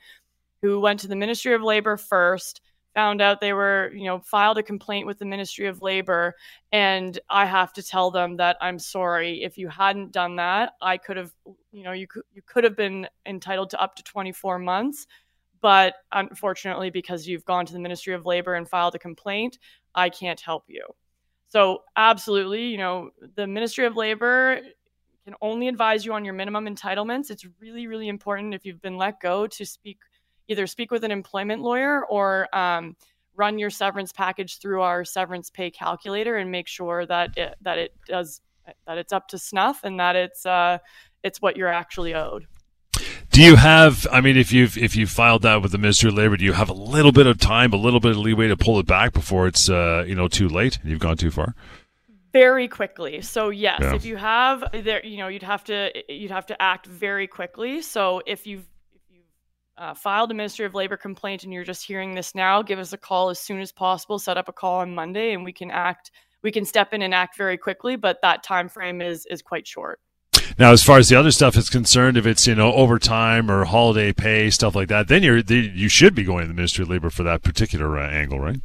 who 0.62 0.78
went 0.78 1.00
to 1.00 1.08
the 1.08 1.16
Ministry 1.16 1.54
of 1.54 1.62
Labor 1.62 1.96
first, 1.96 2.60
found 2.94 3.20
out 3.20 3.40
they 3.40 3.52
were, 3.52 3.90
you 3.94 4.04
know, 4.04 4.18
filed 4.20 4.58
a 4.58 4.62
complaint 4.62 5.06
with 5.06 5.18
the 5.18 5.24
Ministry 5.24 5.66
of 5.66 5.82
Labor 5.82 6.34
and 6.72 7.18
I 7.28 7.46
have 7.46 7.72
to 7.74 7.82
tell 7.82 8.10
them 8.10 8.36
that 8.36 8.56
I'm 8.60 8.78
sorry 8.78 9.42
if 9.42 9.56
you 9.58 9.68
hadn't 9.68 10.12
done 10.12 10.36
that, 10.36 10.72
I 10.82 10.96
could 10.96 11.16
have, 11.16 11.32
you 11.72 11.84
know, 11.84 11.92
you 11.92 12.06
could 12.06 12.22
you 12.32 12.42
could 12.44 12.64
have 12.64 12.76
been 12.76 13.08
entitled 13.26 13.70
to 13.70 13.80
up 13.80 13.94
to 13.96 14.02
24 14.02 14.58
months, 14.58 15.06
but 15.60 15.94
unfortunately 16.12 16.90
because 16.90 17.26
you've 17.26 17.44
gone 17.44 17.66
to 17.66 17.72
the 17.72 17.78
Ministry 17.78 18.14
of 18.14 18.26
Labor 18.26 18.54
and 18.54 18.68
filed 18.68 18.94
a 18.94 18.98
complaint, 18.98 19.58
I 19.94 20.08
can't 20.08 20.40
help 20.40 20.64
you. 20.68 20.84
So, 21.48 21.82
absolutely, 21.96 22.66
you 22.66 22.78
know, 22.78 23.10
the 23.34 23.46
Ministry 23.46 23.84
of 23.84 23.96
Labor 23.96 24.60
can 25.24 25.34
only 25.42 25.68
advise 25.68 26.04
you 26.04 26.12
on 26.12 26.24
your 26.24 26.34
minimum 26.34 26.66
entitlements. 26.66 27.30
It's 27.30 27.44
really, 27.60 27.86
really 27.88 28.08
important 28.08 28.54
if 28.54 28.64
you've 28.64 28.80
been 28.80 28.96
let 28.96 29.20
go 29.20 29.46
to 29.48 29.66
speak, 29.66 29.98
either 30.50 30.66
speak 30.66 30.90
with 30.90 31.04
an 31.04 31.10
employment 31.10 31.62
lawyer 31.62 32.04
or 32.04 32.54
um, 32.54 32.96
run 33.36 33.58
your 33.58 33.70
severance 33.70 34.12
package 34.12 34.58
through 34.58 34.82
our 34.82 35.04
severance 35.04 35.48
pay 35.48 35.70
calculator 35.70 36.36
and 36.36 36.50
make 36.50 36.68
sure 36.68 37.06
that 37.06 37.38
it, 37.38 37.54
that 37.62 37.78
it 37.78 37.94
does 38.06 38.40
that 38.86 38.98
it's 38.98 39.12
up 39.12 39.28
to 39.28 39.38
snuff 39.38 39.82
and 39.84 39.98
that 39.98 40.16
it's 40.16 40.44
uh, 40.44 40.78
it's 41.22 41.40
what 41.40 41.56
you're 41.56 41.68
actually 41.68 42.14
owed. 42.14 42.46
Do 43.30 43.42
you 43.42 43.56
have? 43.56 44.06
I 44.10 44.20
mean, 44.20 44.36
if 44.36 44.52
you've 44.52 44.76
if 44.76 44.96
you 44.96 45.06
filed 45.06 45.42
that 45.42 45.62
with 45.62 45.72
the 45.72 45.78
Ministry 45.78 46.08
of 46.08 46.16
Labor, 46.16 46.36
do 46.36 46.44
you 46.44 46.52
have 46.52 46.68
a 46.68 46.74
little 46.74 47.12
bit 47.12 47.26
of 47.26 47.38
time, 47.38 47.72
a 47.72 47.76
little 47.76 48.00
bit 48.00 48.12
of 48.12 48.18
leeway 48.18 48.48
to 48.48 48.56
pull 48.56 48.78
it 48.80 48.86
back 48.86 49.12
before 49.12 49.46
it's 49.46 49.70
uh, 49.70 50.04
you 50.06 50.14
know 50.14 50.28
too 50.28 50.48
late 50.48 50.78
and 50.82 50.90
you've 50.90 51.00
gone 51.00 51.16
too 51.16 51.30
far? 51.30 51.54
very 52.32 52.68
quickly. 52.68 53.20
So 53.22 53.50
yes, 53.50 53.80
yeah. 53.82 53.94
if 53.94 54.04
you 54.04 54.16
have 54.16 54.64
there, 54.72 55.04
you 55.04 55.18
know, 55.18 55.28
you'd 55.28 55.42
have 55.42 55.64
to 55.64 55.90
you'd 56.08 56.30
have 56.30 56.46
to 56.46 56.62
act 56.62 56.86
very 56.86 57.26
quickly. 57.26 57.82
So 57.82 58.22
if 58.26 58.46
you've 58.46 58.60
if 58.60 58.66
you've 58.66 58.66
uh, 59.80 59.94
filed 59.94 60.30
a 60.30 60.34
Ministry 60.34 60.66
of 60.66 60.74
Labor 60.74 60.98
complaint 60.98 61.42
and 61.42 61.52
you're 61.52 61.64
just 61.64 61.84
hearing 61.84 62.14
this 62.14 62.34
now, 62.34 62.60
give 62.60 62.78
us 62.78 62.92
a 62.92 62.98
call 62.98 63.30
as 63.30 63.40
soon 63.40 63.60
as 63.60 63.72
possible. 63.72 64.18
Set 64.18 64.36
up 64.36 64.48
a 64.48 64.52
call 64.52 64.80
on 64.80 64.94
Monday, 64.94 65.32
and 65.32 65.42
we 65.44 65.52
can 65.52 65.70
act. 65.70 66.10
We 66.42 66.52
can 66.52 66.64
step 66.64 66.92
in 66.92 67.02
and 67.02 67.14
act 67.14 67.36
very 67.36 67.56
quickly, 67.56 67.96
but 67.96 68.20
that 68.22 68.42
time 68.42 68.68
frame 68.68 69.00
is 69.00 69.26
is 69.26 69.42
quite 69.42 69.66
short. 69.66 69.98
Now, 70.58 70.72
as 70.72 70.82
far 70.82 70.98
as 70.98 71.08
the 71.08 71.16
other 71.16 71.30
stuff 71.30 71.56
is 71.56 71.70
concerned, 71.70 72.18
if 72.18 72.26
it's 72.26 72.46
you 72.46 72.54
know 72.54 72.72
overtime 72.74 73.50
or 73.50 73.64
holiday 73.64 74.12
pay 74.12 74.50
stuff 74.50 74.74
like 74.74 74.88
that, 74.88 75.08
then 75.08 75.22
you're 75.22 75.38
you 75.38 75.88
should 75.88 76.14
be 76.14 76.24
going 76.24 76.42
to 76.42 76.48
the 76.48 76.54
Ministry 76.54 76.82
of 76.82 76.90
Labor 76.90 77.10
for 77.10 77.22
that 77.22 77.42
particular 77.42 77.98
uh, 77.98 78.08
angle, 78.08 78.38
right? 78.38 78.60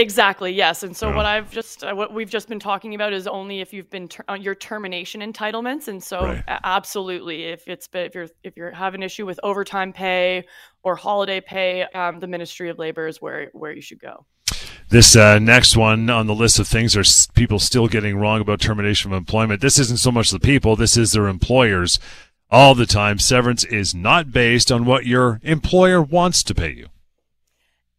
Exactly. 0.00 0.50
Yes. 0.50 0.82
And 0.82 0.96
so 0.96 1.14
what 1.14 1.26
I've 1.26 1.50
just 1.50 1.84
uh, 1.84 1.94
what 1.94 2.14
we've 2.14 2.30
just 2.30 2.48
been 2.48 2.58
talking 2.58 2.94
about 2.94 3.12
is 3.12 3.26
only 3.26 3.60
if 3.60 3.74
you've 3.74 3.90
been 3.90 4.08
ter- 4.08 4.24
your 4.36 4.54
termination 4.54 5.20
entitlements. 5.20 5.88
And 5.88 6.02
so 6.02 6.24
right. 6.24 6.42
absolutely, 6.48 7.44
if 7.44 7.68
it's 7.68 7.86
if 7.92 8.14
you're 8.14 8.28
if 8.42 8.56
you 8.56 8.70
have 8.72 8.94
an 8.94 9.02
issue 9.02 9.26
with 9.26 9.38
overtime 9.42 9.92
pay 9.92 10.46
or 10.82 10.96
holiday 10.96 11.42
pay, 11.42 11.82
um, 11.94 12.18
the 12.18 12.26
Ministry 12.26 12.70
of 12.70 12.78
Labor 12.78 13.08
is 13.08 13.20
where 13.20 13.50
where 13.52 13.72
you 13.72 13.82
should 13.82 14.00
go. 14.00 14.24
This 14.88 15.14
uh, 15.14 15.38
next 15.38 15.76
one 15.76 16.08
on 16.08 16.26
the 16.26 16.34
list 16.34 16.58
of 16.58 16.66
things 16.66 16.96
are 16.96 17.04
people 17.34 17.58
still 17.58 17.86
getting 17.86 18.16
wrong 18.16 18.40
about 18.40 18.60
termination 18.60 19.12
of 19.12 19.18
employment. 19.18 19.60
This 19.60 19.78
isn't 19.78 19.98
so 19.98 20.10
much 20.10 20.30
the 20.30 20.40
people; 20.40 20.76
this 20.76 20.96
is 20.96 21.12
their 21.12 21.28
employers. 21.28 21.98
All 22.50 22.74
the 22.74 22.86
time, 22.86 23.18
severance 23.18 23.64
is 23.64 23.94
not 23.94 24.32
based 24.32 24.72
on 24.72 24.84
what 24.86 25.04
your 25.04 25.40
employer 25.44 26.02
wants 26.02 26.42
to 26.44 26.54
pay 26.54 26.72
you. 26.72 26.88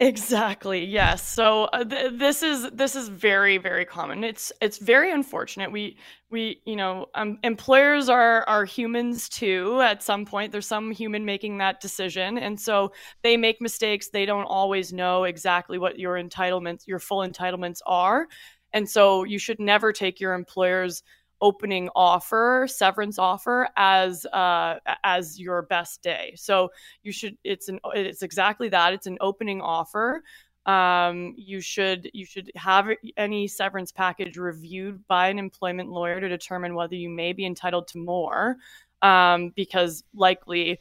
Exactly. 0.02 0.84
Yes. 0.84 1.22
So 1.30 1.66
uh, 1.66 1.84
th- 1.84 2.14
this 2.16 2.42
is 2.42 2.68
this 2.72 2.96
is 2.96 3.08
very 3.08 3.60
very 3.60 3.86
common. 3.86 4.24
It's 4.24 4.52
it's 4.60 4.80
very 4.80 5.12
unfortunate. 5.12 5.72
We 5.72 5.96
we 6.32 6.60
you 6.66 6.76
know 6.76 7.06
um, 7.14 7.38
employers 7.44 8.10
are 8.10 8.44
are 8.48 8.66
humans 8.66 9.30
too. 9.30 9.80
At 9.82 10.02
some 10.02 10.26
point, 10.26 10.52
there's 10.52 10.66
some 10.66 10.90
human 10.90 11.24
making 11.24 11.60
that 11.60 11.82
decision, 11.82 12.40
and 12.40 12.60
so 12.60 12.94
they 13.22 13.38
make 13.38 13.62
mistakes. 13.62 14.10
They 14.10 14.26
don't 14.26 14.46
always 14.46 14.92
know 14.92 15.26
exactly 15.26 15.78
what 15.78 16.00
your 16.00 16.16
entitlements, 16.16 16.88
your 16.88 17.00
full 17.00 17.20
entitlements 17.20 17.78
are, 17.86 18.28
and 18.74 18.90
so 18.90 19.24
you 19.24 19.38
should 19.38 19.60
never 19.60 19.94
take 19.94 20.20
your 20.20 20.34
employer's 20.34 21.04
opening 21.42 21.90
offer, 21.96 22.68
severance 22.70 23.20
offer 23.20 23.68
as 23.76 24.26
uh, 24.28 24.76
as 25.04 25.40
your 25.40 25.64
best 25.64 26.02
day. 26.02 26.34
So 26.36 26.72
you 27.04 27.12
should 27.12 27.38
it's 27.44 27.70
an 27.70 27.80
it's 27.94 28.22
exactly 28.22 28.70
that. 28.70 28.94
It's 28.94 29.08
an 29.08 29.18
opening 29.22 29.62
offer. 29.62 30.24
Um, 30.66 31.34
you 31.38 31.60
should 31.60 32.10
you 32.14 32.26
should 32.26 32.52
have 32.56 32.88
any 33.18 33.48
severance 33.48 33.92
package 33.92 34.38
reviewed 34.38 35.06
by 35.08 35.30
an 35.30 35.40
employment 35.40 35.90
lawyer 35.90 36.22
to 36.22 36.30
determine 36.30 36.76
whether 36.76 36.96
you 36.96 37.10
may 37.10 37.34
be 37.34 37.46
entitled 37.46 37.88
to 37.90 37.98
more, 37.98 38.58
um, 39.02 39.50
because 39.56 40.04
likely. 40.14 40.80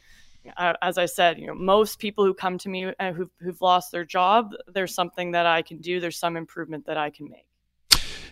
Uh, 0.57 0.73
as 0.81 0.97
I 0.97 1.05
said, 1.05 1.37
you 1.37 1.45
know, 1.45 1.53
most 1.53 1.99
people 1.99 2.25
who 2.25 2.33
come 2.33 2.57
to 2.57 2.67
me 2.67 2.91
uh, 2.99 3.11
who've, 3.11 3.29
who've 3.41 3.61
lost 3.61 3.91
their 3.91 4.03
job, 4.03 4.55
there's 4.73 4.95
something 4.95 5.29
that 5.33 5.45
I 5.45 5.61
can 5.61 5.77
do. 5.77 5.99
There's 5.99 6.17
some 6.17 6.35
improvement 6.35 6.87
that 6.87 6.97
I 6.97 7.11
can 7.11 7.29
make. 7.29 7.45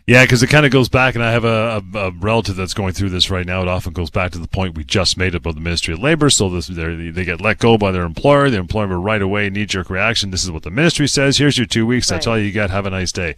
Yeah, 0.09 0.23
because 0.23 0.41
it 0.41 0.47
kind 0.47 0.65
of 0.65 0.71
goes 0.71 0.89
back, 0.89 1.13
and 1.13 1.23
I 1.23 1.31
have 1.31 1.45
a, 1.45 1.83
a, 1.93 1.97
a, 1.99 2.11
relative 2.13 2.55
that's 2.55 2.73
going 2.73 2.93
through 2.93 3.11
this 3.11 3.29
right 3.29 3.45
now. 3.45 3.61
It 3.61 3.67
often 3.67 3.93
goes 3.93 4.09
back 4.09 4.31
to 4.31 4.39
the 4.39 4.47
point 4.47 4.75
we 4.75 4.83
just 4.83 5.17
made 5.17 5.35
about 5.35 5.53
the 5.53 5.61
Ministry 5.61 5.93
of 5.93 5.99
Labor. 5.99 6.31
So 6.31 6.49
this, 6.49 6.65
they 6.65 7.25
get 7.25 7.39
let 7.39 7.59
go 7.59 7.77
by 7.77 7.91
their 7.91 8.05
employer. 8.05 8.49
The 8.49 8.57
employer 8.57 8.99
right 8.99 9.21
away, 9.21 9.51
knee 9.51 9.67
jerk 9.67 9.87
reaction. 9.91 10.31
This 10.31 10.43
is 10.43 10.49
what 10.49 10.63
the 10.63 10.71
ministry 10.71 11.07
says. 11.07 11.37
Here's 11.37 11.59
your 11.59 11.67
two 11.67 11.85
weeks. 11.85 12.09
That's 12.09 12.25
right. 12.25 12.33
all 12.33 12.39
you 12.39 12.51
get. 12.51 12.71
Have 12.71 12.87
a 12.87 12.89
nice 12.89 13.11
day. 13.11 13.35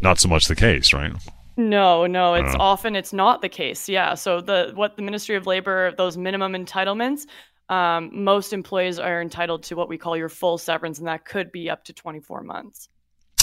Not 0.00 0.18
so 0.18 0.28
much 0.28 0.46
the 0.46 0.56
case, 0.56 0.92
right? 0.92 1.12
No, 1.56 2.04
no, 2.08 2.34
it's 2.34 2.52
uh, 2.52 2.58
often 2.58 2.96
it's 2.96 3.12
not 3.12 3.40
the 3.40 3.48
case. 3.48 3.88
Yeah. 3.88 4.14
So 4.14 4.40
the 4.40 4.72
what 4.74 4.96
the 4.96 5.02
Ministry 5.02 5.36
of 5.36 5.46
Labor, 5.46 5.92
those 5.96 6.16
minimum 6.16 6.54
entitlements, 6.54 7.26
um, 7.68 8.10
most 8.12 8.52
employees 8.52 8.98
are 8.98 9.22
entitled 9.22 9.62
to 9.62 9.76
what 9.76 9.88
we 9.88 9.96
call 9.96 10.16
your 10.16 10.28
full 10.28 10.58
severance, 10.58 10.98
and 10.98 11.06
that 11.06 11.24
could 11.24 11.52
be 11.52 11.70
up 11.70 11.84
to 11.84 11.92
24 11.92 12.42
months. 12.42 12.88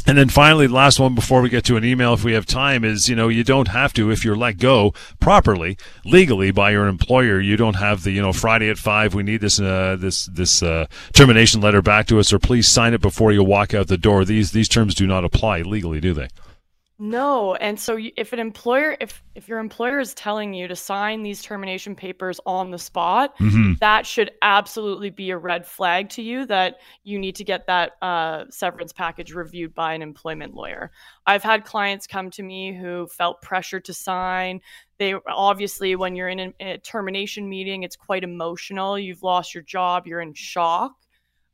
And 0.08 0.18
then 0.18 0.30
finally, 0.30 0.68
the 0.68 0.74
last 0.74 1.00
one 1.00 1.16
before 1.16 1.42
we 1.42 1.50
get 1.50 1.66
to 1.66 1.78
an 1.78 1.84
email, 1.84 2.14
if 2.14 2.24
we 2.24 2.34
have 2.34 2.46
time, 2.46 2.84
is 2.84 3.10
you 3.10 3.16
know 3.16 3.28
you 3.28 3.44
don't 3.44 3.70
have 3.70 3.92
to 3.94 4.12
if 4.12 4.24
you're 4.24 4.36
let 4.36 4.60
go 4.60 4.94
properly, 5.20 5.78
legally 6.04 6.52
by 6.52 6.72
your 6.72 6.88
employer. 6.88 7.40
You 7.40 7.58
don't 7.58 7.78
have 7.78 8.04
the 8.04 8.12
you 8.12 8.22
know 8.22 8.32
Friday 8.32 8.70
at 8.70 8.78
five. 8.78 9.16
We 9.16 9.24
need 9.24 9.42
this 9.42 9.60
uh, 9.60 9.98
this 10.00 10.26
this 10.28 10.62
uh, 10.62 10.86
termination 11.14 11.60
letter 11.62 11.82
back 11.82 12.06
to 12.08 12.20
us, 12.20 12.32
or 12.32 12.38
please 12.38 12.68
sign 12.68 12.94
it 12.94 13.02
before 13.02 13.32
you 13.32 13.44
walk 13.44 13.74
out 13.74 13.88
the 13.88 13.98
door. 13.98 14.26
These 14.26 14.52
these 14.52 14.70
terms 14.70 14.94
do 14.94 15.08
not 15.08 15.26
apply 15.26 15.62
legally, 15.62 16.00
do 16.00 16.14
they? 16.14 16.28
No, 16.98 17.56
and 17.56 17.78
so 17.78 17.98
if 18.16 18.32
an 18.32 18.40
employer, 18.40 18.96
if 19.02 19.22
if 19.36 19.50
your 19.50 19.60
employer 19.60 20.00
is 20.00 20.14
telling 20.14 20.54
you 20.54 20.66
to 20.70 20.78
sign 20.78 21.24
these 21.24 21.42
termination 21.42 21.94
papers 21.94 22.40
on 22.46 22.72
the 22.72 22.80
spot, 22.80 23.38
mm-hmm. 23.38 23.74
that 23.82 24.06
should 24.06 24.32
absolutely 24.42 25.10
be 25.10 25.32
a 25.32 25.38
red 25.38 25.68
flag 25.68 26.08
to 26.12 26.22
you 26.22 26.46
that 26.46 26.78
you 27.04 27.20
need 27.20 27.36
to 27.36 27.44
get 27.44 27.68
that 27.68 27.94
uh, 28.02 28.46
severance 28.50 28.94
package 28.94 29.34
reviewed 29.34 29.76
by 29.76 29.94
an 29.94 30.02
employment 30.02 30.54
lawyer. 30.54 30.90
I've 31.28 31.44
had 31.44 31.66
clients 31.66 32.08
come 32.08 32.32
to 32.32 32.44
me 32.44 32.74
who 32.74 33.08
felt 33.08 33.42
pressure 33.42 33.82
to 33.82 33.94
sign. 33.94 34.62
They 34.98 35.16
obviously, 35.28 35.98
when 35.98 36.16
you're 36.16 36.30
in 36.30 36.40
a, 36.40 36.54
a 36.62 36.78
termination 36.78 37.50
meeting, 37.50 37.84
it's 37.84 37.98
quite 37.98 38.24
emotional. 38.24 38.98
You've 38.98 39.22
lost 39.22 39.54
your 39.54 39.64
job, 39.64 40.08
you're 40.08 40.22
in 40.22 40.34
shock 40.34 40.96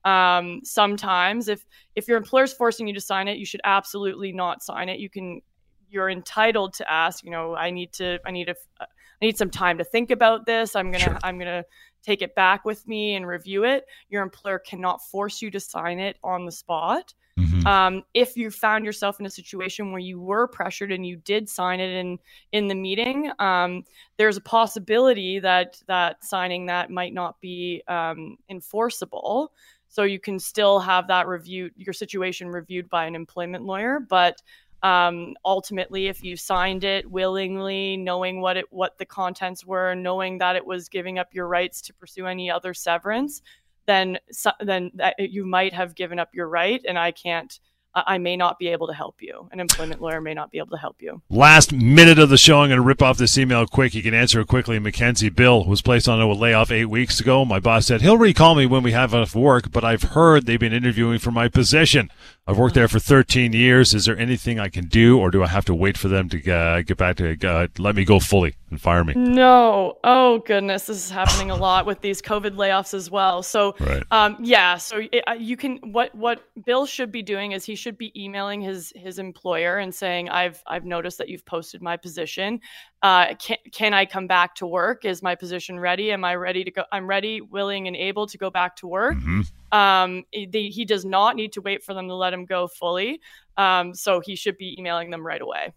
um, 0.06 0.62
sometimes. 0.64 1.48
If 1.48 1.66
if 1.96 2.08
your 2.08 2.18
employer's 2.18 2.54
forcing 2.54 2.88
you 2.88 2.94
to 2.94 3.02
sign 3.02 3.28
it 3.28 3.38
you 3.38 3.46
should 3.46 3.62
absolutely 3.64 4.32
not 4.32 4.64
sign 4.64 4.90
it. 4.90 5.00
You 5.00 5.10
can 5.10 5.42
you're 5.90 6.10
entitled 6.10 6.74
to 6.74 6.90
ask 6.90 7.24
you 7.24 7.30
know 7.30 7.54
i 7.56 7.70
need 7.70 7.92
to 7.92 8.18
i 8.26 8.32
need 8.32 8.48
a 8.48 8.56
i 8.82 8.86
need 9.22 9.38
some 9.38 9.50
time 9.50 9.78
to 9.78 9.84
think 9.84 10.12
about 10.12 10.46
this. 10.46 10.76
I'm 10.76 10.92
gonna 10.92 11.04
sure. 11.04 11.20
i'm 11.24 11.38
gonna 11.38 11.64
take 12.04 12.22
it 12.22 12.34
back 12.34 12.66
with 12.66 12.88
me 12.88 13.14
and 13.14 13.28
review 13.28 13.64
it. 13.64 13.86
Your 14.10 14.24
employer 14.24 14.58
cannot 14.58 15.04
force 15.06 15.40
you 15.40 15.52
to 15.52 15.60
sign 15.60 16.00
it 16.00 16.18
on 16.24 16.46
the 16.46 16.52
spot. 16.52 17.14
Mm-hmm. 17.40 17.66
um, 17.66 18.04
if 18.14 18.36
you 18.36 18.52
found 18.52 18.84
yourself 18.84 19.22
in 19.22 19.26
a 19.26 19.30
situation 19.30 19.94
where 19.94 20.02
you 20.02 20.20
were 20.20 20.48
pressured 20.48 20.92
and 20.92 21.06
you 21.06 21.16
did 21.16 21.48
sign 21.48 21.80
it 21.80 21.90
in 21.90 22.20
in 22.52 22.68
the 22.68 22.76
meeting 22.76 23.32
um, 23.40 23.86
there's 24.18 24.36
a 24.36 24.42
possibility 24.42 25.40
that 25.40 25.82
that 25.88 26.26
signing 26.26 26.66
that 26.66 26.90
might 26.90 27.14
not 27.14 27.40
be 27.40 27.82
um, 27.88 28.36
enforceable 28.50 29.54
so 29.92 30.04
you 30.04 30.20
can 30.20 30.40
still 30.40 30.80
have 30.80 31.08
that 31.10 31.28
reviewed, 31.28 31.74
your 31.76 31.94
situation 31.94 32.48
reviewed 32.48 32.90
by 32.90 33.06
an 33.06 33.14
employment 33.14 33.66
lawyer. 33.66 34.00
But 34.00 34.42
um, 34.84 35.36
ultimately, 35.46 36.08
if 36.08 36.24
you 36.24 36.38
signed 36.38 36.86
it 36.86 37.12
willingly, 37.12 37.98
knowing 37.98 38.42
what 38.42 38.58
it 38.58 38.66
what 38.72 38.98
the 38.98 39.06
contents 39.06 39.66
were, 39.66 39.94
knowing 39.94 40.38
that 40.40 40.56
it 40.56 40.66
was 40.66 40.90
giving 40.90 41.20
up 41.20 41.34
your 41.34 41.48
rights 41.48 41.82
to 41.82 41.94
pursue 41.94 42.26
any 42.26 42.50
other 42.50 42.74
severance, 42.74 43.42
then 43.86 44.18
then 44.62 44.92
that, 44.96 45.16
you 45.20 45.46
might 45.46 45.74
have 45.74 45.94
given 45.94 46.20
up 46.20 46.34
your 46.34 46.48
right, 46.48 46.82
and 46.88 46.98
I 46.98 47.12
can't 47.12 47.60
I 47.94 48.18
may 48.18 48.38
not 48.38 48.58
be 48.58 48.70
able 48.70 48.88
to 48.88 48.94
help 48.94 49.22
you. 49.22 49.50
An 49.52 49.60
employment 49.60 50.02
lawyer 50.02 50.22
may 50.22 50.34
not 50.34 50.50
be 50.50 50.60
able 50.60 50.70
to 50.70 50.78
help 50.78 51.02
you. 51.02 51.22
Last 51.30 51.74
minute 51.74 52.20
of 52.20 52.30
the 52.30 52.38
show, 52.38 52.62
I'm 52.62 52.70
going 52.70 52.78
to 52.78 52.86
rip 52.86 53.02
off 53.02 53.18
this 53.18 53.38
email 53.38 53.66
quick. 53.66 53.94
You 53.94 54.02
can 54.02 54.14
answer 54.14 54.40
it 54.40 54.48
quickly. 54.48 54.80
Mackenzie 54.80 55.30
Bill 55.30 55.66
was 55.66 55.82
placed 55.82 56.08
on 56.08 56.22
a 56.22 56.32
layoff 56.32 56.72
eight 56.72 56.86
weeks 56.86 57.20
ago. 57.20 57.44
My 57.44 57.60
boss 57.60 57.88
said 57.88 58.02
he'll 58.02 58.18
recall 58.18 58.56
me 58.56 58.66
when 58.66 58.84
we 58.84 58.94
have 58.94 59.14
enough 59.14 59.36
work, 59.36 59.72
but 59.72 59.84
I've 59.84 60.04
heard 60.04 60.46
they've 60.46 60.60
been 60.60 60.74
interviewing 60.74 61.20
for 61.20 61.32
my 61.32 61.50
position. 61.50 62.10
I've 62.48 62.58
worked 62.58 62.74
there 62.74 62.88
for 62.88 62.98
13 62.98 63.54
years. 63.54 63.94
Is 63.94 64.06
there 64.06 64.18
anything 64.18 64.60
I 64.60 64.68
can 64.68 64.88
do, 64.88 65.20
or 65.20 65.30
do 65.30 65.44
I 65.44 65.48
have 65.48 65.64
to 65.66 65.76
wait 65.76 65.96
for 65.96 66.08
them 66.08 66.28
to 66.30 66.52
uh, 66.52 66.82
get 66.82 66.98
back 66.98 67.18
to 67.18 67.38
uh, 67.48 67.68
let 67.78 67.96
me 67.96 68.04
go 68.04 68.20
fully 68.20 68.56
and 68.72 68.82
fire 68.82 69.04
me? 69.04 69.14
No. 69.16 70.00
Oh 70.04 70.40
goodness, 70.40 70.88
this 70.88 70.98
is 70.98 71.12
happening 71.12 71.52
a 71.52 71.56
lot 71.56 71.86
with 71.86 72.02
these 72.02 72.20
COVID 72.20 72.56
layoffs 72.56 72.96
as 72.96 73.12
well. 73.12 73.44
So, 73.44 73.76
right. 73.80 74.04
um, 74.10 74.38
yeah. 74.40 74.78
So 74.78 75.04
it, 75.12 75.24
uh, 75.28 75.34
you 75.34 75.56
can 75.56 75.78
what 75.92 76.16
what 76.16 76.44
Bill 76.66 76.88
should 76.88 77.12
be 77.12 77.22
doing 77.22 77.52
is 77.52 77.64
he 77.64 77.76
should 77.76 77.98
be 77.98 78.12
emailing 78.20 78.60
his 78.60 78.92
his 78.96 79.20
employer 79.20 79.78
and 79.78 79.94
saying, 79.94 80.30
"I've 80.30 80.64
I've 80.66 80.84
noticed 80.84 81.20
that 81.20 81.30
you've 81.30 81.46
posted 81.46 81.84
my 81.84 81.96
position. 81.96 82.60
Uh, 83.04 83.36
can 83.36 83.58
can 83.72 83.94
I 83.94 84.08
come 84.08 84.26
back 84.26 84.56
to 84.56 84.66
work? 84.66 85.06
Is 85.06 85.22
my 85.22 85.36
position 85.36 85.80
ready? 85.80 86.12
Am 86.12 86.26
I 86.26 86.34
ready 86.34 86.64
to 86.64 86.72
go? 86.72 86.84
I'm 86.92 87.06
ready, 87.06 87.40
willing, 87.40 87.88
and 87.88 87.96
able 87.96 88.26
to 88.26 88.38
go 88.40 88.50
back 88.50 88.78
to 88.78 88.88
work." 88.88 89.16
Mm-hmm 89.16 89.42
um, 89.72 90.24
they, 90.34 90.68
he 90.68 90.86
does 90.86 91.06
not 91.06 91.36
need 91.36 91.54
to 91.54 91.62
wait 91.62 91.84
for 91.84 91.94
them 91.94 92.08
to 92.08 92.16
let 92.16 92.34
him 92.34 92.46
go 92.46 92.68
fully. 92.68 93.22
Um, 93.58 93.94
so 93.94 94.22
he 94.22 94.36
should 94.36 94.58
be 94.58 94.76
emailing 94.80 95.12
them 95.12 95.26
right 95.26 95.42
away. 95.42 95.74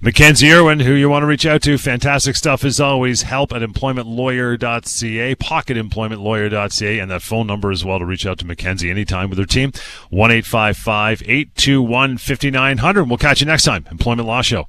Mackenzie 0.00 0.50
Irwin, 0.50 0.80
who 0.80 0.94
you 0.94 1.10
want 1.10 1.22
to 1.22 1.26
reach 1.26 1.44
out 1.44 1.62
to, 1.62 1.76
fantastic 1.76 2.34
stuff 2.34 2.64
as 2.64 2.80
always. 2.80 3.22
Help 3.22 3.52
at 3.52 3.60
employmentlawyer.ca, 3.62 5.34
pocketemploymentlawyer.ca, 5.36 6.98
and 6.98 7.10
that 7.10 7.22
phone 7.22 7.46
number 7.46 7.70
as 7.70 7.84
well 7.84 7.98
to 7.98 8.06
reach 8.06 8.26
out 8.26 8.38
to 8.38 8.46
Mackenzie 8.46 8.90
anytime 8.90 9.28
with 9.28 9.38
her 9.38 9.44
team, 9.44 9.72
1 10.08 10.30
821 10.30 12.18
5900. 12.18 13.04
We'll 13.04 13.18
catch 13.18 13.40
you 13.40 13.46
next 13.46 13.64
time. 13.64 13.86
Employment 13.90 14.26
Law 14.26 14.42
Show. 14.42 14.68